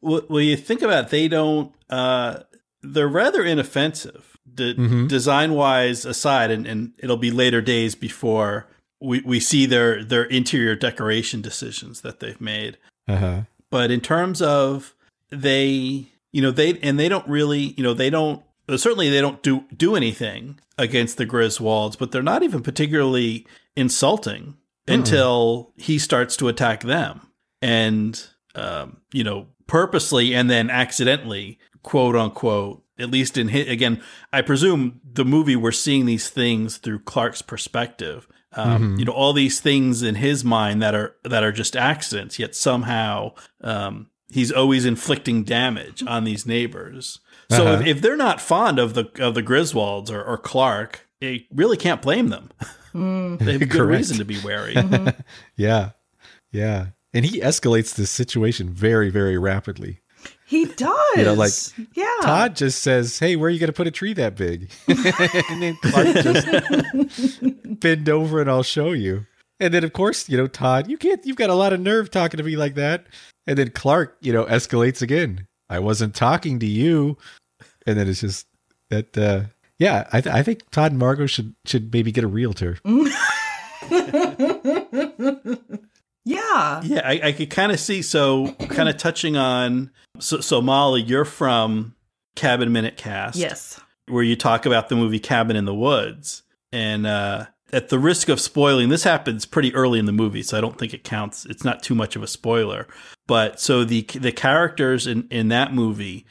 Well, 0.00 0.20
well, 0.28 0.40
you 0.42 0.54
think 0.58 0.82
about 0.82 1.06
it, 1.06 1.10
they 1.10 1.28
don't. 1.28 1.72
Uh, 1.88 2.40
they're 2.82 3.08
rather 3.08 3.42
inoffensive, 3.42 4.33
de- 4.54 4.74
Mhm. 4.74 5.08
design 5.08 5.52
wise 5.52 6.04
aside, 6.04 6.50
and, 6.50 6.66
and 6.66 6.92
it'll 6.98 7.16
be 7.16 7.30
later 7.30 7.60
days 7.60 7.94
before 7.94 8.66
we, 9.00 9.20
we 9.20 9.40
see 9.40 9.66
their 9.66 10.02
their 10.04 10.24
interior 10.24 10.74
decoration 10.74 11.42
decisions 11.42 12.00
that 12.02 12.20
they've 12.20 12.40
made. 12.40 12.78
Uh-huh. 13.08 13.42
But 13.70 13.90
in 13.90 14.00
terms 14.00 14.40
of 14.40 14.94
they, 15.30 16.06
you 16.32 16.40
know, 16.42 16.50
they 16.50 16.78
and 16.78 16.98
they 16.98 17.08
don't 17.08 17.26
really, 17.28 17.74
you 17.76 17.82
know, 17.82 17.92
they 17.94 18.08
don't 18.10 18.42
certainly 18.70 19.10
they 19.10 19.20
don't 19.20 19.42
do 19.42 19.64
do 19.76 19.94
anything 19.96 20.58
against 20.78 21.18
the 21.18 21.26
Griswolds, 21.26 21.98
but 21.98 22.12
they're 22.12 22.22
not 22.22 22.42
even 22.42 22.62
particularly 22.62 23.46
insulting 23.76 24.56
until 24.86 25.72
he 25.76 25.98
starts 25.98 26.36
to 26.36 26.48
attack 26.48 26.82
them, 26.82 27.20
and 27.62 28.26
um, 28.54 28.98
you 29.12 29.24
know, 29.24 29.46
purposely 29.66 30.34
and 30.34 30.48
then 30.50 30.70
accidentally, 30.70 31.58
quote 31.82 32.14
unquote. 32.16 32.83
At 32.98 33.10
least 33.10 33.36
in 33.36 33.48
his, 33.48 33.68
again, 33.68 34.00
I 34.32 34.40
presume 34.42 35.00
the 35.04 35.24
movie 35.24 35.56
we're 35.56 35.72
seeing 35.72 36.06
these 36.06 36.28
things 36.28 36.76
through 36.76 37.00
Clark's 37.00 37.42
perspective. 37.42 38.28
Um, 38.52 38.94
Mhm. 38.94 38.98
You 39.00 39.04
know, 39.06 39.12
all 39.12 39.32
these 39.32 39.58
things 39.60 40.02
in 40.02 40.14
his 40.14 40.44
mind 40.44 40.80
that 40.82 40.94
are 40.94 41.16
that 41.24 41.42
are 41.42 41.50
just 41.52 41.74
accidents, 41.76 42.38
yet 42.38 42.54
somehow 42.54 43.32
um, 43.62 44.06
he's 44.30 44.52
always 44.52 44.84
inflicting 44.84 45.42
damage 45.42 46.04
on 46.06 46.22
these 46.24 46.46
neighbors. 46.46 47.18
So 47.50 47.66
Uh-huh. 47.66 47.80
if, 47.82 47.96
if 47.96 48.00
they're 48.00 48.16
not 48.16 48.40
fond 48.40 48.78
of 48.78 48.94
the 48.94 49.06
of 49.18 49.34
the 49.34 49.42
Griswolds 49.42 50.08
or, 50.10 50.22
or 50.22 50.38
Clark, 50.38 51.08
you 51.20 51.40
really 51.52 51.76
can't 51.76 52.00
blame 52.00 52.28
them. 52.28 52.50
Mm. 52.94 53.38
they 53.44 53.52
have 53.58 53.68
good 53.68 53.82
reason 53.88 54.18
to 54.18 54.24
be 54.24 54.38
wary. 54.44 54.76
Yeah. 55.56 55.90
Yeah. 56.52 56.86
And 57.12 57.24
he 57.24 57.40
escalates 57.40 57.94
this 57.96 58.10
situation 58.10 58.70
very, 58.70 59.10
very 59.10 59.36
rapidly. 59.36 60.00
He 60.46 60.66
does. 60.66 61.16
You 61.16 61.24
know, 61.24 61.34
like, 61.34 61.52
yeah. 61.94 62.04
Todd 62.22 62.56
just 62.56 62.82
says, 62.82 63.18
Hey, 63.18 63.36
where 63.36 63.48
are 63.48 63.50
you 63.50 63.58
going 63.58 63.68
to 63.68 63.72
put 63.72 63.86
a 63.86 63.90
tree 63.90 64.12
that 64.14 64.36
big? 64.36 64.70
and 64.88 65.62
then 65.62 65.76
Clark 65.82 66.06
just 66.16 67.40
bend 67.80 68.08
over 68.08 68.40
and 68.40 68.50
I'll 68.50 68.62
show 68.62 68.92
you. 68.92 69.26
And 69.60 69.72
then, 69.72 69.84
of 69.84 69.92
course, 69.92 70.28
you 70.28 70.36
know, 70.36 70.46
Todd, 70.46 70.88
you 70.90 70.98
can't, 70.98 71.24
you've 71.24 71.36
got 71.36 71.50
a 71.50 71.54
lot 71.54 71.72
of 71.72 71.80
nerve 71.80 72.10
talking 72.10 72.38
to 72.38 72.44
me 72.44 72.56
like 72.56 72.74
that. 72.74 73.06
And 73.46 73.56
then 73.56 73.70
Clark, 73.70 74.16
you 74.20 74.32
know, 74.32 74.44
escalates 74.44 75.00
again. 75.00 75.46
I 75.68 75.78
wasn't 75.78 76.14
talking 76.14 76.58
to 76.58 76.66
you. 76.66 77.16
And 77.86 77.98
then 77.98 78.08
it's 78.08 78.20
just 78.20 78.46
that, 78.90 79.16
uh, 79.16 79.44
yeah, 79.78 80.08
I, 80.12 80.20
th- 80.20 80.34
I 80.34 80.42
think 80.42 80.68
Todd 80.70 80.92
and 80.92 80.98
Margot 80.98 81.26
should 81.26 81.54
should 81.64 81.92
maybe 81.92 82.12
get 82.12 82.24
a 82.24 82.28
realtor. 82.28 82.78
yeah. 86.24 86.80
Yeah, 86.82 87.02
I, 87.04 87.20
I 87.24 87.32
could 87.32 87.50
kind 87.50 87.72
of 87.72 87.78
see. 87.78 88.02
So, 88.02 88.52
kind 88.68 88.88
of 88.88 88.96
touching 88.98 89.36
on. 89.36 89.90
So, 90.18 90.40
so 90.40 90.60
Molly, 90.60 91.02
you're 91.02 91.24
from 91.24 91.94
Cabin 92.34 92.72
Minute 92.72 92.96
Cast. 92.96 93.36
Yes. 93.36 93.80
Where 94.06 94.22
you 94.22 94.36
talk 94.36 94.66
about 94.66 94.88
the 94.88 94.96
movie 94.96 95.18
Cabin 95.18 95.56
in 95.56 95.64
the 95.64 95.74
Woods, 95.74 96.42
and 96.72 97.06
uh, 97.06 97.46
at 97.72 97.88
the 97.88 97.98
risk 97.98 98.28
of 98.28 98.38
spoiling, 98.40 98.88
this 98.88 99.04
happens 99.04 99.46
pretty 99.46 99.74
early 99.74 99.98
in 99.98 100.04
the 100.04 100.12
movie, 100.12 100.42
so 100.42 100.58
I 100.58 100.60
don't 100.60 100.78
think 100.78 100.92
it 100.92 101.04
counts. 101.04 101.46
It's 101.46 101.64
not 101.64 101.82
too 101.82 101.94
much 101.94 102.14
of 102.14 102.22
a 102.22 102.26
spoiler. 102.26 102.86
But 103.26 103.60
so 103.60 103.84
the 103.84 104.02
the 104.02 104.32
characters 104.32 105.06
in 105.06 105.26
in 105.30 105.48
that 105.48 105.72
movie, 105.72 106.26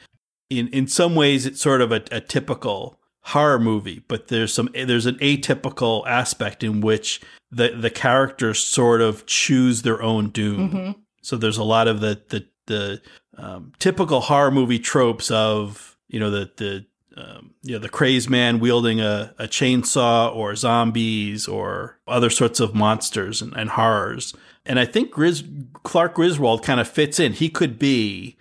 in 0.50 0.68
in 0.68 0.86
some 0.86 1.14
ways, 1.14 1.46
it's 1.46 1.60
sort 1.60 1.80
of 1.80 1.90
a, 1.92 2.02
a 2.12 2.20
typical 2.20 2.98
horror 3.24 3.58
movie, 3.58 4.02
but 4.06 4.28
there's 4.28 4.52
some 4.52 4.68
there's 4.74 5.06
an 5.06 5.16
atypical 5.16 6.06
aspect 6.06 6.62
in 6.62 6.80
which 6.80 7.20
the 7.54 7.70
the 7.70 7.90
characters 7.90 8.58
sort 8.58 9.00
of 9.00 9.26
choose 9.26 9.82
their 9.82 10.02
own 10.02 10.30
doom. 10.30 10.70
Mm-hmm. 10.70 11.00
So 11.22 11.36
there's 11.36 11.58
a 11.58 11.64
lot 11.64 11.88
of 11.88 12.00
the 12.00 12.20
the 12.28 12.46
the 12.66 13.02
um, 13.36 13.72
typical 13.78 14.20
horror 14.20 14.50
movie 14.50 14.78
tropes 14.78 15.30
of 15.30 15.96
you 16.08 16.20
know 16.20 16.30
the 16.30 16.50
the 16.56 16.86
um, 17.16 17.54
you 17.62 17.72
know 17.72 17.78
the 17.78 17.88
crazed 17.88 18.28
man 18.28 18.58
wielding 18.58 19.00
a, 19.00 19.34
a 19.38 19.44
chainsaw 19.44 20.34
or 20.34 20.56
zombies 20.56 21.46
or 21.46 21.98
other 22.08 22.30
sorts 22.30 22.60
of 22.60 22.74
monsters 22.74 23.40
and, 23.40 23.54
and 23.56 23.70
horrors. 23.70 24.34
And 24.66 24.80
I 24.80 24.86
think 24.86 25.10
Gris- 25.10 25.44
Clark 25.82 26.14
Griswold 26.14 26.64
kind 26.64 26.80
of 26.80 26.88
fits 26.88 27.20
in. 27.20 27.34
He 27.34 27.48
could 27.48 27.78
be 27.78 28.36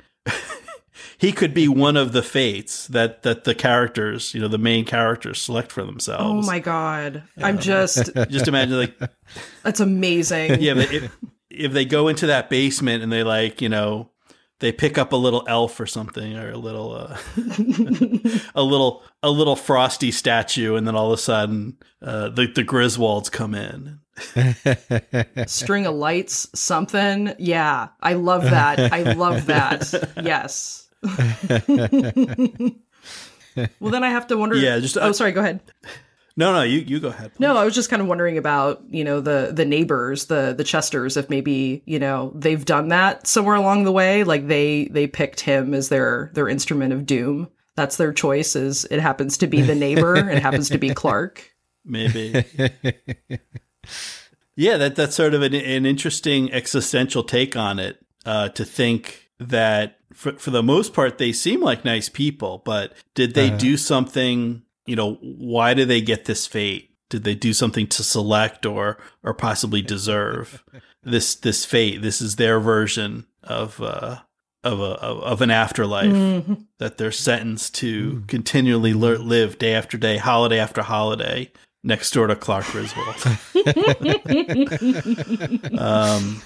he 1.24 1.32
could 1.32 1.53
be 1.53 1.69
one 1.69 1.95
of 1.95 2.11
the 2.11 2.21
fates 2.21 2.86
that 2.88 3.24
that 3.24 3.45
the 3.45 3.55
characters, 3.55 4.34
you 4.34 4.41
know, 4.41 4.49
the 4.49 4.57
main 4.57 4.84
characters 4.84 5.41
select 5.41 5.71
for 5.71 5.86
themselves. 5.86 6.45
Oh 6.45 6.51
my 6.51 6.59
god. 6.59 7.24
I'm 7.41 7.59
just 7.59 8.13
Just 8.30 8.49
imagine 8.49 8.78
like 8.78 8.99
that's 9.63 9.80
amazing. 9.80 10.57
yeah, 10.61 10.74
but 10.74 10.91
if, 10.91 11.15
if 11.49 11.71
they 11.71 11.86
go 11.86 12.09
into 12.09 12.28
that 12.28 12.49
basement 12.49 13.03
and 13.03 13.09
they 13.09 13.24
like, 13.24 13.61
you 13.61 13.69
know, 13.69 14.09
they 14.59 14.74
pick 14.74 14.97
up 14.97 15.13
a 15.13 15.15
little 15.15 15.45
elf 15.47 15.80
or 15.80 15.86
something 15.86 16.36
or 16.38 16.51
a 16.51 16.57
little 16.57 16.93
uh, 16.93 17.17
a 18.53 18.61
little 18.61 19.03
a 19.21 19.30
little 19.30 19.55
frosty 19.55 20.11
statue 20.11 20.76
and 20.76 20.86
then 20.86 20.93
all 20.93 21.13
of 21.13 21.17
a 21.17 21.21
sudden 21.21 21.78
uh, 22.01 22.28
the 22.28 22.47
the 22.47 22.65
Griswolds 22.65 23.32
come 23.32 23.55
in. 23.55 23.99
String 25.47 25.86
of 25.86 25.95
lights, 25.95 26.49
something. 26.53 27.34
Yeah. 27.39 27.88
I 28.01 28.13
love 28.15 28.43
that. 28.43 28.91
I 28.91 29.13
love 29.13 29.45
that. 29.45 30.11
Yes. 30.21 30.83
Well 33.56 33.91
then 33.91 34.04
I 34.04 34.10
have 34.10 34.28
to 34.28 34.38
wonder 34.38 34.56
Yeah, 34.56 34.80
just- 34.80 34.97
Oh, 34.97 35.12
sorry, 35.12 35.32
go 35.32 35.41
ahead. 35.41 35.62
No, 36.36 36.51
no, 36.51 36.64
you 36.64 36.80
you 36.80 36.99
go 36.99 37.10
ahead. 37.10 37.32
please. 37.36 37.41
No, 37.41 37.56
I 37.58 37.64
was 37.64 37.76
just 37.76 37.91
kind 37.91 38.01
of 38.01 38.08
wondering 38.08 38.39
about, 38.39 38.82
you 38.89 39.04
know, 39.04 39.22
the 39.22 39.51
the 39.54 39.66
neighbors, 39.66 40.26
the 40.26 40.56
the 40.58 40.64
Chesters, 40.64 41.16
if 41.16 41.30
maybe, 41.30 41.84
you 41.86 41.99
know, 41.99 42.32
they've 42.34 42.66
done 42.66 42.88
that 42.88 43.28
somewhere 43.28 43.56
along 43.56 43.84
the 43.84 43.91
way. 43.91 44.24
Like 44.24 44.47
they 44.47 44.86
they 44.86 45.06
picked 45.06 45.41
him 45.41 45.76
as 45.76 45.89
their 45.89 46.32
their 46.34 46.49
instrument 46.49 46.91
of 46.91 47.06
doom. 47.06 47.49
That's 47.76 47.97
their 47.97 48.12
choice, 48.14 48.56
is 48.56 48.86
it 48.86 48.99
happens 48.99 49.38
to 49.39 49.47
be 49.47 49.62
the 49.62 49.76
neighbor, 49.76 50.16
it 50.30 50.41
happens 50.41 50.70
to 50.70 50.80
be 50.80 50.89
Clark. 50.93 51.51
maybe. 51.86 52.43
yeah, 54.56 54.78
that 54.78 54.95
that's 54.95 55.16
sort 55.16 55.36
of 55.36 55.43
an, 55.43 55.54
an 55.54 55.86
interesting 55.86 56.51
existential 56.51 57.24
take 57.24 57.56
on 57.56 57.78
it. 57.78 57.99
Uh, 58.26 58.49
to 58.49 58.66
think 58.66 59.30
that 59.39 59.99
for 60.14 60.34
for 60.34 60.51
the 60.51 60.64
most 60.64 60.93
part 60.93 61.18
they 61.18 61.32
seem 61.34 61.61
like 61.61 61.84
nice 61.86 62.09
people, 62.09 62.61
but 62.66 62.93
did 63.16 63.34
they 63.34 63.47
Uh-huh. 63.49 63.57
do 63.57 63.78
something? 63.78 64.64
You 64.86 64.95
know, 64.95 65.14
why 65.22 65.74
do 65.74 65.86
they 65.86 66.01
get 66.01 66.26
this 66.26 66.45
fate? 66.47 66.89
Did 67.09 67.24
they 67.24 67.36
do 67.36 67.53
something 67.53 67.88
to 67.88 68.03
select 68.03 68.66
or 68.66 68.97
or 69.24 69.34
possibly 69.34 69.82
deserve 69.82 70.64
this 71.03 71.36
this 71.36 71.66
fate? 71.66 72.01
This 72.01 72.22
is 72.22 72.36
their 72.36 72.59
version 72.59 73.26
of 73.43 73.82
uh, 73.82 74.20
of 74.64 74.80
a 74.80 74.93
of, 75.01 75.20
of 75.24 75.41
an 75.41 75.51
afterlife 75.51 76.07
Mhm. 76.14 76.66
that 76.80 76.97
they're 76.97 77.11
sentenced 77.11 77.76
to 77.76 78.24
continually 78.28 78.93
live 78.93 79.57
day 79.57 79.74
after 79.74 79.97
day, 79.97 80.18
holiday 80.18 80.57
after 80.59 80.82
holiday, 80.82 81.51
next 81.84 82.12
door 82.12 82.28
to 82.28 82.36
Clark 82.36 82.66
Griswold. 82.66 83.08
um, 85.80 86.42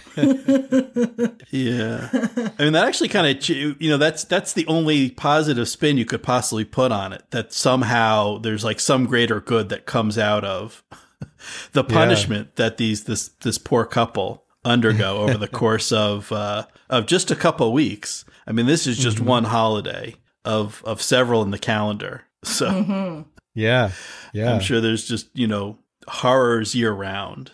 yeah, 1.49 2.09
I 2.57 2.63
mean 2.63 2.73
that 2.73 2.85
actually 2.87 3.09
kind 3.09 3.27
of 3.27 3.49
you 3.49 3.89
know 3.89 3.97
that's 3.97 4.23
that's 4.23 4.53
the 4.53 4.65
only 4.67 5.11
positive 5.11 5.67
spin 5.67 5.97
you 5.97 6.05
could 6.05 6.23
possibly 6.23 6.65
put 6.65 6.91
on 6.91 7.13
it. 7.13 7.23
That 7.31 7.53
somehow 7.53 8.37
there's 8.39 8.63
like 8.63 8.79
some 8.79 9.05
greater 9.05 9.39
good 9.39 9.69
that 9.69 9.85
comes 9.85 10.17
out 10.17 10.43
of 10.43 10.83
the 11.73 11.83
punishment 11.83 12.55
that 12.55 12.77
these 12.77 13.05
this 13.05 13.29
this 13.41 13.57
poor 13.57 13.85
couple 13.85 14.43
undergo 14.65 15.17
over 15.19 15.37
the 15.37 15.47
course 15.47 15.91
of 15.91 16.31
uh, 16.31 16.65
of 16.89 17.05
just 17.05 17.31
a 17.31 17.35
couple 17.35 17.71
weeks. 17.73 18.25
I 18.45 18.51
mean, 18.53 18.65
this 18.65 18.87
is 18.87 18.97
just 18.97 19.19
one 19.19 19.45
holiday 19.45 20.15
of 20.45 20.81
of 20.85 21.01
several 21.01 21.41
in 21.43 21.51
the 21.51 21.59
calendar. 21.59 22.23
So 22.43 22.69
Mhm. 22.69 23.25
Yeah, 23.57 23.91
yeah. 24.33 24.53
I'm 24.53 24.59
sure 24.59 24.79
there's 24.79 25.07
just 25.07 25.29
you 25.33 25.47
know 25.47 25.77
horrors 26.07 26.75
year 26.75 26.91
round. 26.91 27.51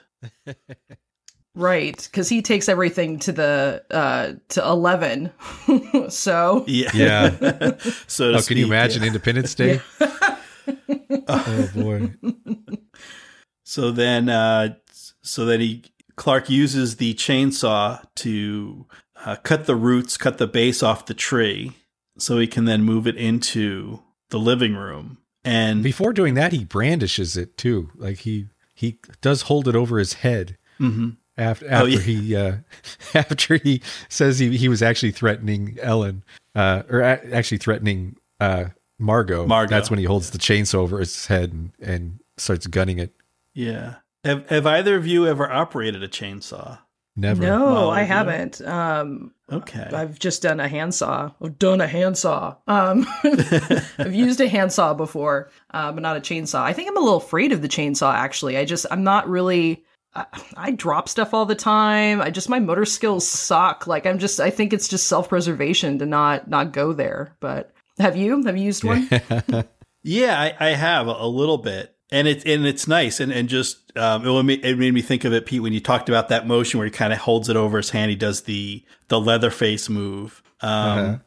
Right, 1.56 1.96
because 1.96 2.30
he 2.30 2.42
takes 2.42 2.68
everything 2.68 3.20
to 3.20 3.32
the 3.32 3.84
uh 3.92 4.34
to 4.50 4.64
eleven. 4.64 5.32
so 6.10 6.66
Yeah, 6.68 6.92
Yeah. 6.94 7.30
so 8.08 8.32
to 8.32 8.38
Oh, 8.38 8.42
can 8.42 8.58
you 8.58 8.66
imagine 8.66 9.04
yeah. 9.04 9.08
Independence 9.08 9.56
Day? 9.56 9.80
oh 11.28 11.70
boy. 11.76 12.14
So 13.64 13.92
then, 13.92 14.30
uh, 14.30 14.76
so 15.22 15.46
that 15.46 15.60
he 15.60 15.84
Clark 16.16 16.50
uses 16.50 16.98
the 16.98 17.14
chainsaw 17.14 18.04
to 18.16 18.86
uh, 19.26 19.36
cut 19.38 19.66
the 19.66 19.76
roots, 19.76 20.18
cut 20.18 20.38
the 20.38 20.48
base 20.48 20.84
off 20.84 21.06
the 21.06 21.14
tree, 21.14 21.72
so 22.18 22.40
he 22.40 22.48
can 22.48 22.66
then 22.66 22.84
move 22.84 23.08
it 23.08 23.16
into 23.16 24.02
the 24.30 24.40
living 24.40 24.76
room. 24.76 25.18
And 25.46 25.84
Before 25.84 26.14
doing 26.14 26.36
that, 26.36 26.52
he 26.54 26.64
brandishes 26.66 27.36
it 27.38 27.58
too. 27.58 27.90
Like 27.96 28.20
he 28.20 28.48
he 28.74 29.00
does 29.22 29.44
hold 29.44 29.68
it 29.68 29.76
over 29.76 30.00
his 30.00 30.14
head 30.14 30.58
Mhm. 30.80 31.18
after 31.38 31.68
after 31.68 31.84
Oh, 31.84 31.86
yeah. 31.86 32.00
he 32.00 32.36
uh, 32.36 32.56
after 33.14 33.58
he 33.58 33.82
says 34.10 34.40
he 34.40 34.56
he 34.58 34.68
was 34.70 34.82
actually 34.82 35.12
threatening 35.12 35.78
Ellen, 35.82 36.24
uh, 36.56 36.84
or 36.90 37.02
a- 37.02 37.34
actually 37.34 37.58
threatening 37.60 38.16
uh, 38.40 38.66
Margot. 39.00 39.46
Margot, 39.46 39.70
That's 39.76 39.90
when 39.90 40.00
he 40.00 40.06
holds 40.06 40.30
the 40.32 40.38
chainsaw 40.38 40.76
over 40.76 41.00
his 41.00 41.28
head 41.28 41.52
and, 41.52 41.72
and 41.82 42.20
starts 42.38 42.68
gunning 42.68 43.00
it. 43.00 43.14
yeah, 43.54 43.96
have 44.24 44.50
have 44.50 44.66
either 44.66 44.96
of 44.96 45.06
you 45.06 45.28
ever 45.28 45.52
operated 45.52 46.02
a 46.04 46.08
chainsaw? 46.08 46.80
Never. 47.16 47.44
no, 47.44 47.66
Well, 47.66 47.92
I 47.92 48.04
haven't. 48.04 48.62
Um, 48.62 49.32
Okay, 49.52 49.88
I've 49.94 50.18
just 50.18 50.42
done 50.42 50.60
a 50.60 50.68
handsaw. 50.68 51.30
I've 51.40 51.60
done 51.60 51.80
a 51.80 51.86
handsaw. 51.86 52.56
Um, 52.66 53.06
I've 53.24 54.16
used 54.16 54.42
a 54.42 54.48
handsaw 54.48 54.96
before, 54.96 55.52
uh, 55.72 55.92
but 55.92 56.02
not 56.02 56.18
a 56.18 56.22
chainsaw. 56.22 56.62
I 56.62 56.74
think 56.74 56.90
I'm 56.90 56.98
a 56.98 57.02
little 57.02 57.18
afraid 57.18 57.52
of 57.52 57.62
the 57.62 57.68
chainsaw. 57.68 58.12
Actually, 58.12 58.58
I 58.58 58.66
just 58.66 58.88
I'm 58.90 59.04
not 59.04 59.30
really. 59.30 59.84
I, 60.16 60.26
I 60.58 60.72
drop 60.72 61.08
stuff 61.08 61.36
all 61.36 61.46
the 61.46 61.54
time. 61.56 62.20
I 62.20 62.32
just 62.32 62.50
my 62.50 62.60
motor 62.60 62.86
skills 62.86 63.28
suck. 63.28 63.86
Like 63.86 64.08
I'm 64.08 64.18
just. 64.18 64.40
I 64.40 64.50
think 64.50 64.74
it's 64.74 64.88
just 64.88 65.06
self 65.06 65.30
preservation 65.30 66.00
to 66.00 66.08
not 66.08 66.50
not 66.50 66.72
go 66.74 66.92
there. 66.94 67.36
But 67.40 67.74
have 68.00 68.18
you 68.18 68.42
have 68.44 68.58
you 68.58 68.64
used 68.64 68.84
one? 68.86 69.08
Yeah, 70.06 70.38
I, 70.38 70.54
I 70.60 70.70
have 70.72 71.08
a, 71.08 71.12
a 71.18 71.28
little 71.28 71.58
bit, 71.58 71.93
and 72.14 72.28
it's 72.28 72.46
and 72.46 72.66
it's 72.66 72.88
nice, 72.88 73.20
and 73.20 73.32
and 73.32 73.50
just 73.50 73.96
um, 73.98 74.26
it, 74.26 74.44
made, 74.44 74.64
it 74.66 74.78
made 74.78 74.94
me 74.94 75.02
think 75.02 75.26
of 75.26 75.34
it, 75.34 75.46
Pete, 75.46 75.62
when 75.62 75.74
you 75.74 75.80
talked 75.82 76.08
about 76.08 76.30
that 76.30 76.48
motion 76.48 76.78
where 76.78 76.86
he 76.86 76.92
kind 76.92 77.12
of 77.12 77.20
holds 77.20 77.50
it 77.50 77.56
over 77.58 77.78
his 77.78 77.90
hand. 77.90 78.10
He 78.12 78.16
does 78.16 78.44
the 78.44 78.84
the 79.10 79.20
Leatherface 79.20 79.90
move, 79.90 80.42
um, 80.62 80.70
Uh-huh. 80.72 81.18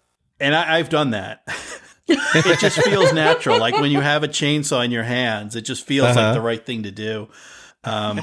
and 0.41 0.55
I, 0.55 0.77
I've 0.79 0.89
done 0.89 1.11
that. 1.11 1.43
it 2.09 2.59
just 2.61 2.79
feels 2.83 3.13
natural, 3.13 3.59
like 3.59 3.75
when 3.75 3.91
you 3.91 4.01
have 4.01 4.23
a 4.23 4.29
chainsaw 4.29 4.85
in 4.85 4.91
your 4.93 5.03
hands, 5.03 5.57
it 5.57 5.63
just 5.63 5.85
feels 5.87 6.07
Uh-huh. 6.17 6.21
like 6.27 6.35
the 6.35 6.41
right 6.41 6.65
thing 6.65 6.85
to 6.85 6.91
do. 6.91 7.29
Um, 7.85 8.21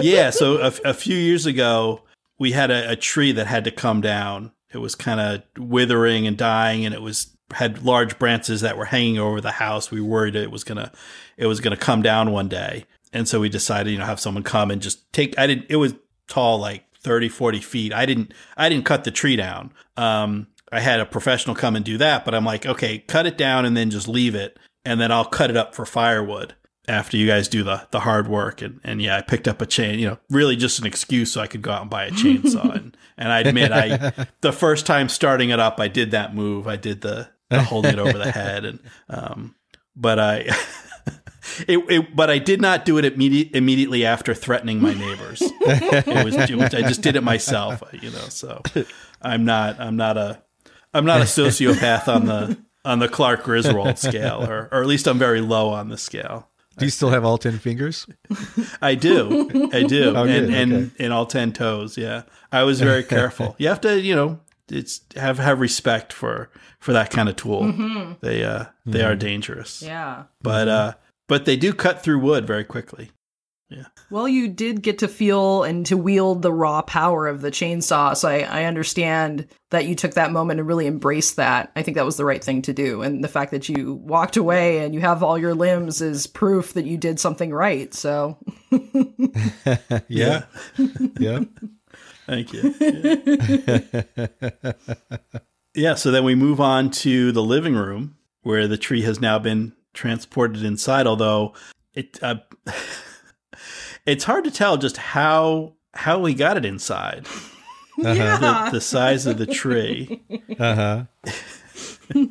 yeah, 0.00 0.30
so 0.30 0.58
a, 0.58 0.72
a 0.90 0.94
few 0.94 1.16
years 1.16 1.46
ago, 1.46 2.02
we 2.38 2.52
had 2.52 2.70
a, 2.70 2.92
a 2.92 2.96
tree 2.96 3.32
that 3.32 3.46
had 3.46 3.64
to 3.64 3.70
come 3.70 4.00
down. 4.00 4.52
It 4.72 4.78
was 4.78 4.94
kind 4.96 5.20
of 5.20 5.42
withering 5.56 6.26
and 6.26 6.36
dying, 6.36 6.84
and 6.84 6.94
it 6.94 7.02
was 7.02 7.33
had 7.54 7.84
large 7.84 8.18
branches 8.18 8.60
that 8.60 8.76
were 8.76 8.84
hanging 8.84 9.18
over 9.18 9.40
the 9.40 9.52
house. 9.52 9.90
We 9.90 10.00
worried 10.00 10.36
it 10.36 10.50
was 10.50 10.64
gonna 10.64 10.92
it 11.36 11.46
was 11.46 11.60
gonna 11.60 11.76
come 11.76 12.02
down 12.02 12.32
one 12.32 12.48
day, 12.48 12.86
and 13.12 13.28
so 13.28 13.40
we 13.40 13.48
decided, 13.48 13.90
you 13.92 13.98
know, 13.98 14.06
have 14.06 14.20
someone 14.20 14.42
come 14.42 14.70
and 14.70 14.82
just 14.82 15.12
take. 15.12 15.38
I 15.38 15.46
didn't. 15.46 15.66
It 15.68 15.76
was 15.76 15.94
tall, 16.28 16.58
like 16.58 16.84
30, 16.98 17.28
40 17.28 17.60
feet. 17.60 17.92
I 17.92 18.06
didn't. 18.06 18.32
I 18.56 18.68
didn't 18.68 18.84
cut 18.84 19.04
the 19.04 19.10
tree 19.10 19.36
down. 19.36 19.72
Um, 19.96 20.48
I 20.72 20.80
had 20.80 21.00
a 21.00 21.06
professional 21.06 21.54
come 21.54 21.76
and 21.76 21.84
do 21.84 21.98
that, 21.98 22.24
but 22.24 22.34
I'm 22.34 22.44
like, 22.44 22.66
okay, 22.66 22.98
cut 22.98 23.26
it 23.26 23.38
down 23.38 23.64
and 23.64 23.76
then 23.76 23.90
just 23.90 24.08
leave 24.08 24.34
it, 24.34 24.58
and 24.84 25.00
then 25.00 25.12
I'll 25.12 25.24
cut 25.24 25.50
it 25.50 25.56
up 25.56 25.74
for 25.74 25.86
firewood 25.86 26.54
after 26.86 27.16
you 27.16 27.26
guys 27.26 27.48
do 27.48 27.62
the 27.62 27.86
the 27.90 28.00
hard 28.00 28.28
work 28.28 28.60
and 28.60 28.80
and 28.84 29.00
yeah 29.00 29.16
I 29.16 29.22
picked 29.22 29.48
up 29.48 29.62
a 29.62 29.66
chain 29.66 29.98
you 29.98 30.06
know 30.06 30.18
really 30.28 30.56
just 30.56 30.78
an 30.78 30.86
excuse 30.86 31.32
so 31.32 31.40
I 31.40 31.46
could 31.46 31.62
go 31.62 31.70
out 31.70 31.82
and 31.82 31.90
buy 31.90 32.06
a 32.06 32.10
chainsaw 32.10 32.74
and 32.76 32.96
and 33.16 33.32
I 33.32 33.40
admit 33.40 33.72
I 33.72 34.12
the 34.42 34.52
first 34.52 34.84
time 34.84 35.08
starting 35.08 35.50
it 35.50 35.58
up 35.58 35.80
I 35.80 35.88
did 35.88 36.10
that 36.10 36.34
move 36.34 36.66
I 36.66 36.76
did 36.76 37.00
the, 37.00 37.30
the 37.33 37.33
holding 37.50 37.92
it 37.92 37.98
over 37.98 38.16
the 38.18 38.30
head 38.30 38.64
and 38.64 38.80
um 39.08 39.54
but 39.96 40.18
I 40.18 40.38
it, 41.68 41.78
it 41.88 42.16
but 42.16 42.30
I 42.30 42.38
did 42.38 42.60
not 42.60 42.84
do 42.84 42.98
it 42.98 43.04
immediate, 43.04 43.54
immediately 43.54 44.04
after 44.04 44.34
threatening 44.34 44.80
my 44.80 44.94
neighbors 44.94 45.42
it 45.42 46.24
was, 46.24 46.34
it 46.34 46.56
was 46.56 46.74
I 46.74 46.82
just 46.82 47.02
did 47.02 47.16
it 47.16 47.22
myself 47.22 47.82
you 47.92 48.10
know 48.10 48.28
so 48.28 48.62
I'm 49.22 49.44
not 49.44 49.78
I'm 49.80 49.96
not 49.96 50.16
a 50.16 50.42
I'm 50.92 51.04
not 51.04 51.20
a 51.20 51.24
sociopath 51.24 52.08
on 52.08 52.26
the 52.26 52.58
on 52.84 52.98
the 52.98 53.08
Clark 53.08 53.44
Griswold 53.44 53.98
scale 53.98 54.44
or 54.48 54.68
or 54.72 54.80
at 54.80 54.86
least 54.86 55.06
I'm 55.06 55.18
very 55.18 55.40
low 55.40 55.70
on 55.70 55.88
the 55.88 55.98
scale 55.98 56.48
Do 56.78 56.84
you 56.86 56.90
still 56.90 57.10
have 57.10 57.24
all 57.24 57.38
10 57.38 57.58
fingers? 57.58 58.06
I 58.82 58.96
do. 58.96 59.70
I 59.72 59.84
do. 59.84 60.12
Oh, 60.16 60.24
and 60.24 60.46
good, 60.46 60.54
and 60.54 60.90
and 60.98 61.12
all 61.12 61.24
10 61.24 61.52
toes, 61.52 61.96
yeah. 61.96 62.22
I 62.50 62.64
was 62.64 62.80
very 62.80 63.04
careful. 63.04 63.54
you 63.58 63.68
have 63.68 63.80
to, 63.82 64.00
you 64.00 64.16
know, 64.16 64.40
it's 64.70 65.00
have 65.16 65.38
have 65.38 65.60
respect 65.60 66.12
for 66.12 66.50
for 66.80 66.92
that 66.92 67.10
kind 67.10 67.28
of 67.28 67.36
tool. 67.36 68.16
They 68.20 68.44
uh 68.44 68.66
they 68.86 69.02
are 69.02 69.16
dangerous. 69.16 69.82
Yeah. 69.82 70.24
But 70.42 70.68
uh 70.68 70.94
but 71.28 71.44
they 71.44 71.56
do 71.56 71.72
cut 71.72 72.02
through 72.02 72.20
wood 72.20 72.46
very 72.46 72.64
quickly. 72.64 73.10
Yeah. 73.70 73.86
Well, 74.10 74.28
you 74.28 74.48
did 74.48 74.82
get 74.82 74.98
to 74.98 75.08
feel 75.08 75.64
and 75.64 75.86
to 75.86 75.96
wield 75.96 76.42
the 76.42 76.52
raw 76.52 76.82
power 76.82 77.26
of 77.26 77.40
the 77.40 77.50
chainsaw. 77.50 78.16
So 78.16 78.28
I, 78.28 78.40
I 78.40 78.64
understand 78.64 79.48
that 79.70 79.86
you 79.86 79.94
took 79.94 80.14
that 80.14 80.30
moment 80.30 80.60
and 80.60 80.68
really 80.68 80.86
embraced 80.86 81.36
that. 81.36 81.72
I 81.74 81.82
think 81.82 81.96
that 81.96 82.04
was 82.04 82.16
the 82.16 82.26
right 82.26 82.44
thing 82.44 82.62
to 82.62 82.72
do. 82.72 83.02
And 83.02 83.24
the 83.24 83.28
fact 83.28 83.50
that 83.52 83.68
you 83.68 83.94
walked 83.94 84.36
away 84.36 84.84
and 84.84 84.94
you 84.94 85.00
have 85.00 85.22
all 85.22 85.38
your 85.38 85.54
limbs 85.54 86.02
is 86.02 86.26
proof 86.26 86.74
that 86.74 86.84
you 86.84 86.98
did 86.98 87.18
something 87.18 87.52
right. 87.52 87.92
So 87.94 88.38
yeah. 90.08 90.44
yeah. 91.18 91.40
Thank 92.26 92.52
you. 92.52 92.74
Yeah. 92.80 94.72
Yeah, 95.76 95.94
so 95.94 96.12
then 96.12 96.22
we 96.22 96.36
move 96.36 96.60
on 96.60 96.90
to 96.90 97.32
the 97.32 97.42
living 97.42 97.74
room 97.74 98.16
where 98.42 98.68
the 98.68 98.78
tree 98.78 99.02
has 99.02 99.20
now 99.20 99.40
been 99.40 99.72
transported 99.92 100.62
inside, 100.62 101.08
although 101.08 101.52
it 101.94 102.16
uh, 102.22 102.36
it's 104.06 104.22
hard 104.22 104.44
to 104.44 104.52
tell 104.52 104.76
just 104.76 104.96
how 104.96 105.74
how 105.92 106.20
we 106.20 106.32
got 106.32 106.56
it 106.56 106.64
inside. 106.64 107.26
yeah. 107.98 108.38
The, 108.38 108.70
the 108.74 108.80
size 108.80 109.26
of 109.26 109.36
the 109.36 109.46
tree. 109.46 110.22
Uh 110.58 111.06
huh. 112.14 112.24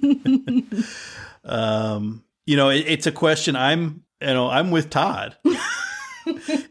Um, 1.46 2.24
you 2.46 2.56
know, 2.56 2.70
it, 2.70 2.86
it's 2.88 3.08
a 3.08 3.12
question 3.12 3.58
I'm 3.58 4.06
you 4.22 4.28
know, 4.28 4.50
I'm 4.50 4.72
with 4.72 4.90
Todd. 4.90 5.36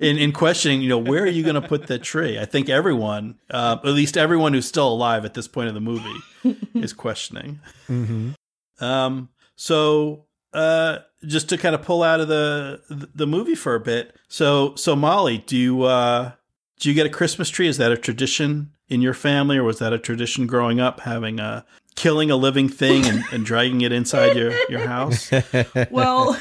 In 0.03 0.19
in 0.19 0.33
questioning, 0.33 0.83
you 0.83 0.89
know, 0.89 0.99
where 0.99 1.23
are 1.23 1.29
you 1.29 1.43
going 1.43 1.55
to 1.55 1.67
put 1.67 1.87
the 1.87 1.99
tree? 1.99 2.39
I 2.39 2.45
think 2.45 2.69
everyone, 2.69 3.39
uh, 3.51 3.79
at 3.83 3.91
least 3.91 4.17
everyone 4.17 4.53
who's 4.53 4.67
still 4.67 4.89
alive 4.89 5.25
at 5.25 5.35
this 5.35 5.47
point 5.49 5.69
of 5.69 5.75
the 5.75 5.81
movie, 5.81 6.21
is 6.75 6.93
questioning. 6.93 7.61
Mm-hmm. 7.89 8.85
Um, 8.85 9.29
so 9.55 10.27
uh, 10.53 10.99
just 11.25 11.49
to 11.51 11.57
kind 11.57 11.75
of 11.75 11.83
pull 11.83 12.03
out 12.03 12.21
of 12.21 12.29
the 12.29 13.09
the 13.15 13.27
movie 13.27 13.55
for 13.55 13.75
a 13.75 13.81
bit. 13.81 14.17
So 14.29 14.75
so 14.75 14.97
Molly, 14.97 15.39
do 15.39 15.57
you 15.57 15.83
uh, 15.85 16.33
do 16.81 16.89
you 16.89 16.95
get 16.95 17.07
a 17.07 17.11
Christmas 17.11 17.49
tree? 17.49 17.69
Is 17.69 17.79
that 17.79 17.93
a 17.93 17.97
tradition 17.97 18.73
in 18.89 19.01
your 19.01 19.15
family, 19.15 19.57
or 19.57 19.63
was 19.63 19.79
that 19.79 19.93
a 19.93 19.99
tradition 19.99 20.47
growing 20.47 20.81
up, 20.81 21.01
having 21.01 21.39
a 21.39 21.65
killing 21.95 22.31
a 22.31 22.37
living 22.37 22.69
thing 22.69 23.07
and, 23.07 23.23
and 23.31 23.45
dragging 23.45 23.83
it 23.83 23.93
inside 23.93 24.37
your 24.37 24.53
your 24.69 24.81
house? 24.81 25.31
well, 25.91 26.37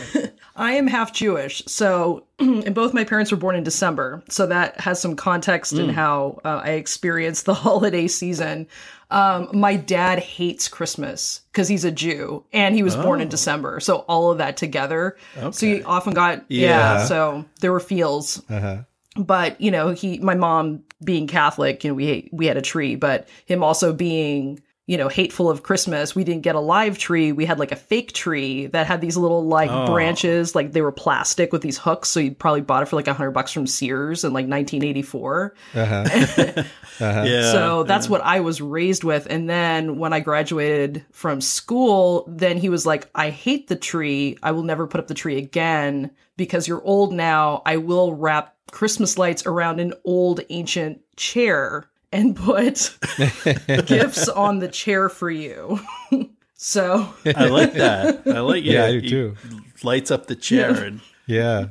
I 0.62 0.74
am 0.74 0.86
half 0.86 1.12
Jewish, 1.12 1.64
so 1.66 2.24
and 2.39 2.76
both 2.76 2.93
my 2.93 3.03
parents 3.03 3.32
were 3.32 3.38
born 3.38 3.55
in 3.55 3.64
December, 3.64 4.22
so 4.30 4.45
that 4.45 4.80
has 4.80 5.01
some 5.01 5.16
context 5.16 5.74
in 5.74 5.89
how 5.89 6.39
uh, 6.45 6.62
I 6.64 6.72
experienced 6.72 7.45
the 7.45 7.53
holiday 7.66 8.07
season. 8.07 8.68
Um, 9.09 9.49
my 9.53 9.76
dad 9.76 10.20
hates 10.20 10.68
Christmas 10.68 11.41
because 11.51 11.68
he's 11.68 11.84
a 11.84 11.91
Jew 11.91 12.45
and 12.53 12.76
he 12.76 12.84
was 12.84 12.95
born 12.95 13.22
in 13.22 13.28
December, 13.28 13.80
so 13.80 13.97
all 14.07 14.32
of 14.32 14.38
that 14.38 14.55
together. 14.55 15.18
So 15.51 15.66
he 15.66 15.84
often 15.84 16.14
got 16.14 16.45
yeah. 16.47 16.68
Yeah. 16.99 17.05
So 17.05 17.45
there 17.59 17.72
were 17.72 17.80
feels, 17.80 18.41
Uh 18.49 18.59
huh. 18.59 18.78
but 19.18 19.59
you 19.59 19.72
know 19.72 19.89
he 19.89 20.20
my 20.20 20.36
mom 20.36 20.84
being 21.03 21.26
catholic 21.26 21.84
you 21.84 21.89
know 21.89 21.95
we 21.95 22.30
we 22.32 22.45
had 22.45 22.55
a 22.57 22.62
tree 22.62 22.95
but 22.95 23.28
him 23.47 23.64
also 23.64 23.91
being 23.91 24.62
you 24.88 24.97
know 24.97 25.07
hateful 25.07 25.49
of 25.49 25.63
christmas 25.63 26.15
we 26.15 26.23
didn't 26.23 26.41
get 26.41 26.55
a 26.55 26.59
live 26.59 26.97
tree 26.97 27.32
we 27.32 27.45
had 27.45 27.59
like 27.59 27.71
a 27.71 27.75
fake 27.75 28.11
tree 28.13 28.65
that 28.67 28.88
had 28.88 28.99
these 28.99 29.15
little 29.15 29.45
like 29.45 29.69
Oh. 29.71 29.86
branches 29.86 30.55
like 30.55 30.71
they 30.71 30.82
were 30.82 30.91
plastic 30.91 31.53
with 31.53 31.61
these 31.61 31.77
hooks 31.77 32.09
so 32.09 32.19
you 32.19 32.32
probably 32.32 32.61
bought 32.61 32.82
it 32.84 32.88
for 32.88 32.95
like 32.95 33.07
a 33.07 33.13
hundred 33.13 33.32
bucks 33.32 33.51
from 33.51 33.67
sears 33.67 34.23
in 34.23 34.34
like 34.34 34.47
1984 34.47 35.53
Uh 35.75 35.86
huh. 35.86 36.03
uh-huh. 36.05 36.63
Yeah. 37.25 37.51
so 37.51 37.84
that's 37.84 38.09
what 38.09 38.21
I 38.21 38.41
was 38.41 38.61
raised 38.61 39.03
with. 39.03 39.25
And 39.27 39.49
then 39.49 39.97
when 39.97 40.13
I 40.13 40.19
graduated 40.19 41.03
from 41.11 41.41
school, 41.41 42.25
then 42.27 42.57
he 42.57 42.69
was 42.69 42.86
like, 42.86 43.09
I 43.15 43.32
hate 43.32 43.67
the 43.69 43.75
tree. 43.75 44.38
I 44.43 44.51
will 44.51 44.61
never 44.61 44.86
put 44.86 44.99
up 44.99 45.07
the 45.07 45.15
tree 45.15 45.38
again 45.39 46.11
because 46.38 46.67
you're 46.67 46.84
old 46.84 47.11
now. 47.11 47.63
I 47.65 47.77
will 47.77 48.13
wrap 48.13 48.55
Christmas 48.71 49.17
lights 49.17 49.47
around 49.47 49.79
an 49.79 49.93
old 50.05 50.41
ancient 50.51 51.01
chair 51.15 51.89
and 52.12 52.36
put 52.36 52.97
gifts 53.86 54.28
on 54.28 54.59
the 54.59 54.68
chair 54.68 55.09
for 55.09 55.30
you. 55.30 55.80
so 56.55 57.14
I 57.26 57.45
like 57.47 57.74
that. 57.74 58.24
I 58.28 58.39
like 58.39 58.64
Yeah, 58.64 58.74
yeah. 58.74 58.86
I 58.86 58.91
do 58.99 59.09
too. 59.09 59.36
Lights 59.84 60.12
up 60.12 60.28
the 60.28 60.36
chair 60.36 60.84
and 60.84 61.01
Yeah. 61.26 61.68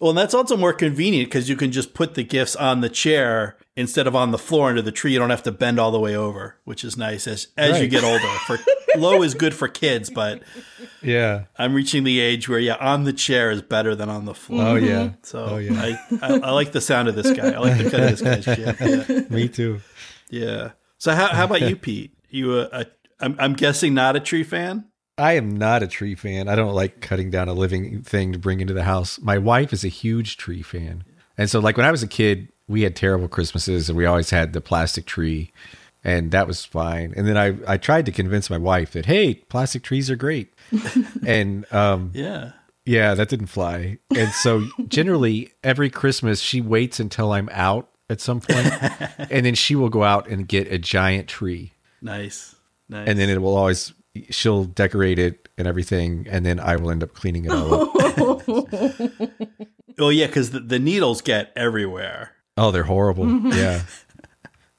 Well, 0.00 0.10
and 0.10 0.18
that's 0.18 0.34
also 0.34 0.56
more 0.56 0.72
convenient 0.72 1.28
because 1.28 1.48
you 1.48 1.56
can 1.56 1.72
just 1.72 1.94
put 1.94 2.14
the 2.14 2.24
gifts 2.24 2.56
on 2.56 2.80
the 2.80 2.88
chair 2.90 3.56
instead 3.76 4.06
of 4.06 4.14
on 4.14 4.30
the 4.30 4.38
floor 4.38 4.68
under 4.70 4.82
the 4.82 4.92
tree. 4.92 5.12
You 5.12 5.18
don't 5.18 5.30
have 5.30 5.42
to 5.44 5.52
bend 5.52 5.78
all 5.80 5.90
the 5.90 5.98
way 6.00 6.16
over, 6.16 6.56
which 6.64 6.84
is 6.84 6.96
nice 6.96 7.26
as 7.26 7.48
as 7.56 7.80
you 7.80 7.88
get 7.88 8.04
older. 8.04 8.26
For 8.46 8.58
low 8.96 9.22
is 9.22 9.34
good 9.34 9.54
for 9.54 9.68
kids, 9.68 10.10
but 10.10 10.42
Yeah. 11.02 11.44
I'm 11.58 11.74
reaching 11.74 12.04
the 12.04 12.20
age 12.20 12.48
where 12.48 12.58
yeah, 12.58 12.76
on 12.76 13.04
the 13.04 13.12
chair 13.12 13.50
is 13.50 13.62
better 13.62 13.94
than 13.94 14.08
on 14.08 14.24
the 14.24 14.34
floor. 14.34 14.62
Oh 14.68 14.74
yeah. 14.76 15.10
So 15.22 15.44
Oh, 15.44 15.56
yeah. 15.58 15.72
I, 15.80 15.98
I 16.22 16.32
I 16.38 16.50
like 16.50 16.72
the 16.72 16.80
sound 16.80 17.08
of 17.08 17.14
this 17.14 17.30
guy. 17.32 17.52
I 17.52 17.58
like 17.58 17.78
the 17.78 17.90
cut 17.90 18.00
of 18.00 18.10
this 18.18 18.22
guy's 18.22 18.44
jib. 18.44 18.76
Yeah. 18.80 19.20
Me 19.34 19.48
too. 19.48 19.80
yeah. 20.30 20.72
So 20.98 21.12
how 21.12 21.26
how 21.28 21.44
about 21.44 21.62
you, 21.62 21.76
Pete? 21.76 22.16
You 22.30 22.60
a, 22.60 22.68
a 22.72 22.86
I'm 23.20 23.36
I'm 23.38 23.52
guessing 23.54 23.94
not 23.94 24.16
a 24.16 24.20
tree 24.20 24.44
fan. 24.44 24.86
I 25.16 25.34
am 25.34 25.56
not 25.56 25.82
a 25.82 25.86
tree 25.86 26.16
fan. 26.16 26.48
I 26.48 26.56
don't 26.56 26.74
like 26.74 27.00
cutting 27.00 27.30
down 27.30 27.48
a 27.48 27.52
living 27.52 28.02
thing 28.02 28.32
to 28.32 28.38
bring 28.38 28.60
into 28.60 28.74
the 28.74 28.82
house. 28.82 29.20
My 29.20 29.38
wife 29.38 29.72
is 29.72 29.84
a 29.84 29.88
huge 29.88 30.36
tree 30.36 30.62
fan. 30.62 31.04
And 31.38 31.48
so 31.48 31.60
like 31.60 31.76
when 31.76 31.86
I 31.86 31.92
was 31.92 32.02
a 32.02 32.08
kid, 32.08 32.48
we 32.68 32.82
had 32.82 32.96
terrible 32.96 33.28
Christmases 33.28 33.88
and 33.88 33.96
we 33.96 34.06
always 34.06 34.30
had 34.30 34.52
the 34.52 34.60
plastic 34.60 35.06
tree 35.06 35.52
and 36.02 36.30
that 36.32 36.46
was 36.46 36.64
fine. 36.64 37.14
And 37.16 37.26
then 37.26 37.36
I 37.36 37.56
I 37.72 37.76
tried 37.76 38.06
to 38.06 38.12
convince 38.12 38.48
my 38.50 38.58
wife 38.58 38.92
that 38.92 39.06
hey, 39.06 39.34
plastic 39.34 39.82
trees 39.82 40.10
are 40.10 40.16
great. 40.16 40.52
and 41.26 41.70
um 41.72 42.10
Yeah. 42.14 42.52
yeah, 42.84 43.14
that 43.14 43.28
didn't 43.28 43.46
fly. 43.46 43.98
And 44.16 44.30
so 44.32 44.64
generally 44.88 45.52
every 45.62 45.90
Christmas 45.90 46.40
she 46.40 46.60
waits 46.60 47.00
until 47.00 47.32
I'm 47.32 47.48
out 47.52 47.88
at 48.10 48.20
some 48.20 48.40
point 48.40 48.66
and 49.30 49.46
then 49.46 49.54
she 49.54 49.74
will 49.74 49.88
go 49.88 50.02
out 50.04 50.28
and 50.28 50.46
get 50.46 50.70
a 50.72 50.78
giant 50.78 51.28
tree 51.28 51.72
Nice. 52.02 52.54
Nice. 52.88 53.08
and 53.08 53.18
then 53.18 53.30
it 53.30 53.40
will 53.40 53.56
always 53.56 53.94
she'll 54.30 54.64
decorate 54.64 55.18
it 55.18 55.48
and 55.56 55.66
everything 55.66 56.26
and 56.30 56.44
then 56.44 56.60
i 56.60 56.76
will 56.76 56.90
end 56.90 57.02
up 57.02 57.14
cleaning 57.14 57.46
it 57.46 57.50
all 57.50 57.84
up 57.98 58.42
oh 59.98 60.08
yeah, 60.10 60.26
because 60.26 60.50
the, 60.50 60.60
the 60.60 60.78
needles 60.78 61.20
get 61.22 61.50
everywhere. 61.56 62.32
Oh 62.56 62.70
they're 62.70 62.82
horrible 62.84 63.28
yeah 63.54 63.82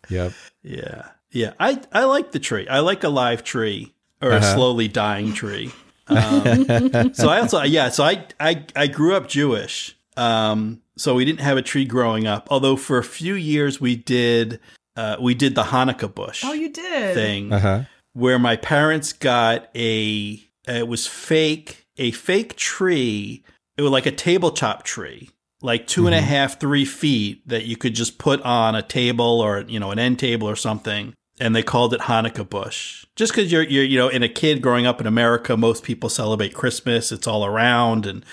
yep 0.09 0.32
Yeah. 0.63 1.09
Yeah. 1.32 1.53
I, 1.59 1.82
I 1.91 2.05
like 2.05 2.32
the 2.32 2.39
tree. 2.39 2.67
I 2.67 2.80
like 2.80 3.03
a 3.03 3.09
live 3.09 3.43
tree 3.43 3.93
or 4.21 4.32
a 4.32 4.36
Uh-huh. 4.38 4.55
slowly 4.55 4.88
dying 4.88 5.34
tree. 5.34 5.71
Um, 6.07 6.65
so 7.13 7.28
I 7.30 7.39
also, 7.41 7.61
yeah, 7.63 7.89
so 7.89 8.03
I, 8.03 8.26
I, 8.39 8.63
I 8.76 8.88
grew 8.88 9.15
up 9.15 9.28
Jewish. 9.28 9.97
Um, 10.15 10.82
so 10.97 11.13
we 11.15 11.26
didn't 11.26 11.41
have 11.41 11.57
a 11.57 11.61
tree 11.61 11.84
growing 11.86 12.26
up, 12.26 12.47
although 12.49 12.78
for 12.78 12.97
a 12.97 13.03
few 13.03 13.34
years 13.34 13.82
we 13.82 13.95
did, 13.97 14.59
uh, 14.95 15.17
we 15.19 15.34
did 15.34 15.55
the 15.55 15.63
Hanukkah 15.63 16.13
bush 16.13 16.43
Oh, 16.45 16.53
you 16.53 16.69
did. 16.69 17.13
thing 17.13 17.51
uh-huh 17.51 17.84
where 18.13 18.39
my 18.39 18.55
parents 18.55 19.11
got 19.11 19.67
a, 19.76 20.41
it 20.69 20.88
was 20.88 21.05
fake, 21.05 21.86
a 21.97 22.11
fake 22.11 22.55
tree. 22.55 23.43
It 23.76 23.82
was 23.82 23.91
like 23.91 24.05
a 24.05 24.11
tabletop 24.11 24.84
tree, 24.84 25.32
like 25.66 25.88
two 25.88 26.05
and 26.05 26.16
a 26.16 26.20
mm-hmm. 26.20 26.28
half, 26.28 26.59
three 26.59 26.86
feet 26.86 27.47
that 27.47 27.66
you 27.66 27.76
could 27.76 27.95
just 27.95 28.18
put 28.18 28.41
on 28.43 28.76
a 28.76 28.82
table 28.82 29.41
or, 29.41 29.61
you 29.68 29.80
know, 29.80 29.91
an 29.91 29.99
end 29.99 30.20
table 30.20 30.47
or 30.47 30.55
something. 30.55 31.13
And 31.39 31.53
they 31.53 31.63
called 31.63 31.93
it 31.93 32.01
Hanukkah 32.01 32.47
bush. 32.47 33.05
Just 33.16 33.34
because 33.34 33.51
you're, 33.51 33.63
you're, 33.63 33.84
you 33.84 33.97
know, 33.97 34.07
in 34.07 34.24
a 34.24 34.30
kid 34.30 34.61
growing 34.61 34.86
up 34.86 35.01
in 35.01 35.07
America, 35.07 35.57
most 35.57 35.84
people 35.84 36.07
celebrate 36.07 36.53
Christmas. 36.53 37.11
It's 37.11 37.28
all 37.28 37.43
around. 37.45 38.05
And 38.05 38.24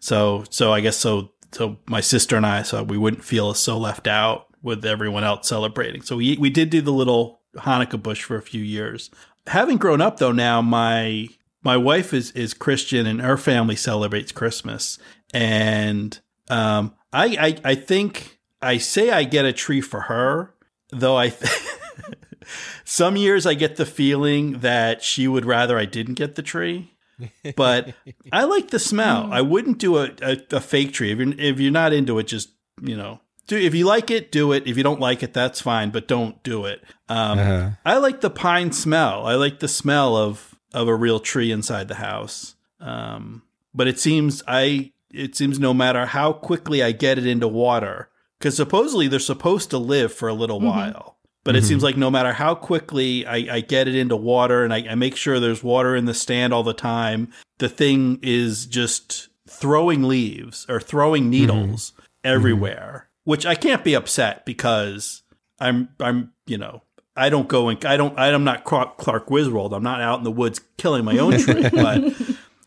so, 0.00 0.44
so 0.50 0.72
I 0.72 0.80
guess 0.80 0.96
so, 0.96 1.30
so 1.52 1.78
my 1.86 2.00
sister 2.00 2.36
and 2.36 2.44
I, 2.44 2.62
so 2.62 2.82
we 2.82 2.98
wouldn't 2.98 3.22
feel 3.22 3.54
so 3.54 3.78
left 3.78 4.08
out 4.08 4.46
with 4.62 4.84
everyone 4.84 5.22
else 5.22 5.48
celebrating. 5.48 6.02
So 6.02 6.16
we, 6.16 6.36
we 6.36 6.50
did 6.50 6.70
do 6.70 6.80
the 6.80 6.92
little 6.92 7.42
Hanukkah 7.54 8.02
bush 8.02 8.24
for 8.24 8.36
a 8.36 8.42
few 8.42 8.62
years. 8.62 9.10
Having 9.46 9.76
grown 9.76 10.00
up 10.00 10.16
though, 10.16 10.32
now 10.32 10.60
my, 10.60 11.28
my 11.62 11.76
wife 11.76 12.12
is, 12.12 12.32
is 12.32 12.54
Christian 12.54 13.06
and 13.06 13.20
her 13.20 13.36
family 13.36 13.76
celebrates 13.76 14.32
Christmas. 14.32 14.98
And, 15.32 16.18
um, 16.50 16.94
I, 17.12 17.26
I, 17.64 17.70
I 17.70 17.74
think 17.74 18.38
I 18.60 18.78
say 18.78 19.10
I 19.10 19.24
get 19.24 19.44
a 19.44 19.52
tree 19.52 19.80
for 19.80 20.02
her, 20.02 20.54
though 20.90 21.16
I, 21.16 21.32
some 22.84 23.16
years 23.16 23.46
I 23.46 23.54
get 23.54 23.76
the 23.76 23.86
feeling 23.86 24.60
that 24.60 25.02
she 25.02 25.28
would 25.28 25.44
rather 25.44 25.78
I 25.78 25.84
didn't 25.84 26.14
get 26.14 26.34
the 26.34 26.42
tree. 26.42 26.92
But 27.56 27.94
I 28.32 28.44
like 28.44 28.70
the 28.70 28.78
smell. 28.78 29.28
I 29.32 29.40
wouldn't 29.40 29.78
do 29.78 29.98
a, 29.98 30.10
a, 30.22 30.38
a 30.52 30.60
fake 30.60 30.92
tree. 30.92 31.10
If 31.12 31.18
you're, 31.18 31.34
if 31.38 31.60
you're 31.60 31.72
not 31.72 31.92
into 31.92 32.18
it, 32.18 32.26
just, 32.28 32.50
you 32.80 32.96
know, 32.96 33.20
do, 33.46 33.56
if 33.56 33.74
you 33.74 33.86
like 33.86 34.10
it, 34.10 34.30
do 34.30 34.52
it. 34.52 34.66
If 34.66 34.76
you 34.76 34.82
don't 34.82 35.00
like 35.00 35.22
it, 35.22 35.32
that's 35.32 35.60
fine, 35.60 35.90
but 35.90 36.06
don't 36.08 36.42
do 36.42 36.64
it. 36.66 36.82
Um, 37.08 37.38
Uh-huh. 37.38 37.70
I 37.84 37.96
like 37.98 38.20
the 38.20 38.30
pine 38.30 38.72
smell. 38.72 39.26
I 39.26 39.34
like 39.34 39.60
the 39.60 39.68
smell 39.68 40.16
of, 40.16 40.54
of 40.72 40.86
a 40.86 40.94
real 40.94 41.18
tree 41.18 41.50
inside 41.50 41.88
the 41.88 41.94
house. 41.96 42.54
Um, 42.80 43.42
but 43.74 43.88
it 43.88 43.98
seems 43.98 44.42
I, 44.46 44.92
it 45.12 45.36
seems 45.36 45.58
no 45.58 45.72
matter 45.72 46.06
how 46.06 46.32
quickly 46.32 46.82
I 46.82 46.92
get 46.92 47.18
it 47.18 47.26
into 47.26 47.48
water, 47.48 48.10
because 48.38 48.56
supposedly 48.56 49.08
they're 49.08 49.18
supposed 49.18 49.70
to 49.70 49.78
live 49.78 50.12
for 50.12 50.28
a 50.28 50.34
little 50.34 50.58
mm-hmm. 50.58 50.68
while. 50.68 51.18
But 51.44 51.56
it 51.56 51.64
seems 51.64 51.78
mm-hmm. 51.78 51.84
like 51.86 51.96
no 51.96 52.10
matter 52.10 52.34
how 52.34 52.54
quickly 52.54 53.24
I, 53.24 53.56
I 53.56 53.60
get 53.60 53.88
it 53.88 53.94
into 53.94 54.16
water 54.16 54.64
and 54.64 54.74
I, 54.74 54.84
I 54.90 54.94
make 54.96 55.16
sure 55.16 55.40
there's 55.40 55.64
water 55.64 55.96
in 55.96 56.04
the 56.04 56.12
stand 56.12 56.52
all 56.52 56.62
the 56.62 56.74
time, 56.74 57.32
the 57.56 57.70
thing 57.70 58.18
is 58.22 58.66
just 58.66 59.28
throwing 59.48 60.02
leaves 60.02 60.66
or 60.68 60.78
throwing 60.78 61.24
mm-hmm. 61.24 61.30
needles 61.30 61.94
everywhere. 62.22 63.08
Which 63.24 63.46
I 63.46 63.54
can't 63.54 63.84
be 63.84 63.94
upset 63.94 64.44
because 64.44 65.22
I'm 65.60 65.88
I'm 66.00 66.32
you 66.46 66.58
know 66.58 66.82
I 67.16 67.30
don't 67.30 67.48
go 67.48 67.68
and 67.68 67.84
I 67.84 67.96
don't 67.96 68.18
I'm 68.18 68.44
not 68.44 68.64
Clark, 68.64 68.96
Clark 68.96 69.26
Griswold. 69.26 69.74
I'm 69.74 69.82
not 69.82 70.00
out 70.00 70.18
in 70.18 70.24
the 70.24 70.30
woods 70.30 70.60
killing 70.76 71.04
my 71.04 71.18
own 71.18 71.38
tree, 71.38 71.68
but 71.72 72.04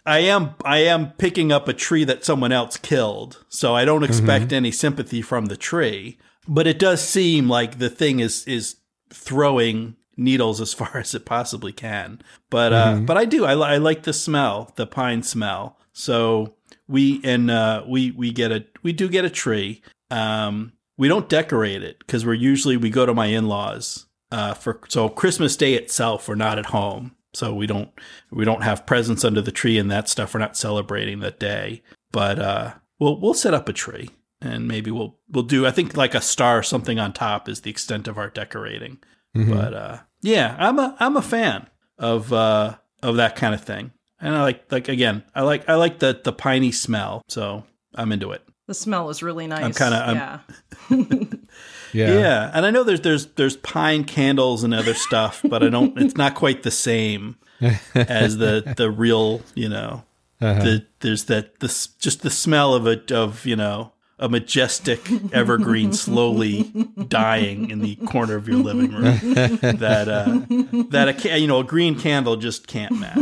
I 0.06 0.20
am 0.20 0.56
I 0.66 0.80
am 0.80 1.12
picking 1.14 1.52
up 1.52 1.68
a 1.68 1.74
tree 1.74 2.04
that 2.06 2.26
someone 2.26 2.52
else 2.52 2.78
killed. 2.78 3.43
So 3.49 3.76
I 3.76 3.86
don't 3.86 4.04
expect 4.04 4.52
any 4.54 4.72
sympathy 4.72 5.22
from 5.22 5.45
the 5.45 5.58
tree. 5.58 6.18
But 6.47 6.68
it 6.68 6.80
does 6.80 7.08
seem 7.08 7.47
like 7.47 7.78
the 7.78 7.89
thing 7.89 8.20
is 8.20 8.45
is 8.47 8.78
throwing 9.12 9.95
needles 10.18 10.60
as 10.62 10.74
far 10.82 10.97
as 10.97 11.14
it 11.14 11.26
possibly 11.26 11.72
can. 11.72 12.22
But 12.49 12.74
uh 12.74 12.99
but 13.06 13.18
I 13.18 13.26
do 13.26 13.45
I, 13.45 13.54
I 13.54 13.78
like 13.78 14.04
the 14.04 14.14
smell, 14.14 14.72
the 14.76 14.88
pine 14.88 15.24
smell. 15.24 15.78
So 15.93 16.56
we 16.88 17.22
and 17.24 17.52
uh 17.52 17.84
we 17.88 18.12
we 18.12 18.32
get 18.32 18.52
a 18.52 18.66
we 18.84 18.93
do 18.93 19.08
get 19.08 19.26
a 19.26 19.30
tree. 19.30 19.82
Um 20.10 20.74
we 20.97 21.08
don't 21.08 21.30
decorate 21.30 21.84
it 21.84 21.99
because 21.99 22.26
we're 22.26 22.34
usually 22.34 22.78
we 22.78 22.89
go 22.89 23.06
to 23.06 23.14
my 23.14 23.28
in-laws 23.28 24.06
uh, 24.32 24.54
for 24.54 24.80
so 24.88 25.10
Christmas 25.10 25.56
Day 25.56 25.74
itself, 25.74 26.28
we're 26.28 26.36
not 26.36 26.58
at 26.58 26.68
home, 26.68 27.16
so 27.34 27.53
we 27.53 27.67
don't 27.67 27.89
we 28.32 28.45
don't 28.45 28.63
have 28.63 28.86
presents 28.86 29.23
under 29.23 29.41
the 29.41 29.51
tree 29.51 29.77
and 29.77 29.89
that 29.91 30.09
stuff. 30.09 30.34
We're 30.34 30.39
not 30.41 30.57
celebrating 30.57 31.19
that 31.19 31.39
day, 31.39 31.82
but 32.11 32.39
uh, 32.39 32.73
we'll 32.99 33.19
we'll 33.19 33.34
set 33.34 33.53
up 33.53 33.67
a 33.69 33.73
tree 33.73 34.09
and 34.41 34.67
maybe 34.67 34.91
we'll 34.91 35.17
we'll 35.29 35.43
do. 35.43 35.65
I 35.65 35.71
think 35.71 35.95
like 35.95 36.15
a 36.15 36.21
star 36.21 36.57
or 36.59 36.63
something 36.63 36.99
on 36.99 37.13
top 37.13 37.47
is 37.47 37.61
the 37.61 37.69
extent 37.69 38.07
of 38.07 38.17
our 38.17 38.29
decorating. 38.29 38.99
But 39.34 39.73
uh, 39.73 39.97
yeah, 40.21 40.55
I'm 40.59 40.77
a 40.77 40.95
I'm 40.99 41.15
a 41.15 41.21
fan 41.21 41.67
of 41.97 42.34
uh, 42.34 42.75
of 43.01 43.15
that 43.15 43.38
kind 43.38 43.53
of 43.53 43.61
thing, 43.63 43.91
and 44.19 44.36
I 44.36 44.41
like 44.41 44.69
like 44.71 44.89
again, 44.89 45.23
I 45.34 45.41
like 45.43 45.69
I 45.69 45.75
like 45.75 45.99
the 45.99 46.19
the 46.21 46.34
piney 46.34 46.73
smell, 46.73 47.21
so 47.29 47.63
I'm 47.95 48.11
into 48.11 48.32
it. 48.32 48.43
The 48.67 48.73
smell 48.73 49.09
is 49.09 49.23
really 49.23 49.47
nice. 49.47 49.63
I'm 49.63 49.73
kinda- 49.73 50.41
yeah. 50.89 50.97
Yeah. 51.94 52.20
Yeah. 52.20 52.52
and 52.54 52.66
I 52.66 52.72
know 52.72 52.84
there's 52.84 53.02
there's 53.02 53.28
there's 53.34 53.58
pine 53.58 54.04
candles 54.04 54.64
and 54.64 54.74
other 54.74 54.94
stuff, 54.94 55.42
but 55.44 55.64
I 55.64 55.70
don't. 55.70 55.98
It's 55.98 56.16
not 56.16 56.36
quite 56.36 56.64
the 56.64 56.72
same 56.72 57.38
as 57.96 58.38
the 58.38 58.74
the 58.78 58.89
real. 58.89 59.42
You 59.56 59.70
know, 59.70 60.04
the 60.39 60.86
there's 61.00 61.26
that 61.26 61.60
this 61.60 61.88
just 61.88 62.22
the 62.22 62.30
smell 62.30 62.74
of 62.74 62.88
a 62.88 63.02
of 63.14 63.46
you 63.46 63.56
know 63.56 63.94
a 64.22 64.30
majestic 64.30 65.02
evergreen 65.34 65.92
slowly 65.94 66.72
dying 67.08 67.72
in 67.72 67.80
the 67.80 67.96
corner 67.96 68.36
of 68.36 68.48
your 68.48 68.58
living 68.58 68.92
room 68.92 69.04
that 69.34 70.08
uh 70.08 70.42
that 70.89 71.26
a 71.26 71.39
you 71.39 71.48
know 71.48 71.60
a 71.60 71.64
green 71.64 72.00
candle 72.00 72.36
just 72.36 72.68
can't 72.68 72.94
match. 73.00 73.18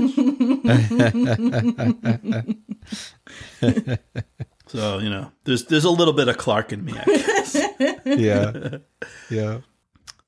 so 4.69 4.99
you 4.99 5.09
know, 5.09 5.31
there's 5.43 5.65
there's 5.65 5.83
a 5.83 5.89
little 5.91 6.13
bit 6.13 6.27
of 6.29 6.37
Clark 6.37 6.71
in 6.73 6.85
me. 6.85 6.93
I 6.97 7.03
guess. 7.05 7.57
Yeah. 8.05 8.77
Yeah. 9.29 9.59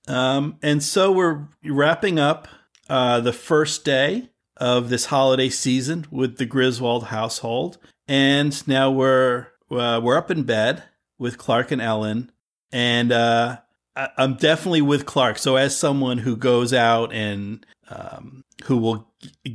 Um, 0.08 0.58
and 0.62 0.84
so 0.84 1.12
we're 1.12 1.48
wrapping 1.66 2.20
up 2.20 2.48
uh, 2.90 3.20
the 3.22 3.34
first 3.34 3.84
day 3.86 4.30
of 4.58 4.90
this 4.90 5.06
holiday 5.06 5.50
season 5.50 6.06
with 6.12 6.38
the 6.38 6.46
Griswold 6.46 7.06
household, 7.06 7.78
and 8.08 8.66
now 8.68 8.92
we're 8.92 9.48
uh, 9.72 10.00
we're 10.04 10.18
up 10.18 10.30
in 10.30 10.44
bed 10.44 10.84
with 11.18 11.38
Clark 11.38 11.72
and 11.72 11.82
Ellen, 11.82 12.32
and 12.72 13.12
uh, 13.12 13.58
I- 13.96 14.10
I'm 14.18 14.36
definitely 14.36 14.82
with 14.82 15.06
Clark. 15.06 15.38
So 15.38 15.56
as 15.56 15.76
someone 15.76 16.20
who 16.20 16.36
goes 16.36 16.74
out 16.74 17.14
and 17.14 17.66
um, 17.90 18.44
who 18.66 18.78
will 18.78 19.08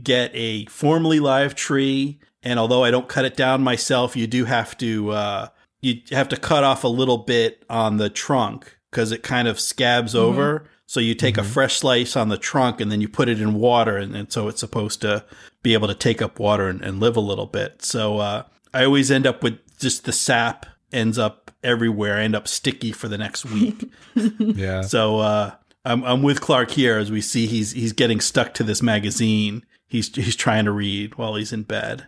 get 0.03 0.31
a 0.35 0.65
formally 0.67 1.21
live 1.21 1.55
tree, 1.55 2.19
and 2.47 2.61
although 2.61 2.85
I 2.85 2.93
don't 2.93 3.09
cut 3.09 3.25
it 3.25 3.37
down 3.37 3.65
myself, 3.65 4.15
you 4.15 4.29
do 4.29 4.45
have 4.45 4.79
to 4.79 5.11
uh, 5.11 5.49
you 5.81 6.01
have 6.13 6.29
to 6.29 6.37
cut 6.37 6.63
off 6.63 6.85
a 6.85 6.89
little 6.89 7.19
bit 7.19 7.65
on 7.69 7.97
the 7.97 8.09
trunk 8.09 8.79
because 8.91 9.11
it 9.11 9.25
kind 9.25 9.49
of 9.49 9.59
scabs 9.59 10.15
over. 10.15 10.69
So 10.87 11.01
you 11.01 11.17
take 11.17 11.37
a 11.37 11.43
fresh 11.43 11.81
slice 11.81 12.15
on 12.15 12.29
the 12.29 12.39
trunk 12.39 12.81
and 12.81 12.93
then 12.93 13.01
you 13.01 13.09
put 13.09 13.29
it 13.29 13.41
in 13.41 13.55
water, 13.55 13.97
and, 13.97 14.15
and 14.15 14.33
so 14.33 14.47
it's 14.47 14.61
supposed 14.61 15.01
to 15.01 15.25
be 15.65 15.75
able 15.75 15.89
to 15.89 15.95
take 15.95 16.23
up 16.23 16.39
water 16.39 16.69
and, 16.69 16.81
and 16.83 17.01
live 17.01 17.17
a 17.17 17.21
little 17.21 17.47
bit. 17.47 17.83
So 17.83 18.19
uh, 18.19 18.45
I 18.73 18.85
always 18.85 19.11
end 19.11 19.27
up 19.27 19.43
with 19.43 19.59
just 19.81 20.05
the 20.05 20.13
sap 20.13 20.67
ends 20.93 21.19
up 21.19 21.51
everywhere, 21.65 22.19
I 22.19 22.23
end 22.23 22.37
up 22.37 22.47
sticky 22.47 22.93
for 22.93 23.09
the 23.09 23.19
next 23.19 23.45
week. 23.45 23.91
Yeah. 24.39 24.83
So 24.83 25.19
uh, 25.19 25.55
I'm 25.85 26.05
I'm 26.05 26.23
with 26.23 26.41
Clark 26.41 26.71
here 26.71 26.97
as 26.97 27.11
we 27.11 27.21
see 27.21 27.47
he's 27.47 27.73
he's 27.73 27.93
getting 27.93 28.21
stuck 28.21 28.55
to 28.55 28.63
this 28.63 28.83
magazine. 28.83 29.67
He's 29.89 30.15
he's 30.15 30.37
trying 30.37 30.65
to 30.65 30.73
read 30.73 31.17
while 31.17 31.35
he's 31.35 31.53
in 31.53 31.65
bed. 31.65 32.07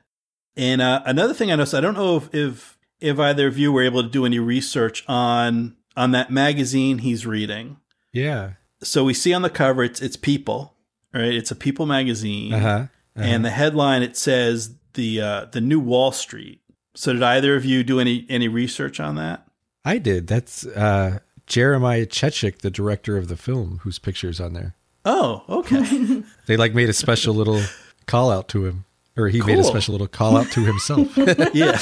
And 0.59 0.83
uh, 0.83 1.01
another 1.07 1.33
thing 1.33 1.51
I 1.51 1.55
noticed, 1.57 1.73
I 1.75 1.81
don't 1.81 1.95
know 1.95 2.17
if, 2.17 2.35
if 2.35 2.79
if 3.01 3.19
either 3.19 3.47
of 3.47 3.57
you 3.57 3.73
were 3.73 3.83
able 3.83 4.03
to 4.03 4.09
do 4.09 4.27
any 4.27 4.39
research 4.39 5.05
on 5.09 5.77
on 5.97 6.11
that 6.11 6.31
magazine 6.31 6.99
he's 6.99 7.25
reading. 7.27 7.77
Yeah. 8.13 8.53
So 8.83 9.05
we 9.05 9.15
see 9.15 9.33
on 9.33 9.43
the 9.43 9.51
cover 9.51 9.83
it's 9.85 10.03
it's 10.03 10.17
People, 10.17 10.75
right? 11.15 11.33
It's 11.33 11.51
a 11.51 11.57
People 11.57 11.87
magazine, 11.87 12.53
Uh 12.53 12.61
huh. 12.61 12.87
and 13.17 13.45
the 13.45 13.51
headline 13.51 14.03
it 14.03 14.17
says 14.17 14.75
the 14.95 15.21
uh, 15.21 15.45
the 15.47 15.61
new 15.61 15.81
Wall 15.81 16.11
Street. 16.13 16.61
So 16.95 17.13
did 17.13 17.23
either 17.23 17.55
of 17.55 17.65
you 17.65 17.85
do 17.85 18.01
any 18.01 18.27
any 18.29 18.49
research 18.49 18.99
on 19.01 19.15
that? 19.15 19.47
I 19.85 19.99
did. 19.99 20.27
That's 20.27 20.67
uh, 20.67 21.21
Jeremiah 21.47 22.05
Chechik, 22.07 22.59
the 22.59 22.71
director 22.71 23.17
of 23.17 23.29
the 23.29 23.37
film, 23.37 23.79
whose 23.85 23.99
picture's 24.01 24.41
on 24.41 24.53
there. 24.55 24.75
Oh, 25.05 25.45
okay. 25.49 26.23
They 26.47 26.57
like 26.57 26.75
made 26.75 26.89
a 26.89 26.93
special 26.93 27.35
little 27.35 27.63
call 28.07 28.31
out 28.33 28.49
to 28.49 28.67
him, 28.67 28.85
or 29.19 29.29
he 29.29 29.41
made 29.43 29.59
a 29.59 29.65
special 29.65 29.93
little 29.93 30.07
call 30.07 30.37
out 30.37 30.47
to 30.53 30.61
himself. 30.65 31.09
yeah. 31.55 31.77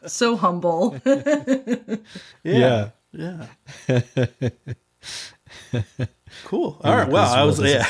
So 0.06 0.36
humble. 0.36 1.00
Yeah. 2.42 2.90
Yeah. 3.12 3.46
cool. 6.44 6.80
All 6.82 6.96
right. 6.96 7.08
Well, 7.08 7.32
I 7.32 7.44
was 7.44 7.60
yeah. 7.60 7.86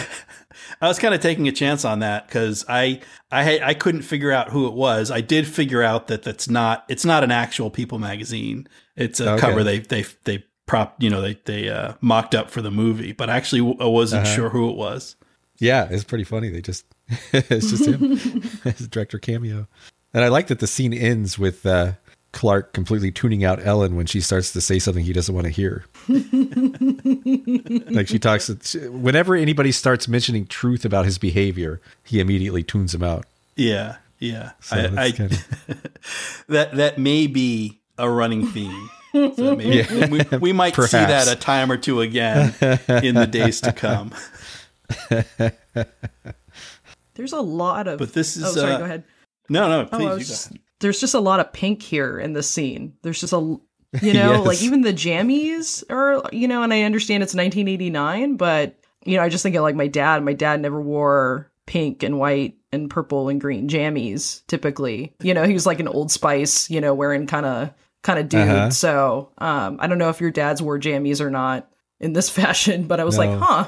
I 0.81 0.89
was 0.89 0.99
kind 0.99 1.15
of 1.15 1.21
taking 1.21 1.47
a 1.49 1.53
chance 1.53 1.85
on 1.85 1.99
that 2.01 2.27
because 2.27 2.65
I 2.69 3.01
I 3.31 3.61
I 3.61 3.75
couldn't 3.75 4.03
figure 4.03 4.33
out 4.33 4.51
who 4.51 4.67
it 4.67 4.73
was. 4.75 5.11
I 5.11 5.21
did 5.21 5.47
figure 5.47 5.83
out 5.83 6.09
that 6.09 6.23
that's 6.23 6.49
not 6.49 6.85
it's 6.89 7.05
not 7.05 7.23
an 7.25 7.31
actual 7.31 7.71
People 7.71 7.99
magazine. 7.99 8.67
It's 8.97 9.21
a 9.21 9.33
Okay. 9.33 9.41
cover 9.41 9.63
they 9.65 9.81
they 9.81 10.05
they 10.25 10.45
prop 10.67 11.03
you 11.03 11.11
know 11.11 11.21
they 11.21 11.39
they 11.45 11.69
uh, 11.69 11.95
mocked 12.01 12.35
up 12.35 12.51
for 12.51 12.63
the 12.63 12.71
movie, 12.71 13.13
but 13.13 13.29
actually 13.31 13.77
I 13.81 13.87
wasn't 13.87 14.25
Uh-huh. 14.27 14.35
sure 14.35 14.49
who 14.51 14.71
it 14.71 14.77
was. 14.77 15.17
yeah, 15.59 15.89
it's 15.91 16.05
pretty 16.05 16.25
funny. 16.25 16.49
They 16.49 16.61
just 16.63 16.87
it's 17.33 17.71
just 17.71 17.87
him, 17.87 18.17
his 18.65 18.89
director 18.89 19.19
cameo, 19.19 19.67
and 20.15 20.25
I 20.25 20.29
like 20.29 20.47
that 20.49 20.59
the 20.61 20.67
scene 20.67 20.93
ends 20.95 21.39
with 21.39 21.65
uh, 21.67 21.93
Clark 22.33 22.73
completely 22.73 23.11
tuning 23.11 23.45
out 23.45 23.65
Ellen 23.65 23.97
when 23.97 24.07
she 24.07 24.21
starts 24.21 24.53
to 24.53 24.61
say 24.61 24.79
something 24.79 25.05
he 25.05 25.13
doesn't 25.13 25.35
want 25.35 25.47
to 25.47 25.51
hear. 25.51 25.85
like 27.91 28.07
she 28.09 28.19
talks 28.19 28.49
whenever 28.75 29.35
anybody 29.35 29.73
starts 29.73 30.07
mentioning 30.09 30.47
truth 30.47 30.85
about 30.85 31.05
his 31.05 31.19
behavior, 31.19 31.81
he 32.05 32.21
immediately 32.21 32.63
tunes 32.63 32.95
him 32.95 33.03
out. 33.03 33.27
Yeah. 33.57 33.97
Yeah. 34.19 34.53
So 34.61 34.77
I, 34.77 35.05
I 35.07 35.11
kinda- 35.13 35.37
that 36.49 36.77
that 36.77 36.99
may 36.99 37.27
be 37.27 37.81
a 37.99 38.09
running 38.09 38.47
theme. 38.47 38.91
So 39.13 39.57
maybe 39.57 39.79
Yeah. 39.79 40.07
we, 40.09 40.21
we 40.39 40.53
might 40.53 40.77
see 40.77 40.97
that 40.99 41.27
a 41.27 41.35
time 41.35 41.73
or 41.73 41.77
two 41.77 42.01
again 42.01 42.55
in 42.89 43.17
the 43.17 43.27
days 43.29 43.61
to 43.63 43.73
come. 43.73 44.13
There's 47.21 47.35
a 47.35 47.41
lot 47.41 47.87
of. 47.87 47.99
But 47.99 48.15
this 48.15 48.37
is, 48.39 48.45
Oh, 48.45 48.51
sorry. 48.53 48.73
uh, 48.73 48.79
go 48.79 48.85
ahead. 48.85 49.05
No, 49.51 49.69
no, 49.69 49.81
Oh, 49.93 49.97
please. 49.99 49.99
I 49.99 50.01
you 50.01 50.09
was 50.15 50.29
go 50.29 50.33
just- 50.33 50.53
there's 50.81 50.99
just 51.01 51.13
a 51.13 51.21
lot 51.21 51.39
of 51.41 51.53
pink 51.53 51.83
here 51.83 52.19
in 52.19 52.33
this 52.33 52.49
scene. 52.49 52.95
There's 53.03 53.21
just 53.21 53.35
a, 53.35 53.37
you 53.37 53.61
know, 54.15 54.33
Yes. 54.33 54.47
like 54.47 54.63
even 54.63 54.81
the 54.81 54.95
jammies 54.95 55.85
are, 55.91 56.23
you 56.33 56.49
know, 56.49 56.63
and 56.63 56.73
I 56.73 56.83
understand 56.85 57.23
it's 57.23 57.35
1989, 57.35 58.37
but 58.37 58.77
you 59.05 59.17
know, 59.19 59.23
I 59.23 59.29
just 59.29 59.43
think 59.43 59.55
of 59.57 59.63
like 59.63 59.75
my 59.75 59.87
dad. 59.89 60.23
My 60.25 60.33
dad 60.33 60.61
never 60.63 60.81
wore 60.81 61.51
pink 61.67 62.03
and 62.03 62.19
white 62.19 62.57
and 62.73 62.89
purple 62.89 63.29
and 63.29 63.39
green 63.41 63.69
jammies 63.69 64.41
typically. 64.47 65.15
You 65.23 65.35
know, 65.35 65.45
he 65.45 65.53
was 65.53 65.67
like 65.67 65.81
an 65.81 65.89
Old 65.89 66.11
Spice, 66.11 66.71
you 66.71 66.81
know, 66.81 66.95
wearing 66.95 67.27
kind 67.27 67.45
of 67.45 67.71
kind 68.03 68.19
of 68.19 68.29
dude. 68.31 68.41
Uh-huh. 68.49 68.71
So 68.71 69.33
um, 69.39 69.77
I 69.81 69.87
don't 69.87 69.99
know 69.99 70.09
if 70.09 70.21
your 70.21 70.31
dad's 70.31 70.63
wore 70.63 70.79
jammies 70.79 71.21
or 71.21 71.31
not 71.31 71.69
in 72.01 72.15
this 72.15 72.31
fashion, 72.41 72.85
but 72.85 73.01
I 73.01 73.05
was 73.05 73.19
like, 73.19 73.31
huh. 73.39 73.67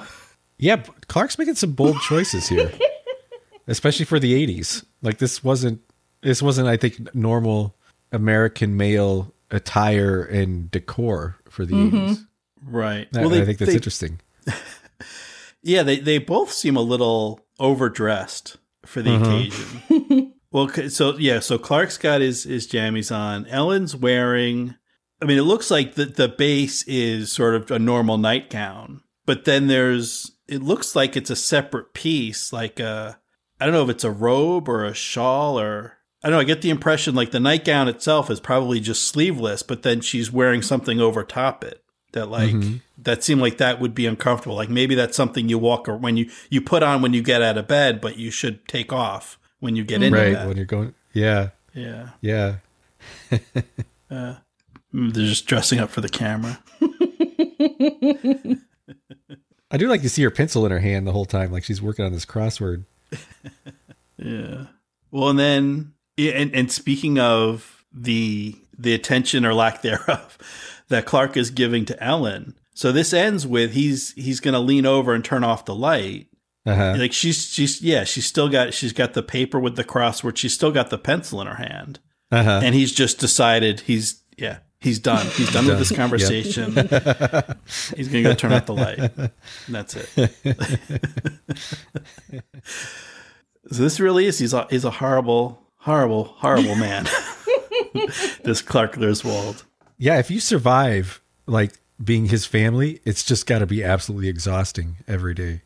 Yeah, 0.58 0.76
Clark's 1.08 1.38
making 1.38 1.56
some 1.56 1.72
bold 1.72 2.00
choices 2.02 2.48
here, 2.48 2.70
especially 3.66 4.04
for 4.04 4.18
the 4.18 4.32
'80s. 4.46 4.84
Like 5.02 5.18
this 5.18 5.42
wasn't 5.44 5.80
this 6.22 6.42
wasn't 6.42 6.68
I 6.68 6.76
think 6.76 7.14
normal 7.14 7.74
American 8.12 8.76
male 8.76 9.32
attire 9.50 10.22
and 10.22 10.70
decor 10.70 11.36
for 11.48 11.64
the 11.66 11.74
'80s. 11.74 12.26
Right. 12.64 13.08
I- 13.14 13.24
I 13.24 13.44
think 13.44 13.58
that's 13.58 13.70
they- 13.70 13.74
interesting. 13.76 14.20
Yeah, 15.64 15.84
they, 15.84 16.00
they 16.00 16.18
both 16.18 16.50
seem 16.50 16.74
a 16.76 16.80
little 16.80 17.40
overdressed 17.60 18.56
for 18.84 19.00
the 19.00 19.10
Mm-hmm. 19.10 19.24
occasion. 19.24 20.32
Well, 20.52 20.68
so 20.90 21.16
yeah, 21.16 21.40
so 21.40 21.56
Clark's 21.56 21.96
got 21.96 22.20
his 22.20 22.42
his 22.44 22.66
jammies 22.68 23.10
on. 23.14 23.46
Ellen's 23.46 23.96
wearing. 23.96 24.74
I 25.22 25.24
mean, 25.24 25.38
it 25.38 25.44
looks 25.44 25.70
like 25.70 25.94
the 25.94 26.04
the 26.04 26.28
base 26.28 26.82
is 26.86 27.32
sort 27.32 27.54
of 27.54 27.70
a 27.70 27.78
normal 27.78 28.18
nightgown, 28.18 29.00
but 29.24 29.46
then 29.46 29.68
there's. 29.68 30.30
It 30.48 30.60
looks 30.62 30.94
like 30.94 31.16
it's 31.16 31.30
a 31.30 31.36
separate 31.36 31.94
piece, 31.94 32.52
like 32.52 32.80
a. 32.80 33.18
I 33.62 33.64
don't 33.64 33.74
know 33.74 33.84
if 33.84 33.88
it's 33.90 34.04
a 34.04 34.10
robe 34.10 34.68
or 34.68 34.84
a 34.84 34.94
shawl 34.94 35.58
or. 35.58 35.94
I 36.24 36.28
don't 36.28 36.36
know. 36.36 36.40
I 36.40 36.44
get 36.44 36.62
the 36.62 36.70
impression 36.70 37.14
like 37.16 37.32
the 37.32 37.40
nightgown 37.40 37.88
itself 37.88 38.30
is 38.30 38.38
probably 38.38 38.78
just 38.78 39.04
sleeveless, 39.08 39.62
but 39.64 39.82
then 39.82 40.00
she's 40.00 40.30
wearing 40.30 40.62
something 40.62 41.00
over 41.00 41.24
top 41.24 41.64
it 41.64 41.82
that 42.12 42.26
like 42.30 42.52
Mhm. 42.52 42.80
that 42.98 43.24
seemed 43.24 43.40
like 43.40 43.56
that 43.58 43.80
would 43.80 43.92
be 43.94 44.06
uncomfortable. 44.06 44.54
Like 44.54 44.68
maybe 44.70 44.94
that's 44.94 45.16
something 45.16 45.48
you 45.48 45.58
walk 45.58 45.88
or 45.88 45.96
when 45.96 46.16
you 46.16 46.30
you 46.48 46.60
put 46.60 46.82
on 46.84 47.02
when 47.02 47.12
you 47.12 47.22
get 47.22 47.42
out 47.42 47.58
of 47.58 47.66
bed, 47.66 48.00
but 48.00 48.18
you 48.18 48.30
should 48.30 48.68
take 48.68 48.92
off 48.92 49.36
when 49.58 49.74
you 49.74 49.82
get 49.84 50.00
into 50.02 50.16
right 50.16 50.34
bed. 50.34 50.46
when 50.46 50.56
you're 50.56 50.64
going. 50.66 50.94
Yeah, 51.12 51.48
Yeah. 51.74 52.10
yeah. 52.20 52.56
Uh, 54.10 54.34
mm, 54.94 55.12
they're 55.14 55.26
just 55.26 55.46
dressing 55.46 55.80
up 55.80 55.88
for 55.90 56.02
the 56.02 56.08
camera. 56.08 56.60
I 59.70 59.76
do 59.78 59.88
like 59.88 60.02
to 60.02 60.08
see 60.10 60.22
her 60.22 60.30
pencil 60.30 60.66
in 60.66 60.72
her 60.72 60.80
hand 60.80 61.06
the 61.06 61.12
whole 61.12 61.24
time, 61.24 61.50
like 61.50 61.64
she's 61.64 61.80
working 61.80 62.04
on 62.04 62.12
this 62.12 62.26
crossword. 62.26 62.84
Yeah. 64.18 64.66
Well, 65.10 65.30
and 65.30 65.38
then 65.38 65.94
and 66.16 66.54
and 66.54 66.70
speaking 66.70 67.18
of 67.18 67.84
the 67.92 68.56
the 68.78 68.94
attention 68.94 69.44
or 69.44 69.54
lack 69.54 69.82
thereof 69.82 70.38
that 70.88 71.06
Clark 71.06 71.36
is 71.36 71.50
giving 71.50 71.84
to 71.86 72.02
Ellen. 72.02 72.54
So 72.74 72.92
this 72.92 73.12
ends 73.12 73.46
with 73.46 73.72
he's 73.72 74.12
he's 74.12 74.40
going 74.40 74.54
to 74.54 74.60
lean 74.60 74.86
over 74.86 75.12
and 75.12 75.24
turn 75.24 75.44
off 75.44 75.64
the 75.64 75.74
light. 75.74 76.28
Uh-huh. 76.64 76.94
Like 76.96 77.12
she's 77.12 77.46
she's 77.46 77.82
yeah, 77.82 78.04
she's 78.04 78.26
still 78.26 78.48
got 78.48 78.72
she's 78.72 78.92
got 78.92 79.14
the 79.14 79.22
paper 79.22 79.58
with 79.58 79.76
the 79.76 79.84
crossword. 79.84 80.36
She's 80.36 80.54
still 80.54 80.70
got 80.70 80.90
the 80.90 80.98
pencil 80.98 81.40
in 81.40 81.46
her 81.46 81.56
hand. 81.56 81.98
Uh-huh. 82.30 82.60
and 82.64 82.74
he's 82.74 82.92
just 82.92 83.18
decided 83.18 83.80
he's 83.80 84.21
yeah. 84.36 84.58
He's 84.80 84.98
done. 84.98 85.24
He's 85.36 85.52
done 85.52 85.66
with 85.66 85.78
this 85.78 85.92
conversation. 85.92 86.72
He's 87.96 88.08
gonna 88.08 88.24
go 88.24 88.34
turn 88.34 88.52
out 88.52 88.66
the 88.66 88.74
light. 88.74 88.98
And 88.98 89.30
that's 89.68 89.96
it. 89.96 90.32
So 93.70 93.80
this 93.80 94.00
really 94.00 94.26
is 94.26 94.40
he's 94.40 94.52
a, 94.52 94.66
he's 94.70 94.84
a 94.84 94.90
horrible 94.90 95.62
horrible 95.76 96.24
horrible 96.24 96.74
man. 96.74 97.06
This 98.42 98.62
clark 98.62 98.94
Griswold. 98.94 99.64
Yeah, 99.98 100.18
if 100.18 100.30
you 100.30 100.40
survive 100.40 101.20
like 101.46 101.74
being 102.02 102.26
his 102.26 102.46
family, 102.46 103.00
it's 103.04 103.22
just 103.22 103.46
got 103.46 103.58
to 103.60 103.66
be 103.66 103.84
absolutely 103.84 104.28
exhausting 104.28 104.96
every 105.06 105.34
day. 105.34 105.60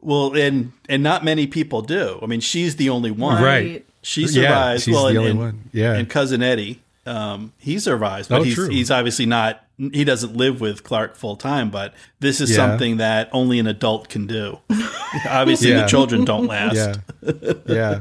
well 0.00 0.34
and 0.34 0.72
and 0.88 1.02
not 1.02 1.22
many 1.24 1.46
people 1.46 1.82
do. 1.82 2.18
I 2.22 2.26
mean 2.26 2.40
she's 2.40 2.76
the 2.76 2.88
only 2.88 3.10
one. 3.10 3.42
Right. 3.42 3.84
She 4.02 4.22
Yeah, 4.22 4.28
survives 4.28 4.84
she's 4.84 4.94
well 4.94 5.04
the 5.04 5.08
and, 5.10 5.18
only 5.18 5.30
and- 5.30 5.38
one. 5.40 5.64
Yeah. 5.72 5.94
and 5.94 6.08
cousin 6.08 6.42
eddie 6.42 6.80
um 7.06 7.52
he 7.58 7.78
survives 7.78 8.28
but 8.28 8.40
Oh, 8.40 8.42
he's 8.44 8.54
true. 8.54 8.68
he's 8.68 8.90
obviously 8.90 9.26
not 9.26 9.64
he 9.78 10.04
doesn't 10.04 10.36
live 10.36 10.60
with 10.60 10.84
clark 10.84 11.16
full 11.16 11.36
time 11.36 11.70
but 11.70 11.94
this 12.20 12.40
is 12.40 12.50
Yeah. 12.50 12.56
something 12.56 12.98
that 12.98 13.28
only 13.32 13.58
an 13.58 13.66
adult 13.66 14.08
can 14.10 14.26
do 14.26 14.58
obviously 15.28 15.72
the 15.72 15.86
children 15.86 16.24
don't 16.24 16.46
last 16.46 16.76
Yeah, 16.76 17.32
yeah. 17.66 18.00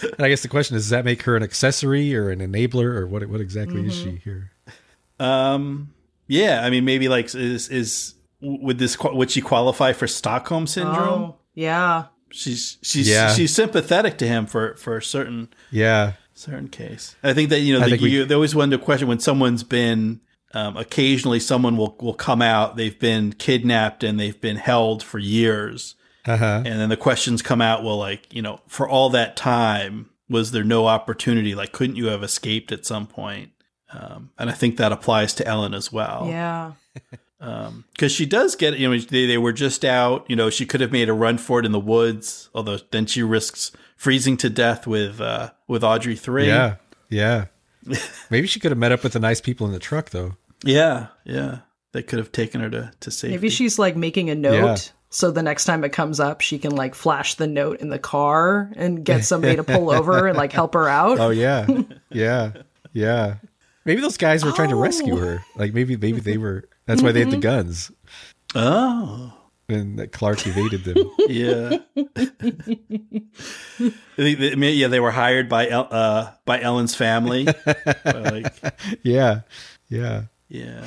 And 0.00 0.20
I 0.24 0.28
guess 0.28 0.42
the 0.42 0.48
question 0.48 0.76
is: 0.76 0.84
Does 0.84 0.90
that 0.90 1.04
make 1.04 1.22
her 1.22 1.36
an 1.36 1.42
accessory 1.42 2.14
or 2.14 2.30
an 2.30 2.38
enabler, 2.38 2.84
or 2.96 3.06
what? 3.08 3.26
What 3.28 3.40
exactly 3.40 3.84
is 3.84 3.94
she 3.96 4.20
here? 4.22 4.52
um 5.20 5.92
yeah 6.28 6.64
i 6.64 6.70
mean 6.70 6.84
maybe 6.84 7.08
like 7.08 7.34
is 7.34 7.68
is 7.68 8.14
would 8.40 8.78
this 8.78 8.94
qua- 8.94 9.12
would 9.12 9.30
she 9.30 9.40
qualify 9.40 9.92
for 9.92 10.06
stockholm 10.06 10.66
syndrome 10.68 11.22
Oh, 11.22 11.36
yeah. 11.54 12.04
She's 12.30 12.78
she's 12.82 13.08
Yeah. 13.08 13.32
she's 13.32 13.54
sympathetic 13.54 14.18
to 14.18 14.26
him 14.26 14.46
for 14.46 14.74
for 14.76 14.96
a 14.96 15.02
certain 15.02 15.48
Yeah, 15.70 16.12
certain 16.34 16.68
case. 16.68 17.16
I 17.22 17.32
think 17.34 17.50
that 17.50 17.60
you 17.60 17.72
know 17.74 17.80
I 17.80 17.84
the, 17.84 17.90
think 17.90 18.02
we- 18.02 18.10
you, 18.10 18.24
they 18.24 18.34
always 18.34 18.54
wonder 18.54 18.78
question 18.78 19.08
when 19.08 19.20
someone's 19.20 19.62
been 19.64 20.20
um, 20.54 20.76
occasionally 20.76 21.40
someone 21.40 21.76
will 21.76 21.96
will 22.00 22.14
come 22.14 22.40
out 22.40 22.76
they've 22.76 22.98
been 22.98 23.32
kidnapped 23.34 24.02
and 24.02 24.18
they've 24.18 24.40
been 24.40 24.56
held 24.56 25.02
for 25.02 25.18
years 25.18 25.94
uh 26.26 26.36
huh. 26.38 26.62
and 26.64 26.80
then 26.80 26.88
the 26.88 26.96
questions 26.96 27.42
come 27.42 27.60
out 27.60 27.84
well 27.84 27.98
like 27.98 28.32
you 28.32 28.40
know 28.40 28.60
for 28.66 28.88
all 28.88 29.10
that 29.10 29.36
time 29.36 30.08
was 30.30 30.50
there 30.52 30.64
no 30.64 30.86
opportunity 30.86 31.54
like 31.54 31.72
couldn't 31.72 31.96
you 31.96 32.06
have 32.06 32.22
escaped 32.22 32.72
at 32.72 32.86
some 32.86 33.06
point 33.06 33.50
um, 33.92 34.30
and 34.38 34.48
I 34.50 34.52
think 34.54 34.76
that 34.78 34.90
applies 34.92 35.34
to 35.34 35.46
Ellen 35.46 35.74
as 35.74 35.92
well 35.92 36.26
Yeah. 36.28 36.72
Because 37.38 38.10
she 38.12 38.26
does 38.26 38.56
get 38.56 38.78
you 38.78 38.88
know 38.90 38.98
they, 38.98 39.26
they 39.26 39.38
were 39.38 39.52
just 39.52 39.84
out 39.84 40.26
you 40.28 40.34
know 40.36 40.50
she 40.50 40.66
could 40.66 40.80
have 40.80 40.90
made 40.92 41.08
a 41.08 41.12
run 41.12 41.38
for 41.38 41.60
it 41.60 41.66
in 41.66 41.72
the 41.72 41.78
woods 41.80 42.50
although 42.54 42.78
then 42.90 43.06
she 43.06 43.22
risks 43.22 43.70
freezing 43.96 44.36
to 44.36 44.50
death 44.50 44.86
with 44.86 45.20
uh 45.20 45.50
with 45.68 45.84
Audrey 45.84 46.16
3 46.16 46.46
Yeah, 46.46 46.76
yeah. 47.08 47.46
Maybe 48.30 48.46
she 48.46 48.58
could 48.60 48.70
have 48.72 48.78
met 48.78 48.92
up 48.92 49.02
with 49.02 49.12
the 49.12 49.20
nice 49.20 49.40
people 49.40 49.66
in 49.66 49.72
the 49.72 49.78
truck, 49.78 50.10
though. 50.10 50.36
Yeah, 50.64 51.06
yeah. 51.24 51.60
They 51.92 52.02
could 52.02 52.18
have 52.18 52.32
taken 52.32 52.60
her 52.60 52.68
to, 52.70 52.92
to 53.00 53.10
safety. 53.10 53.34
Maybe 53.34 53.48
she's 53.48 53.78
like 53.78 53.96
making 53.96 54.28
a 54.30 54.34
note. 54.34 54.52
Yeah. 54.54 54.76
So 55.10 55.30
the 55.30 55.42
next 55.42 55.64
time 55.64 55.84
it 55.84 55.90
comes 55.92 56.20
up, 56.20 56.40
she 56.42 56.58
can 56.58 56.74
like 56.76 56.94
flash 56.94 57.36
the 57.36 57.46
note 57.46 57.80
in 57.80 57.88
the 57.88 57.98
car 57.98 58.70
and 58.76 59.04
get 59.04 59.24
somebody 59.24 59.56
to 59.56 59.64
pull 59.64 59.90
over 59.90 60.26
and 60.26 60.36
like 60.36 60.52
help 60.52 60.74
her 60.74 60.86
out. 60.88 61.18
Oh 61.18 61.30
yeah, 61.30 61.66
yeah, 62.10 62.52
yeah. 62.92 63.36
Maybe 63.86 64.02
those 64.02 64.18
guys 64.18 64.44
were 64.44 64.52
trying 64.52 64.68
to 64.70 64.76
rescue 64.76 65.14
Oh. 65.14 65.18
her. 65.18 65.44
Like 65.56 65.72
maybe 65.72 65.96
maybe 65.96 66.20
they 66.20 66.36
were. 66.36 66.68
That's 66.88 67.02
why 67.02 67.12
they 67.12 67.20
had 67.20 67.30
the 67.30 67.36
guns, 67.36 67.92
Oh, 68.56 69.32
and 69.68 69.98
that 70.00 70.10
Clark 70.10 70.44
evaded 70.46 70.82
them. 70.84 71.10
yeah. 71.28 71.76
They- 74.16 74.34
they- 74.34 74.52
I 74.52 74.54
mean, 74.56 74.76
yeah, 74.76 74.88
they 74.88 74.98
were 75.00 75.12
hired 75.12 75.48
by 75.48 75.68
El- 75.68 75.88
uh 75.90 76.32
by 76.44 76.60
Ellen's 76.60 76.94
family. 76.96 77.46
like, 78.04 78.52
yeah, 79.04 79.42
yeah. 79.88 80.24
yeah. 80.48 80.84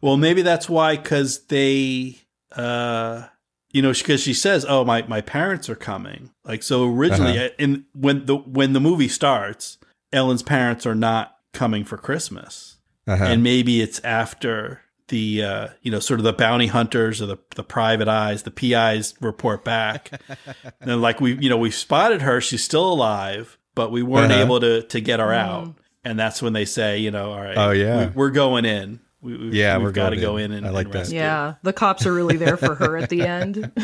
well, 0.00 0.16
maybe 0.16 0.42
that's 0.42 0.68
why 0.68 0.96
because 0.96 1.46
they, 1.46 2.18
uh, 2.54 3.24
you 3.72 3.82
know, 3.82 3.92
because 3.92 4.20
she 4.20 4.34
says, 4.34 4.64
"Oh, 4.68 4.84
my 4.84 5.02
my 5.08 5.20
parents 5.20 5.68
are 5.68 5.74
coming." 5.74 6.30
Like 6.44 6.62
so, 6.62 6.84
originally, 6.88 7.38
Uh-huh. 7.38 7.48
in 7.58 7.86
when 7.94 8.26
the 8.26 8.36
when 8.36 8.72
the 8.72 8.80
movie 8.80 9.08
starts, 9.08 9.78
Ellen's 10.12 10.42
parents 10.44 10.86
are 10.86 10.94
not 10.94 11.36
coming 11.52 11.82
for 11.84 11.96
Christmas. 11.96 12.70
Uh-huh. 13.06 13.22
and 13.22 13.42
maybe 13.42 13.82
it's 13.82 14.00
after 14.02 14.80
the 15.08 15.42
uh, 15.44 15.68
you 15.82 15.90
know 15.90 16.00
sort 16.00 16.18
of 16.20 16.24
the 16.24 16.32
bounty 16.32 16.66
hunters 16.68 17.20
or 17.20 17.26
the 17.26 17.36
the 17.56 17.62
private 17.64 18.08
eyes, 18.08 18.42
the 18.44 18.50
PIs 18.50 19.14
report 19.20 19.64
back, 19.64 20.10
and 20.80 21.00
like 21.02 21.20
we 21.20 21.34
you 21.38 21.48
know 21.50 21.56
we've 21.58 21.74
spotted 21.74 22.22
her, 22.22 22.40
she's 22.40 22.64
still 22.64 22.90
alive, 22.92 23.58
but 23.74 23.90
we 23.92 24.02
weren't 24.02 24.32
Uh-huh. 24.32 24.42
able 24.42 24.60
to 24.60 24.82
to 24.82 25.00
get 25.00 25.20
her 25.20 25.32
out, 25.32 25.74
and 26.04 26.18
that's 26.18 26.40
when 26.40 26.52
they 26.54 26.64
say 26.64 26.98
you 26.98 27.10
know 27.10 27.32
all 27.32 27.40
right, 27.42 27.56
Oh, 27.58 27.70
yeah. 27.72 28.10
we, 28.14 28.24
are 28.24 28.30
going 28.30 28.64
in, 28.64 29.00
we, 29.20 29.36
we, 29.36 29.50
Yeah, 29.60 29.76
we've 29.76 29.84
we're 29.86 29.92
got 29.92 30.10
to 30.10 30.16
go 30.16 30.36
in. 30.38 30.52
in 30.52 30.58
and 30.58 30.66
I 30.68 30.70
like 30.70 30.86
and 30.86 30.94
that. 30.94 31.08
Yeah, 31.10 31.54
the 31.62 31.72
cops 31.74 32.06
are 32.06 32.12
really 32.14 32.36
there 32.38 32.56
for 32.56 32.74
her 32.74 32.96
at 32.96 33.10
the 33.10 33.22
end. 33.22 33.56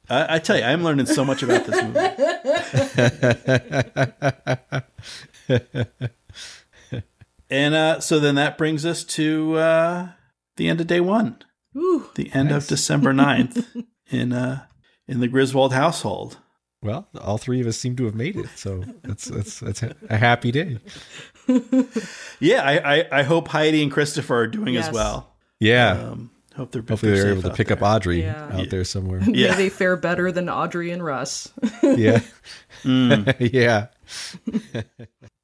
I, 0.09 0.37
I 0.37 0.39
tell 0.41 0.57
you, 0.57 0.65
I'm 0.65 0.83
learning 0.85 1.07
so 1.07 1.25
much 1.25 1.43
about 1.43 1.67
this 1.67 1.83
movie. 1.83 2.01
and 7.51 7.75
uh, 7.75 8.01
so 8.01 8.21
then 8.21 8.35
that 8.37 8.57
brings 8.59 8.87
us 8.87 9.05
to 9.05 9.57
uh, 9.57 10.09
the 10.57 10.69
end 10.69 10.81
of 10.81 10.87
day 10.87 11.01
one. 11.01 11.37
Ooh, 11.77 12.07
the 12.15 12.31
end 12.33 12.51
Nice. 12.51 12.65
of 12.65 12.69
December 12.69 13.13
9th 13.13 13.85
in 14.11 14.33
uh 14.33 14.65
in 15.07 15.21
the 15.21 15.29
Griswold 15.29 15.73
household. 15.73 16.39
Well, 16.83 17.09
all 17.21 17.37
three 17.37 17.61
of 17.61 17.67
us 17.67 17.77
seem 17.77 17.95
to 17.97 18.07
have 18.07 18.15
made 18.15 18.37
it, 18.37 18.49
so 18.57 18.83
that's 19.03 19.27
that's 19.27 19.61
that's 19.61 19.83
a 20.09 20.17
happy 20.17 20.53
day. 20.53 20.79
Yeah, 22.41 22.63
I, 22.63 23.01
I, 23.01 23.09
I 23.21 23.23
hope 23.25 23.49
Heidi 23.49 23.83
and 23.83 23.91
Christopher 23.93 24.37
are 24.37 24.47
doing 24.47 24.77
as 24.77 24.91
well. 24.91 25.35
Yeah, 25.59 25.91
Um, 26.13 26.31
hope 26.57 26.71
they're 26.71 26.81
hopefully 26.81 27.13
they're 27.13 27.23
they're 27.25 27.33
able 27.33 27.43
to 27.43 27.51
out 27.51 27.57
pick 27.57 27.71
up. 27.73 27.83
Audrey 27.83 28.23
Yeah. 28.23 28.49
out 28.53 28.71
there 28.71 28.85
somewhere. 28.85 29.21
Yeah. 29.27 29.51
may 29.51 29.57
they 29.57 29.69
fare 29.69 29.97
better 29.97 30.31
than 30.33 30.49
Audrey 30.49 30.91
and 30.93 31.05
Russ. 31.05 31.53
Yeah, 31.83 32.21
Mm. 32.85 33.53
yeah. 33.53 33.89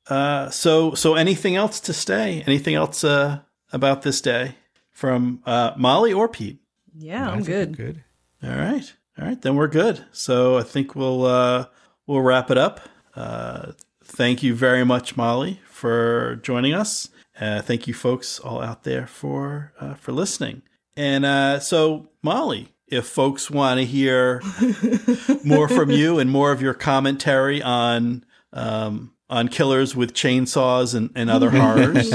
Uh, 0.09 0.51
so 0.51 0.95
so 0.95 1.15
anything 1.15 1.57
else 1.57 1.81
to 1.81 1.93
stay? 1.93 2.43
Anything 2.47 2.75
else 2.75 3.03
uh, 3.05 3.41
about 3.73 4.03
this 4.03 4.21
day 4.21 4.55
from 4.93 5.43
uh, 5.47 5.73
Molly 5.77 6.13
or 6.13 6.29
Pete? 6.29 6.61
Yeah, 6.95 7.29
I 7.29 7.33
I'm 7.33 7.43
think 7.43 7.49
we're 7.49 7.67
good. 7.67 7.77
Good. 7.77 8.05
All 8.43 8.57
right, 8.57 8.95
all 9.19 9.27
right, 9.27 9.41
then 9.41 9.57
we're 9.57 9.69
good. 9.69 10.05
So 10.13 10.59
I 10.59 10.63
think 10.63 10.95
we'll 10.95 11.25
uh, 11.25 11.67
we'll 12.07 12.23
wrap 12.23 12.51
it 12.51 12.59
up. 12.59 12.81
Uh, 13.15 13.73
thank 14.05 14.43
you 14.43 14.55
very 14.55 14.85
much, 14.85 15.17
Molly, 15.17 15.61
for 15.69 16.37
joining 16.43 16.75
us. 16.75 17.09
Uh, 17.41 17.61
thank 17.61 17.87
you, 17.87 17.95
folks, 17.95 18.39
all 18.39 18.63
out 18.63 18.85
there 18.85 19.07
for 19.07 19.73
uh, 19.81 19.95
for 19.95 20.13
listening. 20.13 20.63
And 20.97 21.27
uh, 21.27 21.61
so, 21.61 22.09
Molly, 22.23 22.73
if 22.87 23.07
folks 23.07 23.51
want 23.51 23.81
to 23.81 23.85
hear 23.85 24.41
more 25.45 25.69
from 25.69 25.91
you 25.91 26.19
and 26.19 26.31
more 26.31 26.53
of 26.53 26.63
your 26.63 26.73
commentary 26.73 27.61
on 27.63 28.25
um, 28.53 29.13
on 29.29 29.49
killers 29.49 29.97
with 29.97 30.13
chainsaws 30.13 30.95
and, 30.95 31.11
and 31.17 31.29
other 31.29 31.51
horrors, 31.57 32.11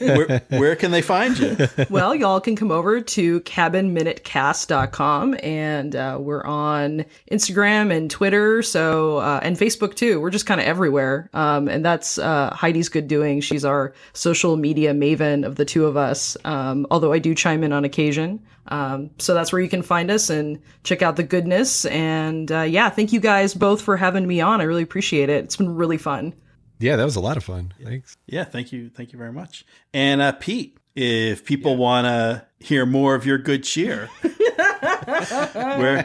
where, 0.00 0.42
where 0.48 0.74
can 0.74 0.90
they 0.90 1.02
find 1.02 1.38
you? 1.38 1.56
well, 1.90 2.14
y'all 2.14 2.40
can 2.40 2.56
come 2.56 2.70
over 2.70 3.00
to 3.00 3.40
cabinminutecast.com 3.42 5.36
and 5.42 5.94
uh, 5.94 6.16
we're 6.18 6.44
on 6.44 7.04
Instagram 7.30 7.94
and 7.94 8.10
Twitter, 8.10 8.62
so 8.62 9.18
uh, 9.18 9.40
and 9.42 9.56
Facebook 9.56 9.94
too. 9.94 10.20
We're 10.20 10.30
just 10.30 10.46
kind 10.46 10.60
of 10.60 10.66
everywhere. 10.66 11.28
Um, 11.34 11.68
and 11.68 11.84
that's 11.84 12.18
uh, 12.18 12.50
Heidi's 12.54 12.88
good 12.88 13.06
doing. 13.06 13.40
She's 13.42 13.64
our 13.64 13.92
social 14.14 14.56
media 14.56 14.94
maven 14.94 15.44
of 15.44 15.56
the 15.56 15.64
two 15.66 15.84
of 15.84 15.96
us. 15.96 16.36
Um, 16.44 16.86
although 16.90 17.12
I 17.12 17.18
do 17.18 17.34
chime 17.34 17.62
in 17.62 17.72
on 17.72 17.84
occasion. 17.84 18.40
Um, 18.68 19.10
so 19.18 19.34
that's 19.34 19.52
where 19.52 19.60
you 19.60 19.68
can 19.68 19.82
find 19.82 20.10
us 20.10 20.30
and 20.30 20.60
check 20.84 21.02
out 21.02 21.16
the 21.16 21.22
goodness. 21.22 21.84
And 21.86 22.50
uh, 22.52 22.62
yeah, 22.62 22.90
thank 22.90 23.12
you 23.12 23.20
guys 23.20 23.54
both 23.54 23.82
for 23.82 23.96
having 23.96 24.26
me 24.26 24.40
on. 24.40 24.60
I 24.60 24.64
really 24.64 24.82
appreciate 24.82 25.28
it. 25.28 25.44
It's 25.44 25.56
been 25.56 25.74
really 25.74 25.98
fun. 25.98 26.34
Yeah, 26.78 26.96
that 26.96 27.04
was 27.04 27.16
a 27.16 27.20
lot 27.20 27.36
of 27.36 27.44
fun. 27.44 27.74
Thanks. 27.82 28.16
Yeah, 28.26 28.44
thank 28.44 28.72
you, 28.72 28.88
thank 28.88 29.12
you 29.12 29.18
very 29.18 29.32
much. 29.32 29.66
And 29.92 30.22
uh, 30.22 30.32
Pete, 30.32 30.78
if 30.94 31.44
people 31.44 31.76
want 31.76 32.06
to 32.06 32.46
hear 32.58 32.86
more 32.86 33.14
of 33.14 33.26
your 33.26 33.38
good 33.38 33.64
cheer, 33.64 34.06
where 35.54 36.02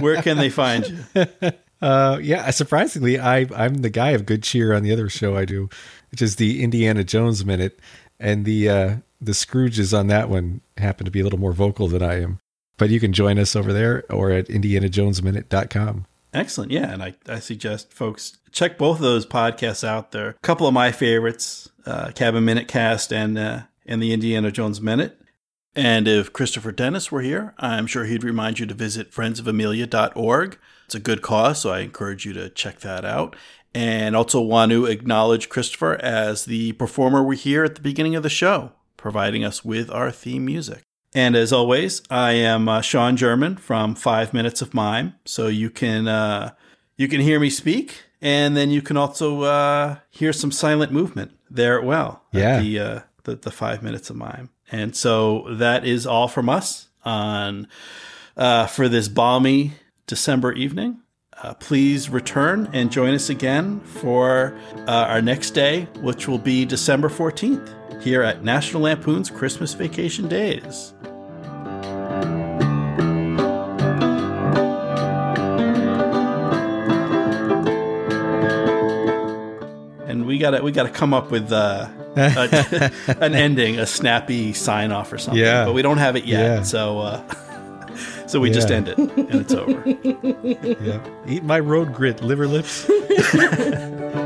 where 0.00 0.22
can 0.22 0.36
they 0.36 0.50
find 0.50 0.86
you? 0.88 1.50
Uh, 1.82 2.18
yeah, 2.20 2.50
surprisingly, 2.50 3.18
I 3.18 3.46
I'm 3.56 3.76
the 3.76 3.88
guy 3.88 4.10
of 4.10 4.26
good 4.26 4.42
cheer 4.42 4.74
on 4.74 4.82
the 4.82 4.92
other 4.92 5.08
show 5.08 5.34
I 5.34 5.46
do, 5.46 5.70
which 6.10 6.20
is 6.20 6.36
the 6.36 6.62
Indiana 6.62 7.04
Jones 7.04 7.42
Minute, 7.42 7.80
and 8.18 8.44
the 8.44 8.68
uh, 8.68 8.96
the 9.20 9.32
Scrooges 9.32 9.96
on 9.96 10.06
that 10.08 10.28
one 10.28 10.60
happen 10.78 11.04
to 11.04 11.10
be 11.10 11.20
a 11.20 11.24
little 11.24 11.38
more 11.38 11.52
vocal 11.52 11.88
than 11.88 12.02
I 12.02 12.20
am. 12.22 12.40
But 12.78 12.90
you 12.90 12.98
can 12.98 13.12
join 13.12 13.38
us 13.38 13.54
over 13.54 13.72
there 13.72 14.04
or 14.10 14.30
at 14.30 14.46
indianajonesminute.com. 14.48 16.06
Excellent. 16.32 16.70
Yeah. 16.70 16.92
And 16.92 17.02
I, 17.02 17.14
I 17.28 17.38
suggest 17.40 17.92
folks 17.92 18.38
check 18.52 18.78
both 18.78 18.96
of 18.96 19.02
those 19.02 19.26
podcasts 19.26 19.84
out. 19.84 20.12
They're 20.12 20.30
a 20.30 20.34
couple 20.34 20.66
of 20.66 20.72
my 20.72 20.92
favorites, 20.92 21.68
uh, 21.84 22.12
Cabin 22.14 22.44
Minute 22.44 22.68
Cast 22.68 23.12
and, 23.12 23.36
uh, 23.36 23.62
and 23.84 24.02
the 24.02 24.12
Indiana 24.12 24.50
Jones 24.50 24.80
Minute. 24.80 25.20
And 25.74 26.08
if 26.08 26.32
Christopher 26.32 26.72
Dennis 26.72 27.12
were 27.12 27.20
here, 27.20 27.54
I'm 27.58 27.86
sure 27.86 28.04
he'd 28.04 28.24
remind 28.24 28.58
you 28.58 28.66
to 28.66 28.74
visit 28.74 29.12
friendsofamelia.org. 29.12 30.58
It's 30.86 30.94
a 30.94 31.00
good 31.00 31.22
cause, 31.22 31.60
so 31.60 31.70
I 31.70 31.80
encourage 31.80 32.26
you 32.26 32.32
to 32.32 32.48
check 32.50 32.80
that 32.80 33.04
out. 33.04 33.36
And 33.72 34.16
also 34.16 34.40
want 34.40 34.72
to 34.72 34.86
acknowledge 34.86 35.48
Christopher 35.48 35.94
as 35.94 36.44
the 36.44 36.72
performer 36.72 37.22
we 37.22 37.36
hear 37.36 37.62
at 37.62 37.76
the 37.76 37.80
beginning 37.80 38.16
of 38.16 38.24
the 38.24 38.28
show, 38.28 38.72
providing 39.00 39.44
us 39.44 39.64
with 39.64 39.90
our 39.90 40.10
theme 40.10 40.44
music. 40.44 40.82
And 41.12 41.34
as 41.34 41.52
always, 41.52 42.02
I 42.08 42.32
am 42.32 42.68
uh, 42.68 42.82
Sean 42.82 43.16
German 43.16 43.56
from 43.56 43.94
Five 43.96 44.32
Minutes 44.32 44.62
of 44.62 44.72
Mime. 44.74 45.14
So 45.24 45.48
you 45.48 45.68
can 45.70 46.06
uh, 46.06 46.52
you 46.96 47.08
can 47.08 47.20
hear 47.20 47.40
me 47.40 47.50
speak, 47.50 48.04
and 48.20 48.56
then 48.56 48.70
you 48.70 48.80
can 48.82 48.96
also 48.96 49.42
uh, 49.42 49.96
hear 50.10 50.32
some 50.32 50.52
silent 50.52 50.92
movement 50.92 51.32
there. 51.50 51.80
Well, 51.80 52.22
Yeah. 52.32 52.60
the, 52.60 52.78
uh, 52.78 53.00
the 53.24 53.34
the 53.36 53.50
Five 53.50 53.82
Minutes 53.82 54.10
of 54.10 54.16
Mime. 54.16 54.50
And 54.70 54.94
so 54.94 55.46
that 55.50 55.84
is 55.84 56.06
all 56.06 56.28
from 56.28 56.48
us 56.48 56.88
on 57.04 57.66
uh, 58.36 58.66
for 58.66 58.88
this 58.88 59.08
balmy 59.08 59.72
December 60.06 60.52
evening. 60.52 60.98
Uh, 61.42 61.54
please 61.54 62.10
return 62.10 62.68
and 62.72 62.92
join 62.92 63.14
us 63.14 63.30
again 63.30 63.80
for 63.80 64.54
uh, 64.86 64.90
our 65.08 65.22
next 65.22 65.50
day, 65.52 65.84
which 66.00 66.28
will 66.28 66.38
be 66.38 66.66
December 66.66 67.08
14th, 67.08 68.02
here 68.02 68.22
at 68.22 68.44
National 68.44 68.82
Lampoon's 68.82 69.30
Christmas 69.30 69.72
Vacation 69.72 70.28
Days. 70.28 70.92
And 80.08 80.26
we 80.26 80.38
gotta 80.38 80.62
we 80.62 80.72
gotta 80.72 80.90
come 80.90 81.14
up 81.14 81.30
with 81.30 81.52
uh, 81.52 81.88
a, 82.16 82.90
an 83.20 83.34
ending, 83.34 83.78
a 83.78 83.86
snappy 83.86 84.52
sign 84.52 84.90
off 84.90 85.12
or 85.12 85.18
something. 85.18 85.40
Yeah. 85.42 85.66
But 85.66 85.74
we 85.74 85.82
don't 85.82 85.98
have 85.98 86.16
it 86.16 86.24
yet, 86.24 86.40
Yeah. 86.40 86.62
so 86.62 86.98
uh, 86.98 87.34
so 88.30 88.40
we 88.40 88.50
just 88.50 88.70
end 88.70 88.88
it 88.88 88.96
and 88.98 89.40
it's 89.40 89.52
over. 89.52 89.82
Yeah. 90.80 91.04
Eat 91.26 91.42
my 91.42 91.60
road 91.60 91.92
grit, 91.92 92.22
liver 92.22 92.46
lips. 92.46 92.88